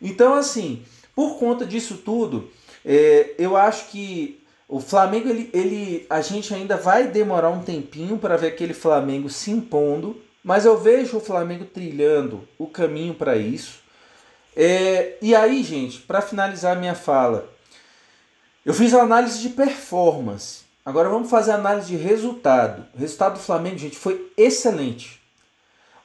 Então, 0.00 0.34
assim, 0.34 0.82
por 1.14 1.38
conta 1.38 1.64
disso 1.64 1.98
tudo, 2.04 2.50
é, 2.84 3.34
eu 3.38 3.56
acho 3.56 3.90
que 3.90 4.41
o 4.72 4.80
Flamengo, 4.80 5.28
ele, 5.28 5.50
ele, 5.52 6.06
a 6.08 6.22
gente 6.22 6.54
ainda 6.54 6.78
vai 6.78 7.06
demorar 7.06 7.50
um 7.50 7.62
tempinho 7.62 8.16
para 8.16 8.38
ver 8.38 8.46
aquele 8.46 8.72
Flamengo 8.72 9.28
se 9.28 9.50
impondo, 9.50 10.16
mas 10.42 10.64
eu 10.64 10.78
vejo 10.78 11.18
o 11.18 11.20
Flamengo 11.20 11.66
trilhando 11.66 12.48
o 12.56 12.66
caminho 12.66 13.12
para 13.12 13.36
isso. 13.36 13.80
É, 14.56 15.18
e 15.20 15.34
aí, 15.34 15.62
gente, 15.62 16.00
para 16.00 16.22
finalizar 16.22 16.74
a 16.74 16.80
minha 16.80 16.94
fala, 16.94 17.52
eu 18.64 18.72
fiz 18.72 18.94
a 18.94 19.02
análise 19.02 19.42
de 19.42 19.50
performance. 19.50 20.62
Agora 20.86 21.10
vamos 21.10 21.28
fazer 21.28 21.52
análise 21.52 21.88
de 21.88 21.96
resultado. 22.02 22.86
O 22.94 22.98
resultado 22.98 23.34
do 23.34 23.40
Flamengo, 23.40 23.76
gente, 23.76 23.98
foi 23.98 24.32
excelente. 24.38 25.20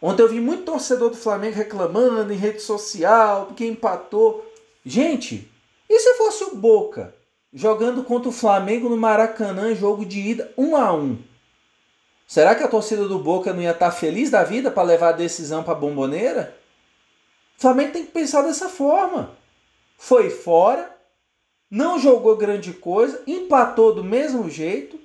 Ontem 0.02 0.24
eu 0.24 0.28
vi 0.28 0.42
muito 0.42 0.64
torcedor 0.64 1.10
do 1.10 1.16
Flamengo 1.16 1.56
reclamando 1.56 2.34
em 2.34 2.38
rede 2.38 2.62
social 2.62 3.46
porque 3.46 3.66
empatou. 3.66 4.46
Gente, 4.86 5.50
e 5.90 6.00
se 6.02 6.16
fosse 6.16 6.44
o 6.44 6.56
Boca 6.58 7.16
jogando 7.58 8.04
contra 8.04 8.30
o 8.30 8.32
Flamengo 8.32 8.88
no 8.88 8.96
Maracanã, 8.96 9.74
jogo 9.74 10.06
de 10.06 10.20
ida 10.20 10.54
1 10.56 10.78
a 10.78 10.94
1 10.94 11.18
Será 12.28 12.54
que 12.54 12.62
a 12.62 12.68
torcida 12.68 13.08
do 13.08 13.18
Boca 13.18 13.52
não 13.52 13.64
ia 13.64 13.72
estar 13.72 13.90
feliz 13.90 14.30
da 14.30 14.44
vida 14.44 14.70
para 14.70 14.84
levar 14.84 15.10
a 15.10 15.14
decisão 15.14 15.64
para 15.64 15.74
a 15.74 15.78
bomboneira? 15.78 16.56
O 17.58 17.62
Flamengo 17.62 17.94
tem 17.94 18.06
que 18.06 18.12
pensar 18.12 18.44
dessa 18.44 18.70
forma. 18.70 19.32
Foi 19.98 20.30
fora, 20.30 20.96
não 21.72 21.98
jogou 21.98 22.36
grande 22.36 22.74
coisa, 22.74 23.24
empatou 23.26 23.96
do 23.96 24.04
mesmo 24.04 24.48
jeito. 24.50 25.00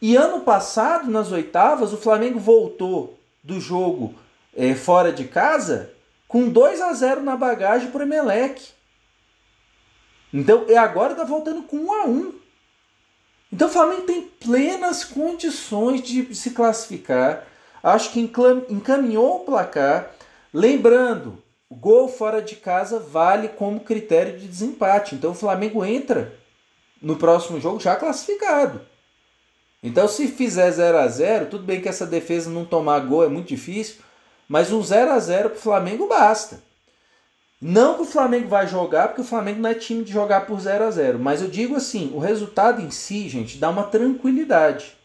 E 0.00 0.16
ano 0.16 0.40
passado, 0.40 1.10
nas 1.10 1.30
oitavas, 1.32 1.92
o 1.92 1.98
Flamengo 1.98 2.38
voltou 2.38 3.18
do 3.42 3.60
jogo 3.60 4.14
é, 4.56 4.74
fora 4.74 5.12
de 5.12 5.24
casa 5.24 5.92
com 6.26 6.48
2 6.48 6.80
a 6.80 6.94
0 6.94 7.22
na 7.22 7.36
bagagem 7.36 7.90
para 7.90 8.00
o 8.00 8.02
Emelec. 8.04 8.79
Então, 10.32 10.64
e 10.68 10.76
agora 10.76 11.12
está 11.12 11.24
voltando 11.24 11.62
com 11.62 11.76
1 11.76 11.92
a 11.92 12.04
1 12.06 12.34
Então 13.52 13.68
o 13.68 13.70
Flamengo 13.70 14.02
tem 14.02 14.22
plenas 14.22 15.04
condições 15.04 16.02
de 16.02 16.34
se 16.34 16.50
classificar. 16.50 17.46
Acho 17.82 18.12
que 18.12 18.20
encaminhou 18.20 19.36
o 19.36 19.44
placar. 19.44 20.12
Lembrando, 20.52 21.42
o 21.68 21.74
gol 21.74 22.08
fora 22.08 22.40
de 22.40 22.56
casa 22.56 22.98
vale 22.98 23.48
como 23.48 23.80
critério 23.80 24.38
de 24.38 24.46
desempate. 24.46 25.14
Então 25.14 25.32
o 25.32 25.34
Flamengo 25.34 25.84
entra 25.84 26.38
no 27.00 27.16
próximo 27.16 27.60
jogo 27.60 27.80
já 27.80 27.96
classificado. 27.96 28.80
Então 29.82 30.06
se 30.06 30.28
fizer 30.28 30.70
0 30.70 30.98
a 30.98 31.08
0 31.08 31.46
tudo 31.46 31.64
bem 31.64 31.80
que 31.80 31.88
essa 31.88 32.06
defesa 32.06 32.50
não 32.50 32.64
tomar 32.64 33.00
gol 33.00 33.24
é 33.24 33.28
muito 33.28 33.48
difícil, 33.48 33.96
mas 34.46 34.70
um 34.70 34.82
0 34.82 35.12
a 35.12 35.18
0 35.18 35.50
para 35.50 35.58
o 35.58 35.60
Flamengo 35.60 36.06
basta. 36.06 36.62
Não 37.60 37.96
que 37.96 38.02
o 38.02 38.06
Flamengo 38.06 38.48
vai 38.48 38.66
jogar, 38.66 39.08
porque 39.08 39.20
o 39.20 39.24
Flamengo 39.24 39.60
não 39.60 39.68
é 39.68 39.74
time 39.74 40.02
de 40.02 40.12
jogar 40.12 40.46
por 40.46 40.58
0 40.58 40.84
a 40.84 40.90
0 40.90 41.18
Mas 41.18 41.42
eu 41.42 41.48
digo 41.48 41.76
assim, 41.76 42.10
o 42.14 42.18
resultado 42.18 42.80
em 42.80 42.90
si, 42.90 43.28
gente, 43.28 43.58
dá 43.58 43.68
uma 43.68 43.82
tranquilidade. 43.82 44.96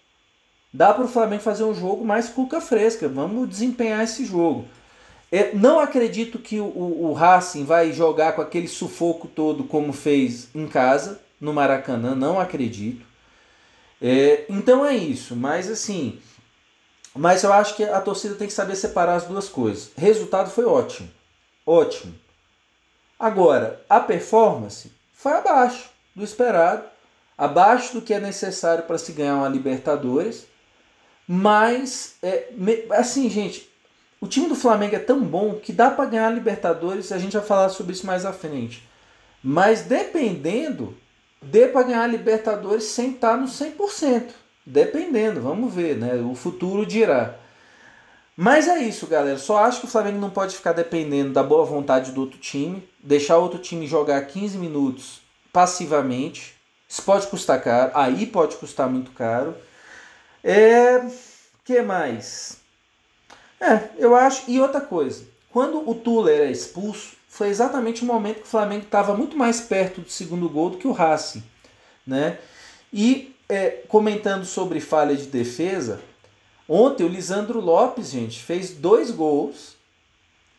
Dá 0.73 0.93
para 0.93 1.05
o 1.05 1.07
Flamengo 1.09 1.41
fazer 1.41 1.63
um 1.63 1.73
jogo 1.73 2.05
mais 2.05 2.29
cuca 2.29 2.61
fresca. 2.61 3.09
Vamos 3.09 3.49
desempenhar 3.49 4.03
esse 4.03 4.25
jogo. 4.25 4.65
Eu 5.31 5.55
não 5.55 5.79
acredito 5.79 6.39
que 6.39 6.59
o, 6.59 6.65
o, 6.65 7.09
o 7.09 7.13
Racing 7.13 7.65
vai 7.65 7.91
jogar 7.91 8.33
com 8.33 8.41
aquele 8.41 8.67
sufoco 8.67 9.27
todo 9.27 9.65
como 9.65 9.91
fez 9.91 10.49
em 10.55 10.67
casa, 10.67 11.19
no 11.41 11.53
Maracanã. 11.53 12.15
Não 12.15 12.39
acredito. 12.39 13.05
É, 14.01 14.45
então 14.49 14.85
é 14.85 14.95
isso. 14.95 15.35
Mas 15.35 15.69
assim, 15.69 16.19
mas 17.13 17.43
eu 17.43 17.51
acho 17.51 17.75
que 17.75 17.83
a 17.83 17.99
torcida 18.01 18.35
tem 18.35 18.47
que 18.47 18.53
saber 18.53 18.75
separar 18.75 19.15
as 19.15 19.25
duas 19.25 19.49
coisas. 19.49 19.91
Resultado 19.97 20.49
foi 20.49 20.65
ótimo. 20.65 21.09
Ótimo. 21.65 22.13
Agora, 23.19 23.81
a 23.89 23.99
performance 23.99 24.91
foi 25.13 25.33
abaixo 25.33 25.89
do 26.15 26.23
esperado, 26.23 26.83
abaixo 27.37 27.93
do 27.93 28.01
que 28.01 28.13
é 28.13 28.19
necessário 28.19 28.83
para 28.83 28.97
se 28.97 29.11
ganhar 29.11 29.35
uma 29.35 29.49
Libertadores. 29.49 30.45
Mas, 31.27 32.15
é, 32.21 32.49
assim, 32.91 33.29
gente, 33.29 33.69
o 34.21 34.27
time 34.27 34.47
do 34.47 34.55
Flamengo 34.55 34.95
é 34.95 34.99
tão 34.99 35.21
bom 35.21 35.55
que 35.55 35.73
dá 35.73 35.89
para 35.89 36.05
ganhar 36.05 36.27
a 36.27 36.31
Libertadores, 36.31 37.11
a 37.11 37.17
gente 37.17 37.37
vai 37.37 37.45
falar 37.45 37.69
sobre 37.69 37.93
isso 37.93 38.05
mais 38.05 38.25
à 38.25 38.33
frente. 38.33 38.87
Mas 39.43 39.81
dependendo, 39.81 40.97
dê 41.41 41.67
para 41.67 41.83
ganhar 41.83 42.03
a 42.03 42.07
Libertadores 42.07 42.85
sem 42.85 43.11
estar 43.11 43.37
no 43.37 43.47
100%. 43.47 44.29
Dependendo, 44.65 45.41
vamos 45.41 45.73
ver, 45.73 45.95
né? 45.95 46.15
O 46.15 46.33
futuro 46.33 46.85
dirá. 46.85 47.35
Mas 48.35 48.67
é 48.67 48.79
isso, 48.79 49.07
galera. 49.07 49.37
Só 49.37 49.59
acho 49.59 49.79
que 49.79 49.85
o 49.85 49.89
Flamengo 49.89 50.19
não 50.19 50.29
pode 50.29 50.55
ficar 50.55 50.73
dependendo 50.73 51.31
da 51.31 51.41
boa 51.41 51.63
vontade 51.63 52.11
do 52.11 52.21
outro 52.21 52.37
time, 52.37 52.87
deixar 53.01 53.37
o 53.37 53.43
outro 53.43 53.59
time 53.59 53.87
jogar 53.87 54.21
15 54.25 54.57
minutos 54.57 55.21
passivamente. 55.53 56.55
Isso 56.87 57.01
pode 57.01 57.27
custar 57.27 57.61
caro, 57.61 57.91
aí 57.95 58.25
pode 58.25 58.57
custar 58.57 58.89
muito 58.89 59.11
caro. 59.11 59.55
É, 60.43 61.05
que 61.63 61.81
mais? 61.81 62.57
É, 63.59 63.89
eu 63.97 64.15
acho. 64.15 64.43
E 64.47 64.59
outra 64.59 64.81
coisa, 64.81 65.25
quando 65.49 65.89
o 65.89 65.95
Tuller 65.95 66.41
é 66.41 66.51
expulso, 66.51 67.15
foi 67.29 67.49
exatamente 67.49 68.03
o 68.03 68.05
momento 68.05 68.41
que 68.41 68.43
o 68.43 68.49
Flamengo 68.49 68.85
estava 68.85 69.15
muito 69.15 69.37
mais 69.37 69.59
perto 69.61 70.01
do 70.01 70.09
segundo 70.09 70.47
gol 70.49 70.71
do 70.71 70.77
que 70.77 70.87
o 70.87 70.91
Racing, 70.91 71.43
né? 72.05 72.37
E 72.93 73.35
é, 73.49 73.83
comentando 73.87 74.45
sobre 74.45 74.79
falha 74.79 75.15
de 75.15 75.25
defesa, 75.25 76.01
ontem 76.67 77.03
o 77.03 77.09
Lisandro 77.09 77.59
Lopes, 77.59 78.11
gente, 78.11 78.43
fez 78.43 78.71
dois 78.71 79.11
gols. 79.11 79.75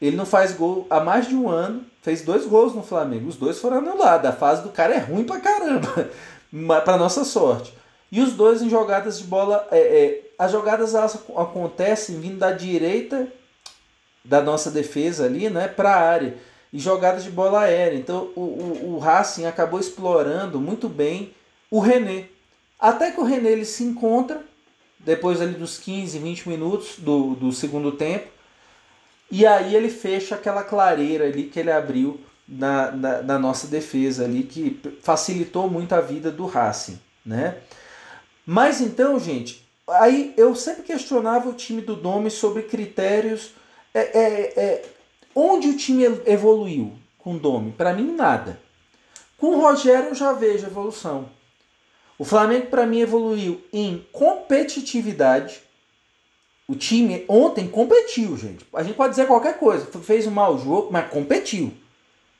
Ele 0.01 0.17
não 0.17 0.27
faz 0.27 0.53
gol 0.53 0.87
há 0.91 1.01
mais 1.01 1.27
de 1.27 1.35
um 1.35 1.49
ano, 1.49 1.85
fez 2.03 2.23
dois 2.23 2.45
gols 2.45 2.75
no 2.75 2.83
Flamengo. 2.83 3.29
Os 3.29 3.37
dois 3.37 3.59
foram 3.59 3.79
anulados. 3.79 4.29
A 4.29 4.33
fase 4.33 4.63
do 4.63 4.69
cara 4.69 4.95
é 4.95 4.99
ruim 4.99 5.25
pra 5.25 5.41
caramba, 5.41 6.11
para 6.85 6.99
nossa 6.99 7.25
sorte. 7.25 7.73
E 8.11 8.21
os 8.21 8.33
dois 8.35 8.63
em 8.63 8.71
jogadas 8.71 9.19
de 9.19 9.25
bola. 9.25 9.67
É, 9.71 9.79
é, 9.79 10.23
as 10.39 10.53
jogadas 10.53 10.95
elas 10.95 11.15
acontecem 11.15 12.21
vindo 12.21 12.39
da 12.39 12.53
direita 12.53 13.27
da 14.25 14.43
nossa 14.43 14.71
defesa 14.71 15.25
ali, 15.25 15.49
né, 15.49 15.69
para 15.69 15.91
a 15.91 16.01
área. 16.01 16.37
E 16.73 16.79
jogadas 16.79 17.25
de 17.25 17.31
bola 17.31 17.61
aérea. 17.61 17.97
Então 17.97 18.31
o, 18.37 18.41
o, 18.41 18.95
o 18.95 18.99
Racing 18.99 19.47
acabou 19.47 19.81
explorando 19.81 20.61
muito 20.61 20.89
bem 20.89 21.35
o 21.71 21.81
René. 21.81 22.29
Até 22.79 23.11
que 23.11 23.21
o 23.21 23.25
René 23.25 23.51
ele 23.51 23.65
se 23.65 23.83
encontra, 23.83 24.43
depois 25.07 25.41
ali 25.41 25.55
dos 25.55 25.79
15, 25.79 26.19
20 26.19 26.49
minutos 26.49 26.99
do, 26.99 27.37
do 27.37 27.53
segundo 27.53 27.93
tempo, 27.93 28.27
e 29.31 29.47
aí 29.47 29.75
ele 29.75 29.89
fecha 29.89 30.35
aquela 30.35 30.65
clareira 30.65 31.25
ali 31.25 31.45
que 31.45 31.61
ele 31.61 31.71
abriu 31.71 32.21
na, 32.47 32.91
na, 32.91 33.23
na 33.23 33.39
nossa 33.39 33.69
defesa 33.69 34.25
ali, 34.25 34.43
que 34.43 34.81
facilitou 35.01 35.71
muito 35.71 35.95
a 35.95 36.01
vida 36.01 36.31
do 36.33 36.45
Racing, 36.45 36.99
né? 37.25 37.59
Mas 38.45 38.81
então, 38.81 39.19
gente, 39.19 39.65
aí 39.89 40.35
eu 40.37 40.57
sempre 40.57 40.83
questionava 40.83 41.49
o 41.49 41.55
time 41.55 41.81
do 41.81 41.95
Dome 41.95 42.29
sobre 42.29 42.63
critérios. 42.63 43.53
É, 43.95 44.01
é, 44.01 44.53
é, 44.57 44.85
onde 45.35 45.69
o 45.69 45.77
time 45.77 46.05
evoluiu 46.27 46.93
com 47.19 47.35
o 47.35 47.39
Dome? 47.39 47.73
Para 47.73 47.93
mim, 47.93 48.13
nada. 48.13 48.61
Com 49.39 49.49
o 49.49 49.61
Rogério 49.61 50.09
eu 50.09 50.15
já 50.15 50.33
vejo 50.33 50.67
evolução. 50.67 51.36
O 52.19 52.25
Flamengo, 52.25 52.67
para 52.67 52.87
mim, 52.87 53.01
evoluiu 53.01 53.63
em 53.73 54.07
competitividade. 54.13 55.61
O 56.69 56.75
time 56.75 57.25
ontem 57.29 57.69
competiu, 57.69 58.37
gente. 58.37 58.67
A 58.75 58.83
gente 58.83 58.97
pode 58.97 59.11
dizer 59.11 59.27
qualquer 59.27 59.59
coisa. 59.59 59.87
Fez 60.01 60.27
um 60.27 60.31
mau 60.31 60.59
jogo, 60.59 60.89
mas 60.91 61.09
competiu. 61.09 61.73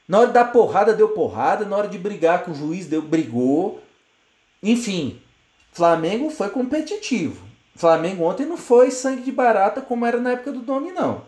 Na 0.09 0.21
hora 0.21 0.29
dar 0.31 0.47
porrada, 0.47 0.95
deu 0.95 1.11
porrada. 1.11 1.65
Na 1.65 1.77
hora 1.77 1.89
de 1.89 1.99
brigar 1.99 2.45
com 2.45 2.53
o 2.53 2.55
juiz, 2.55 2.87
deu, 2.87 3.03
brigou. 3.03 3.81
Enfim, 4.63 5.21
Flamengo 5.73 6.31
foi 6.31 6.49
competitivo. 6.49 7.45
Flamengo 7.77 8.25
ontem 8.25 8.47
não 8.47 8.57
foi 8.57 8.91
sangue 8.91 9.23
de 9.23 9.31
barata 9.31 9.83
como 9.83 10.07
era 10.07 10.19
na 10.19 10.33
época 10.33 10.51
do 10.51 10.61
Domi, 10.61 10.91
não. 10.91 11.23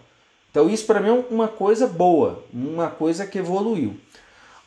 Então 0.51 0.69
isso 0.69 0.87
para 0.87 1.01
mim 1.01 1.09
é 1.11 1.25
uma 1.31 1.47
coisa 1.47 1.87
boa, 1.87 2.43
uma 2.53 2.89
coisa 2.89 3.27
que 3.27 3.39
evoluiu. 3.39 3.97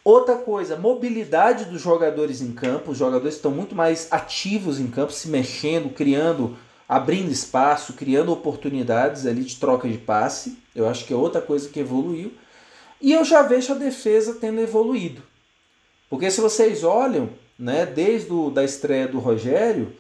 Outra 0.04 0.36
coisa, 0.36 0.76
mobilidade 0.76 1.66
dos 1.66 1.82
jogadores 1.82 2.41
em 2.41 2.52
campo. 2.52 2.91
Os 2.91 2.97
jogadores 2.97 3.36
estão 3.36 3.52
muito 3.52 3.76
mais 3.76 4.08
ativos 4.12 4.80
em 4.80 4.88
campo, 4.88 5.14
se 5.14 5.28
mexendo, 5.28 5.93
criando, 5.93 6.58
abrindo 6.89 7.32
espaço, 7.32 7.93
criando 7.93 8.32
oportunidades 8.32 9.28
ali 9.28 9.43
de 9.43 9.58
troca 9.58 9.88
de 9.88 9.99
passe. 9.99 10.58
Eu 10.76 10.88
acho 10.88 11.06
que 11.06 11.14
é 11.14 11.16
outra 11.16 11.41
coisa 11.41 11.70
que 11.70 11.80
evoluiu. 11.80 12.34
E 12.99 13.14
eu 13.14 13.24
já 13.24 13.43
vejo 13.43 13.74
a 13.74 13.78
defesa 13.78 14.38
tendo 14.39 14.60
evoluído. 14.60 15.22
Porque 16.10 16.32
se 16.32 16.41
vocês 16.41 16.84
olham, 16.84 17.30
né, 17.58 17.86
desde 17.86 18.32
a 18.32 18.49
da 18.49 18.64
estreia 18.64 19.08
do 19.08 19.20
Rogério, 19.20 19.93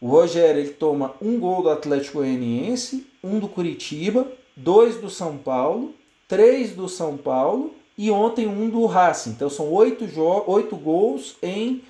o 0.00 0.08
Rogério 0.08 0.60
ele 0.60 0.70
toma 0.70 1.14
um 1.22 1.40
gol 1.40 1.62
do 1.62 1.70
Atlético 1.70 2.18
Goianiense, 2.18 3.06
um 3.24 3.38
do 3.38 3.48
Curitiba, 3.48 4.30
dois 4.56 4.96
do 4.96 5.08
São 5.08 5.36
Paulo 5.38 5.94
três 6.28 6.72
do 6.72 6.88
São 6.88 7.16
Paulo 7.16 7.74
e 7.98 8.12
ontem 8.12 8.46
um 8.46 8.70
do 8.70 8.86
Racing. 8.86 9.30
Então 9.30 9.50
são 9.50 9.70
oito, 9.72 10.08
oito 10.46 10.76
gols 10.76 11.36
em 11.42 11.82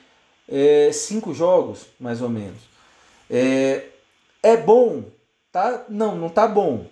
é, 0.48 0.90
cinco 0.90 1.34
jogos, 1.34 1.86
mais 2.00 2.22
ou 2.22 2.30
menos. 2.30 2.62
É, 3.28 3.84
é 4.42 4.56
bom? 4.56 5.04
Tá? 5.52 5.84
Não, 5.90 6.16
não 6.16 6.30
tá 6.30 6.48
bom. 6.48 6.86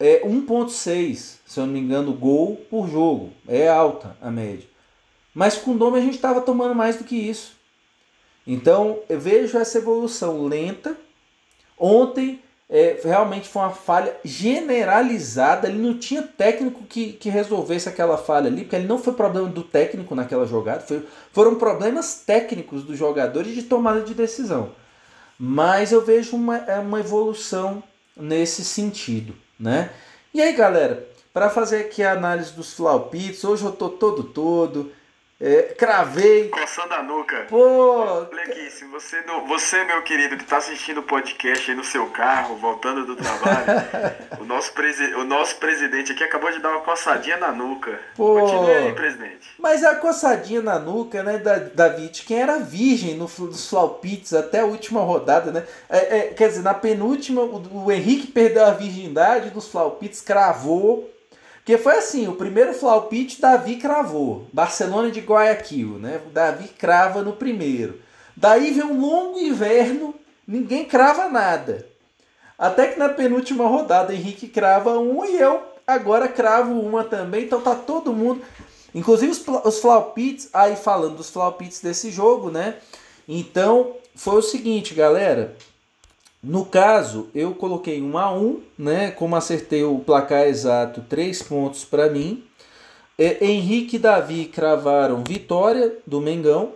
É 0.00 0.26
1.6, 0.26 1.38
se 1.46 1.60
eu 1.60 1.66
não 1.66 1.72
me 1.74 1.78
engano, 1.78 2.14
gol 2.14 2.56
por 2.70 2.88
jogo. 2.88 3.32
É 3.46 3.68
alta 3.68 4.16
a 4.20 4.30
média. 4.30 4.66
Mas 5.34 5.56
com 5.56 5.72
o 5.72 5.94
a 5.94 6.00
gente 6.00 6.14
estava 6.14 6.40
tomando 6.40 6.74
mais 6.74 6.96
do 6.96 7.04
que 7.04 7.16
isso. 7.16 7.54
Então 8.46 9.00
eu 9.08 9.20
vejo 9.20 9.58
essa 9.58 9.78
evolução 9.78 10.46
lenta. 10.46 10.96
Ontem 11.78 12.40
é, 12.74 12.98
realmente 13.04 13.48
foi 13.48 13.62
uma 13.62 13.70
falha 13.70 14.16
generalizada. 14.24 15.68
Ele 15.68 15.78
não 15.78 15.96
tinha 15.96 16.22
técnico 16.22 16.82
que, 16.82 17.12
que 17.12 17.30
resolvesse 17.30 17.88
aquela 17.88 18.18
falha 18.18 18.48
ali, 18.48 18.62
porque 18.62 18.74
ele 18.74 18.88
não 18.88 18.98
foi 18.98 19.12
problema 19.12 19.48
do 19.48 19.62
técnico 19.62 20.12
naquela 20.12 20.44
jogada, 20.44 20.80
foi, 20.80 21.06
foram 21.32 21.54
problemas 21.54 22.24
técnicos 22.26 22.82
dos 22.82 22.98
jogadores 22.98 23.54
de 23.54 23.62
tomada 23.62 24.00
de 24.00 24.12
decisão. 24.12 24.72
Mas 25.38 25.92
eu 25.92 26.04
vejo 26.04 26.34
uma, 26.34 26.56
é 26.56 26.80
uma 26.80 26.98
evolução 26.98 27.80
nesse 28.16 28.64
sentido. 28.64 29.36
Né? 29.58 29.90
E 30.34 30.42
aí, 30.42 30.52
galera, 30.52 31.06
para 31.32 31.48
fazer 31.48 31.78
aqui 31.78 32.02
a 32.02 32.10
análise 32.10 32.54
dos 32.54 32.74
flaupitos, 32.74 33.44
hoje 33.44 33.62
eu 33.62 33.70
tô 33.70 33.88
todo 33.88 34.24
todo. 34.24 34.90
É, 35.40 35.74
cravei. 35.76 36.48
Coçando 36.48 36.94
a 36.94 37.02
nuca. 37.02 37.46
Pô! 37.48 38.24
Blequice, 38.30 38.84
você, 38.84 39.20
você, 39.48 39.84
meu 39.84 40.00
querido, 40.02 40.36
que 40.36 40.44
está 40.44 40.58
assistindo 40.58 41.00
o 41.00 41.02
podcast 41.02 41.70
aí 41.70 41.76
no 41.76 41.82
seu 41.82 42.06
carro, 42.10 42.56
voltando 42.56 43.04
do 43.04 43.16
trabalho, 43.16 43.66
o, 44.40 44.44
nosso 44.44 44.72
presi, 44.72 45.02
o 45.14 45.24
nosso 45.24 45.56
presidente 45.56 46.12
aqui 46.12 46.22
acabou 46.22 46.52
de 46.52 46.60
dar 46.60 46.70
uma 46.70 46.82
coçadinha 46.82 47.36
na 47.36 47.50
nuca. 47.50 47.98
Pô! 48.16 48.38
Continue 48.40 48.74
aí, 48.74 48.92
presidente. 48.92 49.50
Mas 49.58 49.82
a 49.82 49.96
coçadinha 49.96 50.62
na 50.62 50.78
nuca, 50.78 51.22
né, 51.24 51.38
da, 51.38 51.58
David, 51.58 52.22
quem 52.22 52.40
era 52.40 52.60
virgem 52.60 53.16
no, 53.16 53.26
dos 53.26 53.68
Flaupits 53.68 54.32
até 54.32 54.60
a 54.60 54.66
última 54.66 55.00
rodada, 55.00 55.50
né? 55.50 55.66
É, 55.90 56.18
é, 56.18 56.20
quer 56.28 56.48
dizer, 56.48 56.62
na 56.62 56.74
penúltima, 56.74 57.42
o, 57.42 57.86
o 57.86 57.92
Henrique 57.92 58.28
perdeu 58.28 58.64
a 58.64 58.70
virgindade 58.70 59.50
dos 59.50 59.68
Flaupits, 59.68 60.20
cravou 60.20 61.12
porque 61.64 61.78
foi 61.78 61.96
assim, 61.96 62.28
o 62.28 62.34
primeiro 62.34 62.74
flaupite 62.74 63.40
Davi 63.40 63.76
cravou. 63.76 64.46
Barcelona 64.52 65.10
de 65.10 65.20
Guayaquil, 65.20 65.98
né? 65.98 66.20
O 66.26 66.28
Davi 66.28 66.68
crava 66.68 67.22
no 67.22 67.32
primeiro. 67.32 67.98
Daí 68.36 68.70
vem 68.70 68.84
um 68.84 69.00
longo 69.00 69.38
inverno, 69.38 70.14
ninguém 70.46 70.84
crava 70.84 71.26
nada. 71.30 71.86
Até 72.58 72.88
que 72.88 72.98
na 72.98 73.08
penúltima 73.08 73.66
rodada 73.66 74.12
Henrique 74.12 74.46
crava 74.46 74.98
uma 74.98 75.26
e 75.26 75.40
eu 75.40 75.62
agora 75.86 76.28
cravo 76.28 76.78
uma 76.78 77.02
também. 77.02 77.44
Então 77.44 77.62
tá 77.62 77.74
todo 77.74 78.12
mundo. 78.12 78.42
Inclusive 78.94 79.32
os, 79.32 79.42
os 79.64 79.78
flaupites, 79.78 80.50
aí 80.52 80.76
falando 80.76 81.16
dos 81.16 81.30
flaupites 81.30 81.80
desse 81.80 82.10
jogo, 82.10 82.50
né? 82.50 82.76
Então 83.26 83.96
foi 84.14 84.36
o 84.36 84.42
seguinte, 84.42 84.92
galera. 84.92 85.56
No 86.44 86.66
caso, 86.66 87.28
eu 87.34 87.54
coloquei 87.54 88.02
um 88.02 88.18
a 88.18 88.30
1, 88.30 88.60
né? 88.78 89.10
Como 89.10 89.34
acertei 89.34 89.82
o 89.82 89.98
placar 89.98 90.46
exato, 90.46 91.00
3 91.08 91.42
pontos 91.42 91.86
para 91.86 92.10
mim. 92.10 92.44
É, 93.18 93.42
Henrique 93.46 93.96
e 93.96 93.98
Davi 93.98 94.44
cravaram 94.44 95.24
vitória 95.26 95.96
do 96.06 96.20
Mengão. 96.20 96.72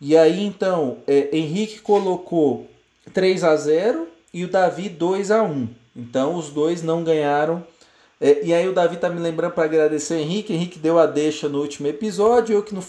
E 0.00 0.16
aí 0.16 0.44
então, 0.44 0.98
é, 1.06 1.28
Henrique 1.32 1.78
colocou 1.78 2.66
3 3.14 3.44
a 3.44 3.54
0 3.54 4.08
e 4.34 4.44
o 4.44 4.48
Davi 4.48 4.88
2 4.88 5.30
a 5.30 5.40
1. 5.40 5.68
Então 5.94 6.34
os 6.34 6.50
dois 6.50 6.82
não 6.82 7.04
ganharam. 7.04 7.64
É, 8.20 8.44
e 8.44 8.52
aí 8.52 8.68
o 8.68 8.72
Davi 8.72 8.96
tá 8.96 9.08
me 9.08 9.20
lembrando 9.20 9.52
para 9.52 9.64
agradecer 9.64 10.14
o 10.14 10.18
Henrique. 10.18 10.52
Henrique 10.52 10.80
deu 10.80 10.98
a 10.98 11.06
deixa 11.06 11.48
no 11.48 11.60
último 11.60 11.86
episódio. 11.86 12.54
Eu 12.54 12.62
que 12.64 12.74
não, 12.74 12.82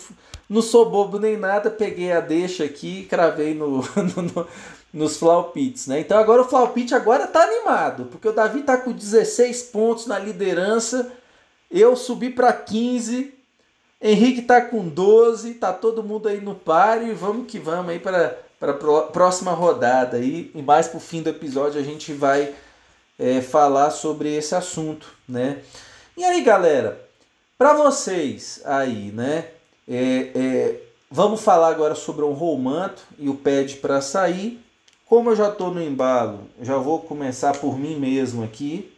não 0.49 0.63
sou 0.63 0.89
bobo 0.89 1.19
nem 1.19 1.37
nada, 1.37 1.69
peguei 1.69 2.11
a 2.11 2.19
deixa 2.19 2.63
aqui 2.63 3.01
e 3.01 3.05
cravei 3.05 3.53
no, 3.53 3.83
no, 4.33 4.47
nos 4.97 5.17
Flaupits, 5.17 5.87
né? 5.87 5.99
Então 5.99 6.17
agora 6.17 6.41
o 6.41 6.47
Flaupit 6.47 6.93
agora 6.93 7.27
tá 7.27 7.43
animado, 7.43 8.05
porque 8.05 8.27
o 8.27 8.33
Davi 8.33 8.63
tá 8.63 8.77
com 8.77 8.91
16 8.91 9.63
pontos 9.63 10.07
na 10.07 10.17
liderança, 10.17 11.11
eu 11.69 11.95
subi 11.95 12.29
para 12.29 12.51
15, 12.51 13.33
Henrique 14.01 14.41
tá 14.41 14.61
com 14.61 14.87
12, 14.87 15.55
tá 15.55 15.71
todo 15.71 16.03
mundo 16.03 16.27
aí 16.27 16.41
no 16.41 16.55
páreo 16.55 17.09
e 17.09 17.13
vamos 17.13 17.47
que 17.47 17.59
vamos 17.59 17.91
aí 17.91 17.99
para 17.99 18.37
para 18.59 18.73
próxima 18.73 19.51
rodada 19.51 20.17
aí 20.17 20.49
e 20.55 20.63
mais 20.63 20.87
pro 20.87 20.99
fim 20.99 21.21
do 21.21 21.29
episódio 21.29 21.79
a 21.79 21.83
gente 21.83 22.11
vai 22.11 22.55
é, 23.19 23.39
falar 23.39 23.91
sobre 23.91 24.35
esse 24.35 24.55
assunto, 24.55 25.13
né? 25.29 25.61
E 26.15 26.23
aí, 26.23 26.41
galera, 26.41 26.99
para 27.55 27.73
vocês 27.73 28.61
aí, 28.65 29.11
né? 29.11 29.49
É, 29.87 30.31
é, 30.35 30.81
vamos 31.09 31.41
falar 31.41 31.69
agora 31.69 31.95
sobre 31.95 32.25
o 32.25 32.31
Romanto 32.31 33.03
e 33.19 33.29
o 33.29 33.35
pede 33.35 33.75
para 33.75 34.01
sair. 34.01 34.59
Como 35.07 35.29
eu 35.29 35.37
já 35.37 35.47
estou 35.47 35.73
no 35.73 35.81
embalo, 35.81 36.41
já 36.61 36.75
vou 36.75 36.99
começar 36.99 37.57
por 37.57 37.79
mim 37.79 37.95
mesmo 37.95 38.43
aqui. 38.43 38.91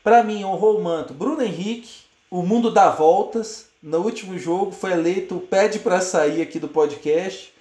Para 0.00 0.22
mim, 0.22 0.44
honrou 0.44 0.78
o 0.78 0.82
manto 0.84 1.12
Bruno 1.12 1.42
Henrique, 1.42 2.04
o 2.30 2.40
mundo 2.40 2.70
dá 2.70 2.90
voltas. 2.90 3.66
No 3.82 3.98
último 3.98 4.38
jogo 4.38 4.70
foi 4.70 4.92
eleito 4.92 5.40
pede 5.50 5.80
para 5.80 6.00
sair 6.00 6.40
aqui 6.40 6.60
do 6.60 6.68
podcast. 6.68 7.52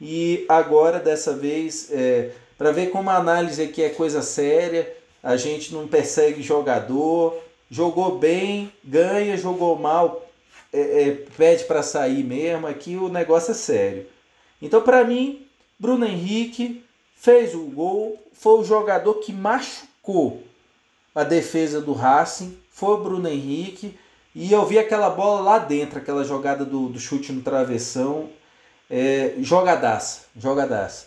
E 0.00 0.46
agora, 0.48 0.98
dessa 0.98 1.34
vez, 1.36 1.90
é, 1.92 2.30
para 2.56 2.72
ver 2.72 2.86
como 2.88 3.10
a 3.10 3.16
análise 3.16 3.62
aqui 3.62 3.82
é 3.82 3.90
coisa 3.90 4.22
séria, 4.22 4.90
a 5.22 5.36
gente 5.36 5.74
não 5.74 5.86
persegue 5.86 6.42
jogador, 6.42 7.36
jogou 7.70 8.16
bem, 8.16 8.72
ganha, 8.82 9.36
jogou 9.36 9.78
mal, 9.78 10.26
é, 10.72 10.80
é, 11.02 11.10
pede 11.36 11.64
para 11.64 11.82
sair 11.82 12.24
mesmo. 12.24 12.66
Aqui 12.66 12.96
o 12.96 13.10
negócio 13.10 13.50
é 13.50 13.54
sério. 13.54 14.06
Então, 14.62 14.80
para 14.80 15.04
mim, 15.04 15.46
Bruno 15.78 16.06
Henrique, 16.06 16.82
fez 17.20 17.54
o 17.54 17.64
gol, 17.64 18.18
foi 18.32 18.60
o 18.60 18.64
jogador 18.64 19.14
que 19.14 19.30
machucou 19.30 20.42
a 21.14 21.22
defesa 21.22 21.78
do 21.78 21.92
Racing, 21.92 22.56
foi 22.70 22.94
o 22.94 23.02
Bruno 23.02 23.28
Henrique. 23.28 23.98
E 24.34 24.50
eu 24.50 24.64
vi 24.64 24.78
aquela 24.78 25.10
bola 25.10 25.40
lá 25.42 25.58
dentro, 25.58 25.98
aquela 25.98 26.24
jogada 26.24 26.64
do, 26.64 26.88
do 26.88 26.98
chute 26.98 27.30
no 27.30 27.42
travessão. 27.42 28.30
É, 28.88 29.34
jogadaça, 29.40 30.22
jogadaça. 30.34 31.06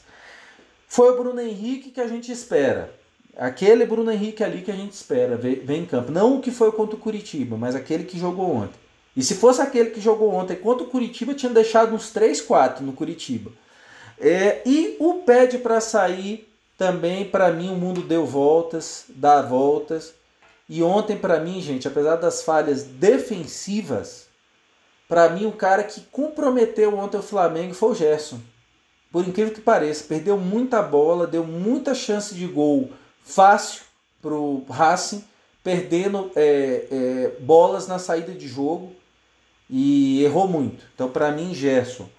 Foi 0.88 1.12
o 1.12 1.18
Bruno 1.18 1.42
Henrique 1.42 1.90
que 1.90 2.00
a 2.00 2.08
gente 2.08 2.32
espera. 2.32 2.94
Aquele 3.36 3.84
Bruno 3.86 4.12
Henrique 4.12 4.44
ali 4.44 4.62
que 4.62 4.72
a 4.72 4.76
gente 4.76 4.92
espera 4.92 5.36
vem 5.36 5.82
em 5.82 5.86
campo. 5.86 6.12
Não 6.12 6.38
o 6.38 6.42
que 6.42 6.52
foi 6.52 6.72
contra 6.72 6.96
o 6.96 7.00
Curitiba, 7.00 7.58
mas 7.58 7.76
aquele 7.76 8.04
que 8.04 8.20
jogou 8.20 8.56
ontem. 8.56 8.80
E 9.18 9.24
se 9.24 9.34
fosse 9.34 9.62
aquele 9.62 9.90
que 9.90 10.00
jogou 10.00 10.32
ontem 10.32 10.56
contra 10.56 10.86
o 10.86 10.90
Curitiba, 10.90 11.34
tinha 11.34 11.52
deixado 11.52 11.96
uns 11.96 12.12
3, 12.12 12.40
4 12.42 12.86
no 12.86 12.94
Curitiba. 12.94 13.52
É, 14.20 14.62
e 14.66 14.96
o 15.00 15.16
pede 15.26 15.58
para 15.58 15.82
sair 15.82 16.50
também, 16.78 17.26
para 17.26 17.52
mim, 17.52 17.72
o 17.72 17.76
mundo 17.76 18.02
deu 18.02 18.26
voltas, 18.26 19.06
dá 19.10 19.42
voltas. 19.42 20.14
E 20.68 20.82
ontem, 20.82 21.18
para 21.18 21.40
mim, 21.40 21.62
gente, 21.62 21.88
apesar 21.88 22.16
das 22.16 22.42
falhas 22.44 22.84
defensivas, 22.84 24.28
para 25.08 25.30
mim, 25.30 25.46
o 25.46 25.52
cara 25.52 25.84
que 25.84 26.02
comprometeu 26.02 26.98
ontem 26.98 27.18
o 27.18 27.24
Flamengo 27.24 27.74
foi 27.74 27.92
o 27.92 27.96
Gerson. 27.96 28.40
Por 29.12 29.28
incrível 29.28 29.54
que 29.54 29.62
pareça, 29.62 30.06
perdeu 30.06 30.38
muita 30.38 30.82
bola, 30.82 31.28
deu 31.28 31.44
muita 31.44 31.94
chance 31.94 32.34
de 32.34 32.48
gol 32.48 32.90
fácil 33.22 33.84
pro 34.22 34.64
Racing, 34.68 35.24
perdendo 35.64 36.32
é, 36.36 36.88
é, 36.90 37.32
bolas 37.40 37.88
na 37.88 38.00
saída 38.00 38.32
de 38.32 38.48
jogo 38.48 38.96
e 39.70 40.24
errou 40.24 40.48
muito. 40.48 40.84
Então, 40.96 41.10
para 41.10 41.32
mim, 41.32 41.54
Gerson. 41.54 42.10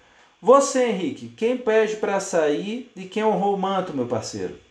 Você, 0.45 0.89
Henrique, 0.89 1.29
quem 1.29 1.57
pede 1.57 1.95
para 1.95 2.19
sair 2.19 2.91
e 2.95 3.05
quem 3.05 3.23
honrou 3.23 3.55
o 3.55 3.57
manto, 3.57 3.95
meu 3.95 4.05
parceiro? 4.05 4.61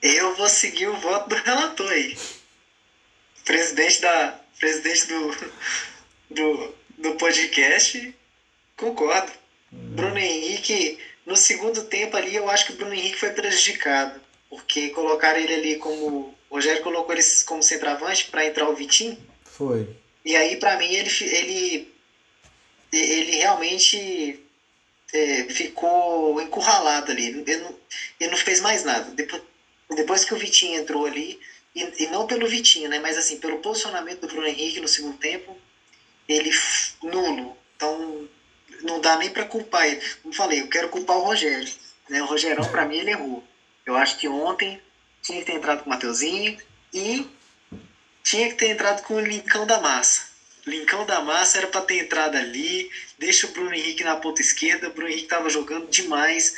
Eu 0.00 0.34
vou 0.34 0.48
seguir 0.48 0.86
o 0.86 0.96
voto 0.96 1.28
do 1.28 1.34
relator 1.34 1.90
aí. 1.90 2.16
Presidente, 3.44 4.00
da, 4.00 4.40
presidente 4.58 5.08
do, 5.08 5.36
do, 6.30 6.74
do 6.96 7.14
podcast, 7.16 8.16
concordo. 8.78 9.30
Hum. 9.70 9.94
Bruno 9.94 10.16
Henrique, 10.16 10.98
no 11.26 11.36
segundo 11.36 11.84
tempo 11.84 12.16
ali, 12.16 12.34
eu 12.34 12.48
acho 12.48 12.64
que 12.64 12.72
o 12.72 12.76
Bruno 12.76 12.94
Henrique 12.94 13.20
foi 13.20 13.32
prejudicado. 13.32 14.18
Porque 14.48 14.88
colocaram 14.88 15.38
ele 15.38 15.52
ali 15.52 15.76
como. 15.76 16.34
O 16.48 16.54
Rogério 16.54 16.82
colocou 16.82 17.14
ele 17.14 17.22
como 17.44 17.62
centroavante 17.62 18.24
para 18.30 18.46
entrar 18.46 18.70
o 18.70 18.74
Vitinho. 18.74 19.18
Foi. 19.44 19.86
E 20.24 20.34
aí, 20.34 20.56
para 20.56 20.78
mim, 20.78 20.94
ele, 20.94 21.10
ele 21.20 21.91
ele 22.92 23.36
realmente 23.36 24.40
é, 25.12 25.44
ficou 25.44 26.40
encurralado 26.40 27.10
ali. 27.10 27.26
Ele 27.26 27.56
não, 27.56 27.74
ele 28.20 28.30
não 28.30 28.38
fez 28.38 28.60
mais 28.60 28.84
nada. 28.84 29.10
Depois, 29.12 29.42
depois 29.90 30.24
que 30.24 30.34
o 30.34 30.38
Vitinho 30.38 30.80
entrou 30.80 31.06
ali, 31.06 31.40
e, 31.74 32.04
e, 32.04 32.06
não 32.06 32.26
pelo 32.26 32.46
Vitinho, 32.46 32.88
né, 32.88 32.98
mas 32.98 33.16
assim, 33.16 33.38
pelo 33.38 33.58
posicionamento 33.58 34.20
do 34.20 34.28
Bruno 34.28 34.46
Henrique 34.46 34.80
no 34.80 34.88
segundo 34.88 35.16
tempo, 35.16 35.56
ele 36.28 36.50
nulo. 37.02 37.56
Então, 37.76 38.28
não 38.82 39.00
dá 39.00 39.16
nem 39.16 39.30
para 39.30 39.44
culpar 39.44 39.86
ele. 39.86 40.00
Como 40.22 40.34
falei, 40.34 40.60
eu 40.60 40.68
quero 40.68 40.88
culpar 40.88 41.16
o 41.16 41.22
Rogério. 41.22 41.72
Né? 42.08 42.22
O 42.22 42.26
Rogerão, 42.26 42.64
para 42.70 42.84
mim, 42.84 42.98
ele 42.98 43.10
errou. 43.10 43.42
Eu 43.86 43.96
acho 43.96 44.18
que 44.18 44.28
ontem 44.28 44.80
tinha 45.22 45.38
que 45.40 45.46
ter 45.46 45.52
entrado 45.52 45.82
com 45.82 45.86
o 45.86 45.88
Mateuzinho 45.90 46.58
e 46.92 47.26
tinha 48.22 48.48
que 48.48 48.54
ter 48.54 48.68
entrado 48.68 49.02
com 49.02 49.14
o 49.14 49.20
Lincão 49.20 49.66
da 49.66 49.80
Massa. 49.80 50.31
Lincão 50.66 51.04
da 51.04 51.20
Massa 51.20 51.58
era 51.58 51.66
para 51.66 51.80
ter 51.82 51.98
entrado 51.98 52.36
ali, 52.36 52.90
deixa 53.18 53.46
o 53.46 53.50
Bruno 53.50 53.74
Henrique 53.74 54.04
na 54.04 54.16
ponta 54.16 54.40
esquerda. 54.40 54.88
O 54.88 54.92
Bruno 54.92 55.08
Henrique 55.08 55.24
estava 55.24 55.50
jogando 55.50 55.88
demais. 55.88 56.54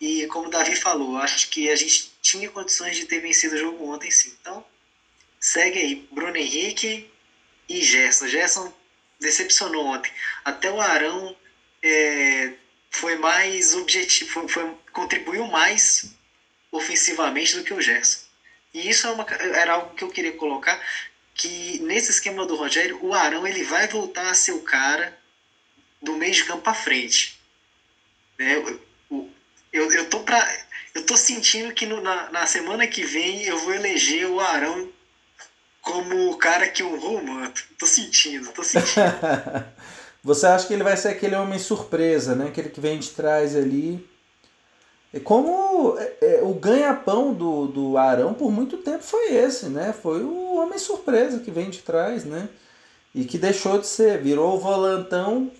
E 0.00 0.26
como 0.26 0.48
o 0.48 0.50
Davi 0.50 0.76
falou, 0.76 1.16
acho 1.16 1.48
que 1.48 1.70
a 1.70 1.76
gente 1.76 2.12
tinha 2.20 2.50
condições 2.50 2.96
de 2.96 3.06
ter 3.06 3.20
vencido 3.20 3.54
o 3.54 3.58
jogo 3.58 3.88
ontem 3.88 4.10
sim. 4.10 4.34
Então, 4.40 4.64
segue 5.40 5.78
aí. 5.78 6.06
Bruno 6.10 6.36
Henrique 6.36 7.10
e 7.68 7.82
Gerson. 7.82 8.28
Gerson 8.28 8.72
decepcionou 9.18 9.86
ontem. 9.86 10.12
Até 10.44 10.70
o 10.70 10.80
Arão 10.80 11.34
é, 11.82 12.52
foi 12.90 13.16
mais 13.16 13.74
objetivo, 13.74 14.30
foi, 14.30 14.48
foi, 14.48 14.74
contribuiu 14.92 15.46
mais 15.46 16.04
ofensivamente 16.70 17.56
do 17.56 17.62
que 17.62 17.72
o 17.72 17.80
Gerson. 17.80 18.20
E 18.74 18.88
isso 18.90 19.06
é 19.06 19.10
uma, 19.10 19.26
era 19.54 19.74
algo 19.74 19.94
que 19.94 20.04
eu 20.04 20.10
queria 20.10 20.32
colocar, 20.32 20.78
que 21.36 21.78
nesse 21.80 22.10
esquema 22.10 22.46
do 22.46 22.56
Rogério, 22.56 22.98
o 23.02 23.14
Arão 23.14 23.46
ele 23.46 23.62
vai 23.62 23.86
voltar 23.86 24.30
a 24.30 24.34
ser 24.34 24.52
o 24.52 24.62
cara 24.62 25.16
do 26.00 26.14
meio 26.14 26.32
de 26.32 26.44
campo 26.44 26.68
à 26.68 26.74
frente. 26.74 27.38
Né? 28.38 28.56
Eu, 28.56 29.30
eu, 29.72 29.92
eu, 29.92 30.08
tô 30.08 30.20
pra, 30.20 30.46
eu 30.94 31.04
tô 31.04 31.16
sentindo 31.16 31.74
que 31.74 31.86
no, 31.86 32.00
na, 32.00 32.30
na 32.30 32.46
semana 32.46 32.86
que 32.86 33.04
vem 33.04 33.44
eu 33.44 33.58
vou 33.58 33.74
eleger 33.74 34.26
o 34.26 34.40
Arão 34.40 34.88
como 35.80 36.30
o 36.30 36.36
cara 36.36 36.68
que 36.68 36.82
honrou 36.82 37.18
o 37.18 37.26
manto. 37.26 37.62
Tô 37.78 37.86
sentindo, 37.86 38.50
tô 38.52 38.62
sentindo. 38.64 39.04
Você 40.24 40.46
acha 40.46 40.66
que 40.66 40.72
ele 40.72 40.82
vai 40.82 40.96
ser 40.96 41.08
aquele 41.08 41.36
homem 41.36 41.58
surpresa, 41.58 42.34
né? 42.34 42.48
Aquele 42.48 42.68
que 42.68 42.80
vem 42.80 42.98
de 42.98 43.10
trás 43.10 43.54
ali. 43.54 44.04
É 45.14 45.20
como 45.20 45.96
é, 45.98 46.12
é, 46.20 46.40
o 46.42 46.52
ganha-pão 46.54 47.32
do, 47.32 47.66
do 47.66 47.98
Arão 47.98 48.34
por 48.34 48.50
muito 48.50 48.78
tempo 48.78 49.02
foi 49.02 49.32
esse, 49.34 49.66
né? 49.66 49.92
Foi 49.92 50.22
o 50.22 50.56
homem 50.56 50.78
surpresa 50.78 51.40
que 51.40 51.50
vem 51.50 51.70
de 51.70 51.78
trás, 51.78 52.24
né? 52.24 52.48
E 53.14 53.24
que 53.24 53.38
deixou 53.38 53.78
de 53.78 53.86
ser, 53.86 54.20
virou 54.20 54.54
o 54.54 54.60
volantão 54.60 55.50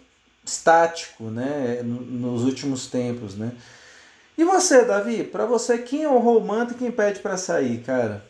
estático, 0.45 1.25
né? 1.25 1.81
Nos 1.83 2.45
últimos 2.45 2.87
tempos, 2.87 3.37
né? 3.37 3.53
E 4.37 4.45
você, 4.45 4.85
Davi? 4.85 5.25
Para 5.25 5.47
você, 5.47 5.79
quem 5.79 6.07
honrou 6.07 6.39
o 6.39 6.47
manto 6.47 6.75
e 6.75 6.77
quem 6.77 6.91
pede 6.91 7.21
para 7.21 7.39
sair, 7.39 7.83
cara? 7.83 8.23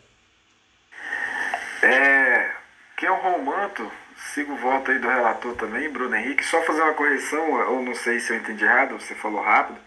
É, 1.83 2.49
quem 2.95 3.09
honrou 3.09 3.39
o 3.39 3.45
manto 3.45 3.91
sigo 4.33 4.55
voto 4.55 4.91
aí 4.91 4.99
do 4.99 5.07
relator 5.07 5.53
também, 5.55 5.89
Bruno 5.89 6.15
Henrique. 6.15 6.45
Só 6.45 6.61
fazer 6.61 6.81
uma 6.81 6.93
correção, 6.93 7.51
ou 7.71 7.83
não 7.83 7.93
sei 7.93 8.19
se 8.19 8.31
eu 8.31 8.37
entendi 8.37 8.63
errado, 8.63 8.99
você 8.99 9.13
falou 9.15 9.41
rápido, 9.41 9.79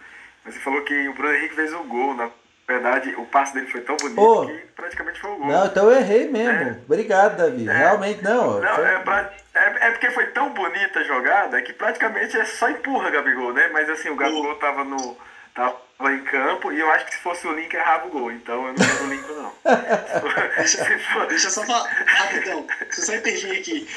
você 0.45 0.59
falou 0.59 0.83
que 0.83 1.09
o 1.09 1.15
Bruno 1.15 1.35
Henrique 1.35 1.55
fez 1.55 1.73
o 1.73 1.83
gol. 1.85 2.15
Na 2.15 2.31
verdade, 2.67 3.15
o 3.17 3.27
passe 3.27 3.55
dele 3.55 3.67
foi 3.67 3.81
tão 3.81 3.97
bonito 3.97 4.21
oh, 4.21 4.47
que 4.47 4.59
praticamente 4.77 5.21
foi 5.21 5.31
o 5.31 5.37
gol. 5.37 5.47
Não, 5.47 5.67
então 5.67 5.91
eu 5.91 5.99
errei 5.99 6.29
mesmo. 6.29 6.71
É. 6.71 6.79
Obrigado, 6.85 7.37
Davi. 7.37 7.69
É. 7.69 7.73
Realmente 7.73 8.23
não. 8.23 8.61
não 8.61 8.75
foi... 8.75 8.85
é, 8.85 8.99
pra, 8.99 9.33
é, 9.55 9.89
é, 9.89 9.91
porque 9.91 10.11
foi 10.11 10.27
tão 10.29 10.51
bonita 10.51 11.01
a 11.01 11.05
jogada 11.05 11.63
que 11.63 11.73
praticamente 11.73 12.39
é 12.39 12.45
só 12.45 12.71
empurra 12.71 13.11
Gabigol, 13.11 13.53
né? 13.53 13.69
Mas 13.73 13.89
assim, 13.91 14.09
o 14.09 14.17
Gabigol 14.17 14.57
tava 14.57 14.85
no. 14.85 15.17
Tava 15.53 15.81
em 16.13 16.23
campo 16.23 16.73
e 16.73 16.79
eu 16.79 16.89
acho 16.93 17.07
que 17.07 17.15
se 17.15 17.21
fosse 17.21 17.47
o 17.47 17.53
Link 17.53 17.75
errava 17.75 18.07
o 18.07 18.11
gol, 18.11 18.31
então 18.31 18.69
eu 18.69 18.73
não 18.73 18.77
quero 18.77 19.05
o 19.05 19.09
Link 19.09 19.29
não. 19.29 19.53
deixa, 20.57 20.85
deixa 21.29 21.47
eu 21.49 21.51
só 21.51 21.65
falar 21.65 21.91
rapidão, 22.07 22.67
deixa 22.83 23.01
eu 23.01 23.05
só 23.05 23.15
intervir 23.17 23.59
aqui 23.59 23.89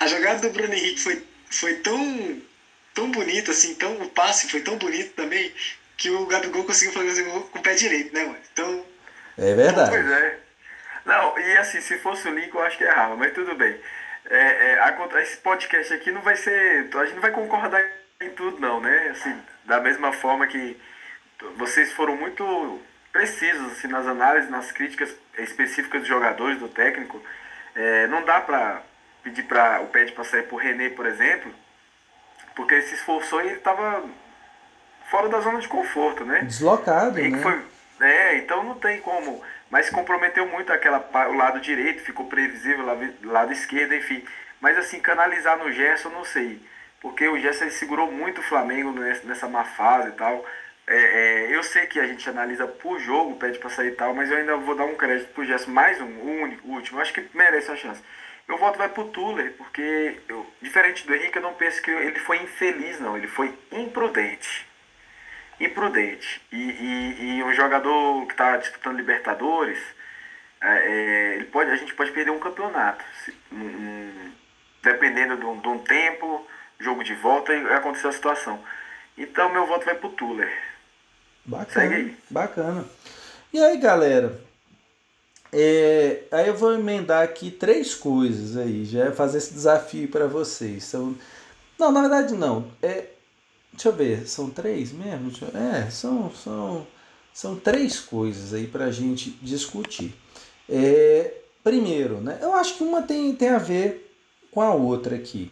a 0.00 0.06
jogada 0.06 0.40
do 0.40 0.50
Bruno 0.50 0.72
Henrique 0.72 0.98
foi, 0.98 1.22
foi 1.50 1.74
tão, 1.74 2.42
tão 2.94 3.10
bonita, 3.10 3.50
assim, 3.50 3.74
tão, 3.74 4.00
o 4.00 4.08
passe 4.08 4.48
foi 4.48 4.62
tão 4.62 4.76
bonito 4.78 5.12
também, 5.14 5.52
que 6.00 6.08
o 6.08 6.24
Gabigol 6.24 6.64
conseguiu 6.64 6.94
fazer 6.94 7.28
o 7.28 7.30
gol 7.30 7.42
com 7.42 7.58
o 7.58 7.62
pé 7.62 7.74
direito, 7.74 8.14
né, 8.14 8.24
mano? 8.24 8.38
Então. 8.50 8.86
É 9.36 9.54
verdade. 9.54 9.90
Pois 9.90 10.10
é. 10.10 10.38
Não, 11.04 11.38
e 11.38 11.56
assim, 11.58 11.80
se 11.82 11.98
fosse 11.98 12.26
o 12.26 12.34
Lincoln, 12.34 12.58
eu 12.58 12.64
acho 12.64 12.78
que 12.78 12.84
errava, 12.84 13.16
mas 13.16 13.34
tudo 13.34 13.54
bem. 13.54 13.78
É, 14.30 14.72
é, 14.72 14.80
a, 14.80 15.20
esse 15.20 15.36
podcast 15.36 15.92
aqui 15.92 16.10
não 16.10 16.22
vai 16.22 16.36
ser. 16.36 16.88
A 16.94 17.04
gente 17.04 17.14
não 17.14 17.20
vai 17.20 17.32
concordar 17.32 17.82
em 18.18 18.30
tudo, 18.30 18.58
não, 18.58 18.80
né? 18.80 19.08
Assim, 19.10 19.38
da 19.66 19.78
mesma 19.78 20.10
forma 20.10 20.46
que 20.46 20.80
vocês 21.56 21.92
foram 21.92 22.16
muito 22.16 22.80
precisos 23.12 23.72
assim, 23.72 23.88
nas 23.88 24.06
análises, 24.06 24.48
nas 24.48 24.72
críticas 24.72 25.14
específicas 25.36 26.00
dos 26.00 26.08
jogadores, 26.08 26.58
do 26.58 26.68
técnico. 26.68 27.22
É, 27.74 28.06
não 28.06 28.24
dá 28.24 28.40
pra 28.40 28.82
pedir 29.22 29.42
para 29.42 29.82
o 29.82 29.88
pede 29.88 30.12
para 30.12 30.24
sair 30.24 30.44
por 30.44 30.62
René, 30.62 30.88
por 30.88 31.04
exemplo, 31.04 31.54
porque 32.56 32.74
ele 32.74 32.82
se 32.84 32.94
esforçou 32.94 33.42
e 33.42 33.48
ele 33.48 33.56
estava 33.56 34.02
fora 35.10 35.28
da 35.28 35.40
zona 35.40 35.60
de 35.60 35.68
conforto, 35.68 36.24
né? 36.24 36.42
Deslocado, 36.42 37.18
e 37.18 37.28
né? 37.28 37.38
Foi, 37.38 37.60
é, 38.00 38.38
então 38.38 38.62
não 38.62 38.76
tem 38.76 39.00
como. 39.00 39.42
Mas 39.68 39.86
se 39.86 39.92
comprometeu 39.92 40.46
muito 40.46 40.72
aquela, 40.72 41.04
o 41.28 41.34
lado 41.34 41.60
direito, 41.60 42.02
ficou 42.02 42.26
previsível, 42.26 42.86
lado, 42.86 43.12
lado 43.24 43.52
esquerdo, 43.52 43.94
enfim. 43.94 44.24
Mas 44.60 44.78
assim, 44.78 45.00
canalizar 45.00 45.58
no 45.58 45.70
Gerson, 45.70 46.08
não 46.10 46.24
sei. 46.24 46.60
Porque 47.00 47.26
o 47.28 47.38
Gerson 47.38 47.70
segurou 47.70 48.10
muito 48.10 48.40
o 48.40 48.44
Flamengo 48.44 48.92
nessa, 48.92 49.48
má 49.48 49.64
fase 49.64 50.08
e 50.08 50.12
tal. 50.12 50.44
É, 50.86 50.96
é, 50.96 51.56
eu 51.56 51.62
sei 51.62 51.86
que 51.86 52.00
a 52.00 52.06
gente 52.06 52.28
analisa 52.28 52.66
por 52.66 52.98
jogo, 52.98 53.36
pede 53.36 53.58
para 53.58 53.70
sair 53.70 53.88
e 53.88 53.92
tal, 53.92 54.14
mas 54.14 54.30
eu 54.30 54.38
ainda 54.38 54.56
vou 54.56 54.74
dar 54.74 54.84
um 54.84 54.96
crédito 54.96 55.32
pro 55.32 55.44
Gerson, 55.44 55.70
mais 55.70 56.00
um, 56.00 56.06
o 56.06 56.42
único, 56.42 56.68
último. 56.68 57.00
Acho 57.00 57.12
que 57.12 57.24
merece 57.34 57.70
a 57.70 57.76
chance. 57.76 58.02
Meu 58.48 58.58
voto 58.58 58.78
vai 58.78 58.88
pro 58.88 59.08
Tuller, 59.08 59.52
porque 59.56 60.18
eu, 60.28 60.44
diferente 60.60 61.06
do 61.06 61.14
Henrique, 61.14 61.36
eu 61.36 61.42
não 61.42 61.54
penso 61.54 61.80
que 61.80 61.90
ele 61.90 62.18
foi 62.18 62.42
infeliz, 62.42 62.98
não. 62.98 63.16
Ele 63.16 63.28
foi 63.28 63.56
imprudente. 63.70 64.69
Imprudente. 65.60 66.40
E, 66.50 66.56
e, 66.56 67.36
e 67.36 67.44
um 67.44 67.52
jogador 67.52 68.26
que 68.26 68.32
está 68.32 68.56
disputando 68.56 68.96
Libertadores, 68.96 69.78
é, 70.60 70.68
é, 70.68 71.34
ele 71.36 71.44
pode, 71.44 71.70
a 71.70 71.76
gente 71.76 71.94
pode 71.94 72.10
perder 72.12 72.30
um 72.30 72.38
campeonato. 72.38 73.04
Se, 73.24 73.34
um, 73.52 74.32
dependendo 74.82 75.36
de 75.36 75.44
um, 75.44 75.60
de 75.60 75.68
um, 75.68 75.78
tempo, 75.78 76.46
jogo 76.78 77.04
de 77.04 77.14
volta, 77.14 77.52
e 77.52 77.72
acontecer 77.72 78.08
a 78.08 78.12
situação. 78.12 78.58
Então 79.16 79.52
meu 79.52 79.66
voto 79.66 79.84
vai 79.84 79.94
pro 79.94 80.10
Tuller. 80.10 80.50
Bacana. 81.44 82.10
Bacana. 82.30 82.84
E 83.52 83.62
aí, 83.62 83.76
galera? 83.78 84.40
É, 85.52 86.22
aí 86.30 86.46
eu 86.46 86.56
vou 86.56 86.72
emendar 86.72 87.24
aqui 87.24 87.50
três 87.50 87.94
coisas 87.94 88.56
aí, 88.56 88.84
já 88.84 89.10
fazer 89.12 89.38
esse 89.38 89.52
desafio 89.52 90.08
para 90.08 90.26
vocês. 90.26 90.84
São, 90.84 91.16
não, 91.78 91.90
na 91.90 92.00
verdade 92.00 92.34
não. 92.34 92.70
É, 92.80 93.06
deixa 93.80 93.88
eu 93.88 93.92
ver, 93.92 94.28
são 94.28 94.50
três 94.50 94.92
mesmo? 94.92 95.32
É, 95.54 95.90
são, 95.90 96.30
são, 96.34 96.86
são 97.32 97.56
três 97.56 97.98
coisas 97.98 98.52
aí 98.52 98.66
para 98.66 98.84
a 98.84 98.90
gente 98.92 99.30
discutir. 99.40 100.14
É, 100.68 101.34
primeiro, 101.64 102.20
né, 102.20 102.38
eu 102.42 102.52
acho 102.52 102.76
que 102.76 102.84
uma 102.84 103.00
tem, 103.00 103.34
tem 103.34 103.48
a 103.48 103.58
ver 103.58 104.14
com 104.50 104.60
a 104.60 104.74
outra 104.74 105.16
aqui. 105.16 105.50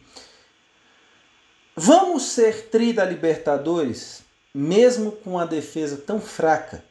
Vamos 1.75 2.25
ser 2.25 2.69
tri 2.69 2.93
da 2.93 3.05
Libertadores, 3.05 4.23
mesmo 4.55 5.13
com 5.13 5.39
a 5.39 5.47
defesa 5.47 5.97
tão 5.97 6.21
fraca 6.21 6.85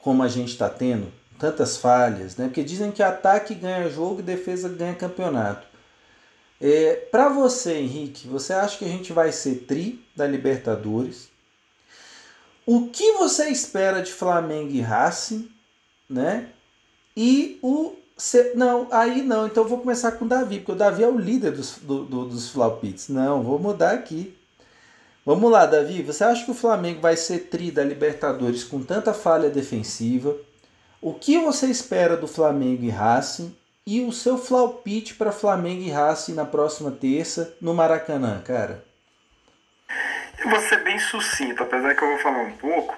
como 0.00 0.22
a 0.22 0.28
gente 0.28 0.48
está 0.48 0.68
tendo? 0.68 1.12
tantas 1.38 1.76
falhas, 1.76 2.36
né? 2.36 2.46
Porque 2.46 2.64
dizem 2.64 2.90
que 2.90 3.00
ataque 3.00 3.54
ganha 3.54 3.88
jogo 3.88 4.18
e 4.18 4.24
defesa 4.24 4.68
ganha 4.68 4.92
campeonato. 4.92 5.67
É, 6.60 6.94
Para 7.10 7.28
você, 7.28 7.74
Henrique, 7.74 8.26
você 8.26 8.52
acha 8.52 8.78
que 8.78 8.84
a 8.84 8.88
gente 8.88 9.12
vai 9.12 9.32
ser 9.32 9.64
tri 9.66 10.04
da 10.16 10.26
Libertadores? 10.26 11.28
O 12.66 12.88
que 12.88 13.12
você 13.12 13.48
espera 13.48 14.02
de 14.02 14.12
Flamengo 14.12 14.72
e 14.72 14.80
Racing, 14.80 15.50
né? 16.08 16.48
E 17.16 17.58
o 17.62 17.96
não, 18.54 18.88
aí 18.90 19.22
não. 19.22 19.46
Então 19.46 19.62
eu 19.62 19.68
vou 19.68 19.78
começar 19.78 20.12
com 20.12 20.24
o 20.24 20.28
Davi, 20.28 20.58
porque 20.58 20.72
o 20.72 20.76
Davi 20.76 21.04
é 21.04 21.08
o 21.08 21.18
líder 21.18 21.52
dos, 21.52 21.78
do, 21.78 22.04
do, 22.04 22.24
dos 22.26 22.50
Flaupits. 22.50 23.08
Não, 23.08 23.42
vou 23.42 23.58
mudar 23.58 23.92
aqui. 23.92 24.36
Vamos 25.24 25.50
lá, 25.50 25.66
Davi. 25.66 26.02
Você 26.02 26.24
acha 26.24 26.44
que 26.44 26.50
o 26.50 26.54
Flamengo 26.54 27.00
vai 27.00 27.16
ser 27.16 27.48
tri 27.48 27.70
da 27.70 27.84
Libertadores 27.84 28.64
com 28.64 28.82
tanta 28.82 29.14
falha 29.14 29.50
defensiva? 29.50 30.36
O 31.00 31.14
que 31.14 31.38
você 31.38 31.66
espera 31.66 32.16
do 32.16 32.26
Flamengo 32.26 32.82
e 32.84 32.90
Racing 32.90 33.54
e 33.88 34.02
o 34.02 34.12
seu 34.12 34.36
flaupite 34.36 35.14
para 35.14 35.32
Flamengo 35.32 35.80
e 35.80 35.90
Racing 35.90 36.34
na 36.34 36.44
próxima 36.44 36.90
terça 36.90 37.56
no 37.58 37.72
Maracanã, 37.72 38.42
cara? 38.42 38.84
Eu 40.38 40.50
vou 40.50 40.60
ser 40.60 40.84
bem 40.84 40.98
sucinto, 40.98 41.62
apesar 41.62 41.94
que 41.94 42.04
eu 42.04 42.08
vou 42.08 42.18
falar 42.18 42.40
um 42.40 42.52
pouco, 42.58 42.94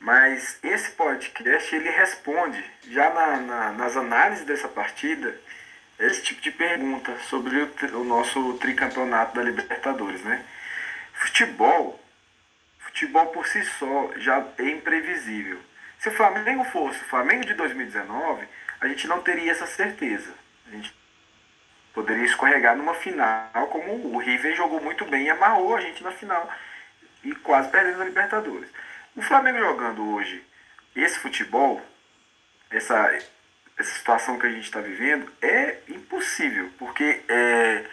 mas 0.00 0.58
esse 0.64 0.90
podcast 0.90 1.72
ele 1.72 1.88
responde 1.90 2.60
já 2.90 3.08
na, 3.10 3.36
na, 3.36 3.72
nas 3.72 3.96
análises 3.96 4.44
dessa 4.44 4.66
partida 4.66 5.32
esse 6.00 6.22
tipo 6.22 6.42
de 6.42 6.50
pergunta 6.50 7.16
sobre 7.30 7.62
o, 7.62 8.00
o 8.00 8.04
nosso 8.04 8.54
tricampeonato 8.54 9.36
da 9.36 9.44
Libertadores, 9.44 10.24
né? 10.24 10.44
Futebol, 11.14 12.00
futebol 12.80 13.26
por 13.26 13.46
si 13.46 13.64
só 13.64 14.10
já 14.16 14.44
é 14.58 14.70
imprevisível 14.70 15.60
se 16.00 16.08
o 16.08 16.12
Flamengo 16.12 16.64
fosse 16.64 17.00
o 17.00 17.04
Flamengo 17.04 17.46
de 17.46 17.54
2019, 17.54 18.48
a 18.82 18.88
gente 18.88 19.06
não 19.06 19.22
teria 19.22 19.52
essa 19.52 19.66
certeza. 19.66 20.34
A 20.66 20.70
gente 20.70 20.92
poderia 21.94 22.24
escorregar 22.24 22.76
numa 22.76 22.94
final, 22.94 23.68
como 23.68 24.14
o 24.14 24.18
River 24.18 24.56
jogou 24.56 24.80
muito 24.80 25.04
bem 25.04 25.24
e 25.24 25.30
amarrou 25.30 25.76
a 25.76 25.80
gente 25.80 26.02
na 26.02 26.10
final 26.10 26.52
e 27.22 27.32
quase 27.36 27.70
perdendo 27.70 28.02
a 28.02 28.04
Libertadores. 28.04 28.68
O 29.14 29.22
Flamengo 29.22 29.58
jogando 29.58 30.12
hoje 30.12 30.44
esse 30.96 31.16
futebol, 31.20 31.80
essa, 32.70 33.08
essa 33.78 33.90
situação 33.94 34.36
que 34.36 34.46
a 34.46 34.50
gente 34.50 34.64
está 34.64 34.80
vivendo 34.80 35.32
é 35.40 35.78
impossível, 35.88 36.68
porque 36.76 37.22
é, 37.28 37.84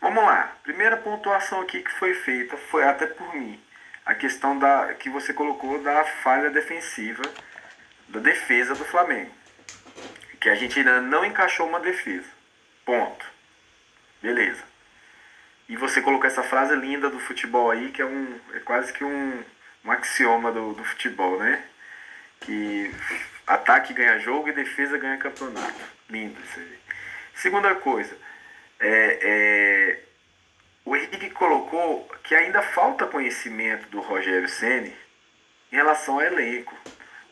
vamos 0.00 0.22
lá, 0.22 0.56
primeira 0.62 0.96
pontuação 0.96 1.62
aqui 1.62 1.82
que 1.82 1.90
foi 1.90 2.14
feita 2.14 2.56
foi 2.56 2.84
até 2.84 3.06
por 3.08 3.34
mim, 3.34 3.60
a 4.06 4.14
questão 4.14 4.56
da 4.56 4.94
que 4.94 5.10
você 5.10 5.32
colocou 5.32 5.82
da 5.82 6.04
falha 6.04 6.48
defensiva 6.48 7.22
da 8.08 8.20
defesa 8.20 8.74
do 8.74 8.84
Flamengo, 8.84 9.32
que 10.42 10.50
a 10.50 10.56
gente 10.56 10.76
ainda 10.76 11.00
não 11.00 11.24
encaixou 11.24 11.68
uma 11.68 11.78
defesa, 11.78 12.28
ponto, 12.84 13.24
beleza. 14.20 14.64
E 15.68 15.76
você 15.76 16.02
colocou 16.02 16.26
essa 16.26 16.42
frase 16.42 16.74
linda 16.74 17.08
do 17.08 17.20
futebol 17.20 17.70
aí, 17.70 17.92
que 17.92 18.02
é 18.02 18.04
um 18.04 18.40
é 18.52 18.58
quase 18.58 18.92
que 18.92 19.04
um, 19.04 19.44
um 19.84 19.90
axioma 19.92 20.50
do, 20.50 20.72
do 20.74 20.82
futebol, 20.82 21.38
né? 21.38 21.64
Que 22.40 22.92
ataque 23.46 23.94
ganha 23.94 24.18
jogo 24.18 24.48
e 24.48 24.52
defesa 24.52 24.98
ganha 24.98 25.16
campeonato. 25.16 25.80
Lindo 26.10 26.40
isso 26.40 26.58
aí. 26.58 26.78
Segunda 27.34 27.76
coisa, 27.76 28.18
é, 28.80 29.18
é, 29.22 30.00
o 30.84 30.96
Henrique 30.96 31.30
colocou 31.30 32.10
que 32.24 32.34
ainda 32.34 32.62
falta 32.62 33.06
conhecimento 33.06 33.88
do 33.90 34.00
Rogério 34.00 34.48
Ceni 34.48 34.92
em 35.70 35.76
relação 35.76 36.14
ao 36.14 36.22
elenco. 36.22 36.76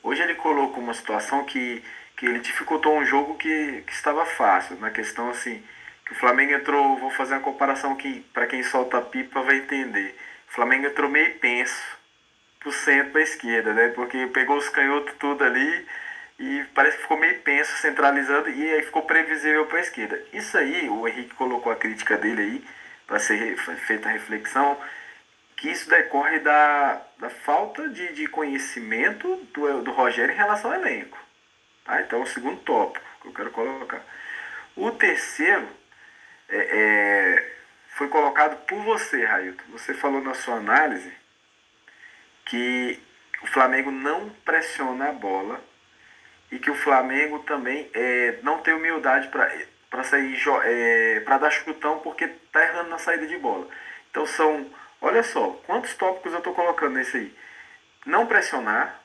Hoje 0.01 0.23
ele 0.23 0.37
colocou 0.37 0.81
uma 0.81 0.95
situação 0.95 1.45
que, 1.45 1.83
que 2.21 2.27
ele 2.27 2.41
dificultou 2.41 2.99
um 2.99 3.05
jogo 3.05 3.35
que, 3.39 3.83
que 3.87 3.93
estava 3.95 4.27
fácil, 4.27 4.77
na 4.77 4.91
questão 4.91 5.31
assim, 5.31 5.65
que 6.05 6.13
o 6.13 6.17
Flamengo 6.17 6.53
entrou, 6.53 6.99
vou 6.99 7.11
fazer 7.11 7.33
uma 7.33 7.41
comparação 7.41 7.97
que 7.97 8.21
para 8.35 8.47
quem 8.47 8.63
solta 8.63 8.99
a 8.99 9.01
pipa 9.01 9.41
vai 9.41 9.57
entender. 9.57 10.15
O 10.47 10.53
Flamengo 10.53 10.87
entrou 10.87 11.09
meio 11.09 11.39
penso 11.39 11.83
pro 12.59 12.71
centro 12.73 13.13
para 13.13 13.23
esquerda, 13.23 13.73
né? 13.73 13.89
Porque 13.95 14.27
pegou 14.27 14.59
os 14.59 14.69
canhotos 14.69 15.15
tudo 15.19 15.43
ali 15.43 15.87
e 16.39 16.63
parece 16.75 16.99
que 16.99 17.05
ficou 17.05 17.17
meio 17.17 17.39
penso, 17.41 17.75
centralizando 17.79 18.51
e 18.51 18.71
aí 18.71 18.83
ficou 18.83 19.01
previsível 19.01 19.65
para 19.65 19.79
a 19.79 19.83
esquerda. 19.83 20.23
Isso 20.31 20.59
aí, 20.59 20.91
o 20.91 21.09
Henrique 21.09 21.35
colocou 21.35 21.73
a 21.73 21.77
crítica 21.77 22.19
dele 22.19 22.43
aí 22.43 22.65
para 23.07 23.19
ser 23.19 23.57
feita 23.57 24.11
a 24.11 24.13
reflexão, 24.13 24.79
que 25.57 25.71
isso 25.71 25.89
decorre 25.89 26.39
da, 26.41 27.01
da 27.19 27.31
falta 27.31 27.89
de, 27.89 28.13
de 28.13 28.27
conhecimento 28.27 29.37
do, 29.55 29.83
do 29.85 29.91
Rogério 29.93 30.35
em 30.35 30.37
relação 30.37 30.71
ao 30.71 30.79
elenco. 30.79 31.30
Tá? 31.85 32.01
Então, 32.03 32.21
é 32.21 32.23
o 32.23 32.27
segundo 32.27 32.61
tópico 32.61 33.07
que 33.23 33.29
eu 33.29 33.33
quero 33.33 33.51
colocar. 33.51 34.03
O 34.77 34.91
terceiro 34.93 35.69
é, 36.49 36.57
é, 36.57 37.57
foi 37.89 38.09
colocado 38.09 38.65
por 38.67 38.83
você, 38.83 39.25
Railton. 39.25 39.65
Você 39.73 39.95
falou 39.95 40.21
na 40.21 40.35
sua 40.35 40.57
análise 40.57 41.13
que 42.45 43.01
o 43.43 43.47
Flamengo 43.47 43.91
não 43.91 44.31
pressiona 44.45 45.09
a 45.09 45.13
bola 45.13 45.63
e 46.51 46.59
que 46.59 46.71
o 46.71 46.75
Flamengo 46.75 47.41
também 47.41 47.89
é, 47.95 48.39
não 48.43 48.59
tem 48.59 48.75
humildade 48.75 49.29
para 49.29 50.03
sair 50.03 50.37
é, 50.65 51.21
para 51.21 51.39
dar 51.39 51.51
chutão 51.51 52.01
porque 52.01 52.29
tá 52.51 52.63
errando 52.63 52.91
na 52.91 52.99
saída 52.99 53.27
de 53.27 53.39
bola. 53.39 53.69
Então 54.11 54.27
são, 54.27 54.69
olha 55.01 55.23
só, 55.23 55.51
quantos 55.67 55.95
tópicos 55.95 56.33
eu 56.33 56.39
estou 56.39 56.55
colocando 56.55 56.95
nesse 56.95 57.17
aí. 57.17 57.37
Não 58.05 58.27
pressionar 58.27 59.01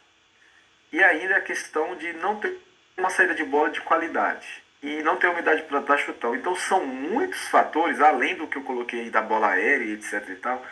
e 0.91 1.03
ainda 1.03 1.37
a 1.37 1.41
questão 1.41 1.95
de 1.95 2.13
não 2.13 2.39
ter 2.39 2.64
uma 2.97 3.09
saída 3.09 3.35
de 3.35 3.43
bola 3.43 3.69
de 3.69 3.81
qualidade 3.81 4.63
e 4.81 5.01
não 5.01 5.17
ter 5.17 5.27
umidade 5.27 5.63
para 5.63 5.79
dar 5.79 5.97
chutão. 5.97 6.35
Então 6.35 6.55
são 6.55 6.85
muitos 6.85 7.47
fatores, 7.47 7.99
além 7.99 8.35
do 8.35 8.47
que 8.47 8.57
eu 8.57 8.63
coloquei 8.63 9.09
da 9.09 9.21
bola 9.21 9.51
aérea, 9.51 9.93
etc 9.93 10.29
e 10.29 10.35
tal, 10.35 10.65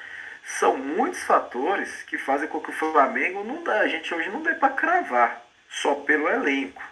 são 0.43 0.77
muitos 0.77 1.23
fatores 1.23 2.03
que 2.03 2.17
fazem 2.17 2.47
com 2.47 2.59
que 2.59 2.69
o 2.69 2.73
Flamengo 2.73 3.43
não 3.43 3.63
dá, 3.63 3.79
a 3.79 3.87
gente 3.87 4.13
hoje 4.13 4.29
não 4.29 4.41
dê 4.41 4.53
para 4.55 4.73
cravar 4.73 5.41
só 5.69 5.95
pelo 5.95 6.29
elenco. 6.29 6.83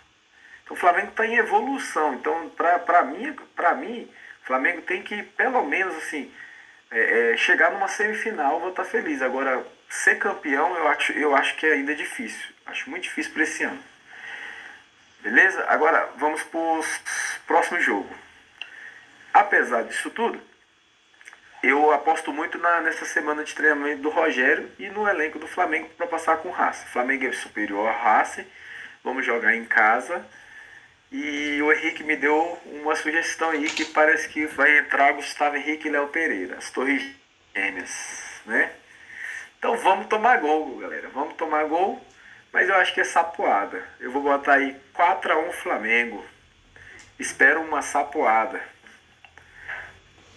Então 0.63 0.75
o 0.75 0.79
Flamengo 0.79 1.09
está 1.09 1.25
em 1.25 1.35
evolução. 1.35 2.13
Então, 2.13 2.49
para 2.49 3.03
mim, 3.03 3.35
para 3.55 3.75
mim, 3.75 4.09
o 4.41 4.45
Flamengo 4.45 4.81
tem 4.81 5.03
que, 5.03 5.21
pelo 5.23 5.63
menos, 5.63 5.95
assim, 5.97 6.31
é, 6.89 7.33
é, 7.33 7.37
chegar 7.37 7.71
numa 7.71 7.87
semifinal, 7.87 8.59
vou 8.59 8.69
estar 8.69 8.83
tá 8.83 8.89
feliz. 8.89 9.21
Agora, 9.21 9.65
ser 9.89 10.15
campeão, 10.17 10.75
eu 10.77 10.87
acho, 10.87 11.11
eu 11.13 11.35
acho 11.35 11.55
que 11.57 11.65
ainda 11.65 11.91
é 11.91 11.95
difícil. 11.95 12.53
Acho 12.65 12.89
muito 12.89 13.03
difícil 13.03 13.33
para 13.33 13.43
esse 13.43 13.63
ano. 13.63 13.90
Beleza? 15.21 15.63
Agora 15.69 16.09
vamos 16.17 16.41
para 16.43 16.59
o 16.59 16.83
próximo 17.45 17.79
jogo. 17.79 18.09
Apesar 19.33 19.83
disso 19.83 20.09
tudo, 20.09 20.41
eu 21.61 21.91
aposto 21.91 22.33
muito 22.33 22.57
na, 22.57 22.81
nessa 22.81 23.05
semana 23.05 23.43
de 23.43 23.53
treinamento 23.53 24.01
do 24.01 24.09
Rogério 24.09 24.71
e 24.79 24.89
no 24.89 25.07
elenco 25.07 25.37
do 25.37 25.47
Flamengo 25.47 25.89
para 25.89 26.07
passar 26.07 26.37
com 26.37 26.49
Racing. 26.49 26.85
O 26.85 26.89
Flamengo 26.89 27.27
é 27.27 27.31
superior 27.33 27.87
ao 27.87 27.95
Racing, 27.95 28.47
vamos 29.03 29.23
jogar 29.23 29.55
em 29.55 29.63
casa. 29.63 30.25
E 31.11 31.61
o 31.61 31.71
Henrique 31.71 32.03
me 32.03 32.15
deu 32.15 32.59
uma 32.65 32.95
sugestão 32.95 33.51
aí 33.51 33.69
que 33.69 33.85
parece 33.85 34.27
que 34.29 34.47
vai 34.47 34.79
entrar 34.79 35.11
Gustavo 35.13 35.55
Henrique 35.55 35.87
e 35.87 35.91
Léo 35.91 36.07
Pereira, 36.07 36.57
as 36.57 36.71
torres 36.71 37.03
gêmeas, 37.53 38.41
né? 38.45 38.71
Então 39.59 39.77
vamos 39.77 40.07
tomar 40.07 40.37
gol, 40.39 40.77
galera. 40.79 41.09
Vamos 41.09 41.35
tomar 41.35 41.65
gol 41.65 42.03
mas 42.53 42.67
eu 42.69 42.75
acho 42.75 42.93
que 42.93 43.01
é 43.01 43.05
sapoada. 43.05 43.83
Eu 43.99 44.11
vou 44.11 44.21
botar 44.21 44.53
aí 44.53 44.75
4x1 44.95 45.51
Flamengo. 45.53 46.23
Espero 47.17 47.61
uma 47.61 47.81
sapoada. 47.81 48.61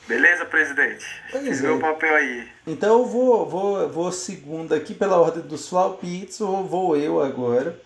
Beleza, 0.07 0.45
presidente? 0.45 1.07
Pois 1.31 1.65
é. 1.65 1.67
meu 1.67 1.79
papel 1.79 2.15
aí. 2.15 2.49
Então 2.67 2.99
eu 2.99 3.07
vou, 3.07 3.49
vou, 3.49 3.89
vou 3.89 4.13
segunda 4.13 4.77
aqui 4.77 4.95
pela 4.95 5.19
ordem 5.19 5.43
dos 5.43 5.69
Flaupits, 5.69 6.41
ou 6.41 6.65
vou 6.65 6.97
eu 6.97 7.23
agora. 7.23 7.81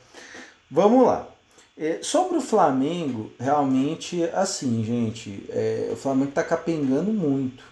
Vamos 0.71 1.07
lá. 1.07 1.29
É, 1.77 2.01
sobre 2.03 2.37
o 2.37 2.41
Flamengo, 2.41 3.33
realmente, 3.39 4.25
assim, 4.35 4.83
gente, 4.85 5.47
é, 5.51 5.91
o 5.93 5.97
Flamengo 5.97 6.33
tá 6.33 6.43
capengando 6.43 7.13
muito. 7.13 7.63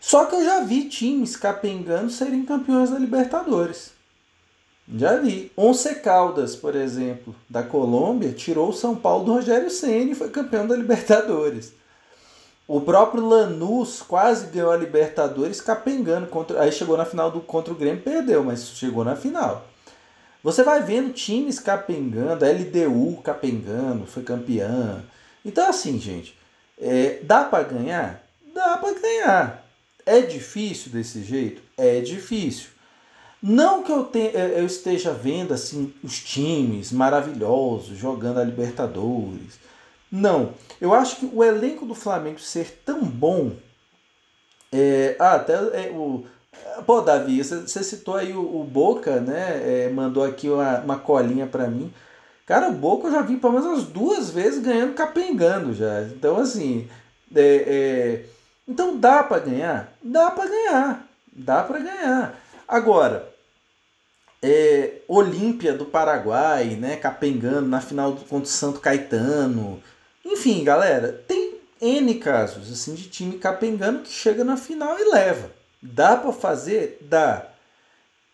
Só 0.00 0.24
que 0.24 0.34
eu 0.36 0.44
já 0.44 0.60
vi 0.60 0.88
times 0.88 1.36
capengando 1.36 2.10
serem 2.10 2.46
campeões 2.46 2.88
da 2.88 2.98
Libertadores. 2.98 3.92
Já 4.94 5.16
vi. 5.16 5.52
Once 5.56 5.94
Caldas, 5.96 6.56
por 6.56 6.74
exemplo, 6.74 7.34
da 7.48 7.62
Colômbia, 7.62 8.32
tirou 8.32 8.70
o 8.70 8.72
São 8.72 8.96
Paulo 8.96 9.24
do 9.24 9.32
Rogério 9.34 9.70
Ceni 9.70 10.12
e 10.12 10.14
foi 10.14 10.30
campeão 10.30 10.66
da 10.66 10.76
Libertadores. 10.76 11.72
O 12.66 12.80
próprio 12.80 13.26
Lanús 13.26 14.00
quase 14.00 14.46
ganhou 14.46 14.70
a 14.70 14.76
Libertadores 14.76 15.60
capengando 15.60 16.26
contra, 16.26 16.62
aí 16.62 16.70
chegou 16.70 16.96
na 16.96 17.04
final 17.04 17.30
do 17.30 17.40
contra 17.40 17.72
o 17.72 17.76
Grêmio, 17.76 18.02
perdeu, 18.02 18.44
mas 18.44 18.68
chegou 18.70 19.04
na 19.04 19.16
final. 19.16 19.66
Você 20.42 20.62
vai 20.62 20.82
vendo 20.82 21.12
times 21.12 21.58
capengando, 21.58 22.44
LDU 22.44 23.20
capengando, 23.22 24.06
foi 24.06 24.22
campeã. 24.22 25.02
Então 25.44 25.68
assim, 25.68 25.98
gente, 25.98 26.36
é, 26.80 27.18
dá 27.22 27.44
para 27.44 27.64
ganhar? 27.64 28.24
Dá 28.54 28.76
para 28.76 28.94
ganhar. 28.98 29.66
É 30.06 30.20
difícil 30.20 30.92
desse 30.92 31.22
jeito? 31.22 31.62
É 31.76 32.00
difícil. 32.00 32.68
Não 33.42 33.82
que 33.82 33.90
eu, 33.90 34.04
tenha, 34.04 34.30
eu 34.30 34.66
esteja 34.66 35.12
vendo 35.12 35.54
assim 35.54 35.94
os 36.04 36.18
times 36.18 36.92
maravilhosos 36.92 37.96
jogando 37.96 38.38
a 38.38 38.44
Libertadores. 38.44 39.58
Não. 40.10 40.52
Eu 40.80 40.92
acho 40.92 41.16
que 41.16 41.30
o 41.32 41.42
elenco 41.42 41.86
do 41.86 41.94
Flamengo 41.94 42.38
ser 42.38 42.82
tão 42.84 43.02
bom. 43.02 43.52
É, 44.72 45.16
ah, 45.18 45.34
até 45.34 45.54
é, 45.54 45.90
o. 45.90 46.24
Pô, 46.84 47.00
Davi, 47.00 47.42
você 47.42 47.82
citou 47.82 48.16
aí 48.16 48.32
o, 48.32 48.60
o 48.60 48.64
Boca, 48.64 49.20
né? 49.20 49.84
É, 49.86 49.90
mandou 49.90 50.24
aqui 50.24 50.48
uma, 50.48 50.80
uma 50.80 50.98
colinha 50.98 51.46
para 51.46 51.66
mim. 51.68 51.92
Cara, 52.44 52.68
o 52.68 52.72
Boca 52.72 53.08
eu 53.08 53.12
já 53.12 53.22
vi 53.22 53.36
pelo 53.36 53.52
menos 53.54 53.66
umas 53.66 53.84
duas 53.84 54.30
vezes 54.30 54.62
ganhando 54.62 54.94
capengando 54.94 55.72
já. 55.72 56.02
Então, 56.02 56.36
assim. 56.38 56.88
É, 57.34 58.24
é 58.26 58.26
então 58.68 58.96
dá 58.96 59.22
para 59.22 59.40
ganhar? 59.40 59.92
Dá 60.02 60.30
para 60.30 60.48
ganhar. 60.48 61.06
Dá 61.32 61.62
para 61.62 61.78
ganhar. 61.80 62.40
Agora, 62.68 63.29
é, 64.42 65.02
Olímpia 65.06 65.72
do 65.74 65.84
Paraguai, 65.84 66.76
né, 66.76 66.96
capengando 66.96 67.68
na 67.68 67.80
final 67.80 68.12
contra 68.12 68.36
o 68.36 68.46
Santo 68.46 68.80
Caetano. 68.80 69.82
Enfim, 70.24 70.64
galera, 70.64 71.24
tem 71.26 71.54
N 71.80 72.14
casos 72.16 72.70
assim 72.70 72.94
de 72.94 73.08
time 73.08 73.38
capengando 73.38 74.02
que 74.02 74.12
chega 74.12 74.44
na 74.44 74.56
final 74.56 74.98
e 74.98 75.10
leva. 75.10 75.50
Dá 75.82 76.16
para 76.16 76.32
fazer? 76.32 76.98
Dá. 77.02 77.46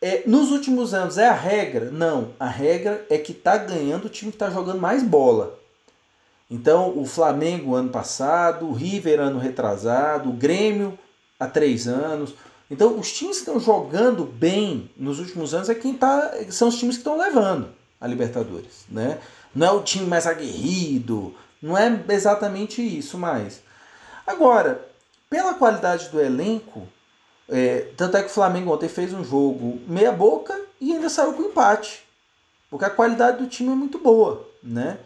É, 0.00 0.22
nos 0.26 0.50
últimos 0.50 0.92
anos 0.92 1.16
é 1.16 1.26
a 1.26 1.32
regra? 1.32 1.90
Não, 1.90 2.34
a 2.38 2.46
regra 2.46 3.04
é 3.08 3.18
que 3.18 3.32
tá 3.32 3.56
ganhando 3.56 4.06
o 4.06 4.10
time 4.10 4.30
que 4.30 4.38
tá 4.38 4.50
jogando 4.50 4.80
mais 4.80 5.02
bola. 5.02 5.58
Então, 6.50 6.96
o 6.96 7.04
Flamengo 7.04 7.74
ano 7.74 7.88
passado, 7.88 8.68
o 8.68 8.72
River 8.72 9.20
ano 9.20 9.38
retrasado, 9.38 10.28
o 10.28 10.32
Grêmio 10.32 10.96
há 11.40 11.46
três 11.46 11.88
anos, 11.88 12.34
então, 12.70 12.98
os 12.98 13.12
times 13.12 13.36
que 13.36 13.42
estão 13.42 13.60
jogando 13.60 14.24
bem 14.24 14.90
nos 14.96 15.20
últimos 15.20 15.54
anos 15.54 15.68
é 15.68 15.74
quem 15.74 15.94
tá, 15.94 16.32
são 16.50 16.68
os 16.68 16.78
times 16.78 16.96
que 16.96 17.00
estão 17.00 17.16
levando 17.16 17.68
a 18.00 18.06
Libertadores, 18.06 18.84
né? 18.88 19.20
Não 19.54 19.66
é 19.66 19.70
o 19.70 19.82
time 19.82 20.06
mais 20.06 20.26
aguerrido, 20.26 21.34
não 21.62 21.78
é 21.78 22.04
exatamente 22.08 22.82
isso 22.82 23.16
mais. 23.16 23.62
Agora, 24.26 24.84
pela 25.30 25.54
qualidade 25.54 26.08
do 26.08 26.20
elenco, 26.20 26.86
é, 27.48 27.88
tanto 27.96 28.16
é 28.16 28.22
que 28.22 28.28
o 28.28 28.34
Flamengo 28.34 28.72
ontem 28.72 28.88
fez 28.88 29.12
um 29.12 29.24
jogo 29.24 29.80
meia 29.86 30.10
boca 30.10 30.60
e 30.80 30.92
ainda 30.92 31.08
saiu 31.08 31.32
com 31.32 31.42
empate, 31.44 32.02
porque 32.68 32.84
a 32.84 32.90
qualidade 32.90 33.38
do 33.38 33.48
time 33.48 33.70
é 33.70 33.76
muito 33.76 33.98
boa, 33.98 34.46
né? 34.62 34.98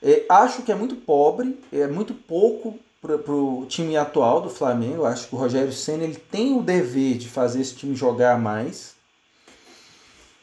É, 0.00 0.24
acho 0.28 0.62
que 0.62 0.70
é 0.72 0.74
muito 0.74 0.94
pobre, 0.94 1.60
é 1.72 1.86
muito 1.88 2.14
pouco 2.14 2.78
para 3.00 3.16
o 3.32 3.64
time 3.66 3.96
atual 3.96 4.42
do 4.42 4.50
Flamengo. 4.50 5.04
Acho 5.04 5.28
que 5.28 5.34
o 5.34 5.38
Rogério 5.38 5.72
Senna 5.72 6.04
ele 6.04 6.16
tem 6.16 6.56
o 6.56 6.62
dever 6.62 7.16
de 7.16 7.28
fazer 7.28 7.60
esse 7.60 7.74
time 7.74 7.96
jogar 7.96 8.38
mais. 8.38 8.94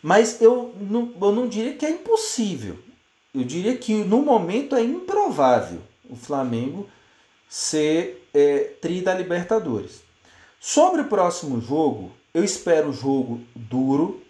Mas 0.02 0.42
eu 0.42 0.74
não, 0.80 1.14
eu 1.22 1.32
não 1.32 1.48
diria 1.48 1.74
que 1.74 1.86
é 1.86 1.92
impossível. 1.92 2.78
Eu 3.34 3.44
diria 3.44 3.78
que 3.78 3.94
no 3.94 4.22
momento 4.22 4.76
é 4.76 4.82
improvável 4.82 5.82
o 6.10 6.16
Flamengo 6.16 6.88
ser 7.48 8.28
é, 8.34 8.60
tri 8.82 9.02
da 9.02 9.14
Libertadores. 9.14 10.02
Sobre 10.60 11.02
o 11.02 11.08
próximo 11.08 11.62
jogo, 11.62 12.12
eu 12.34 12.44
espero 12.44 12.90
um 12.90 12.94
jogo 12.94 13.42
duro. 13.56 14.24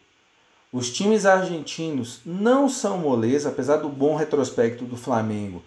Os 0.71 0.91
times 0.91 1.25
argentinos 1.25 2.19
não 2.25 2.67
são 2.67 2.97
moleza, 2.97 3.49
apesar 3.49 3.77
do 3.77 3.87
bom 3.87 4.15
retrospecto 4.15 4.83
do 4.83 4.97
Flamengo. 4.97 5.63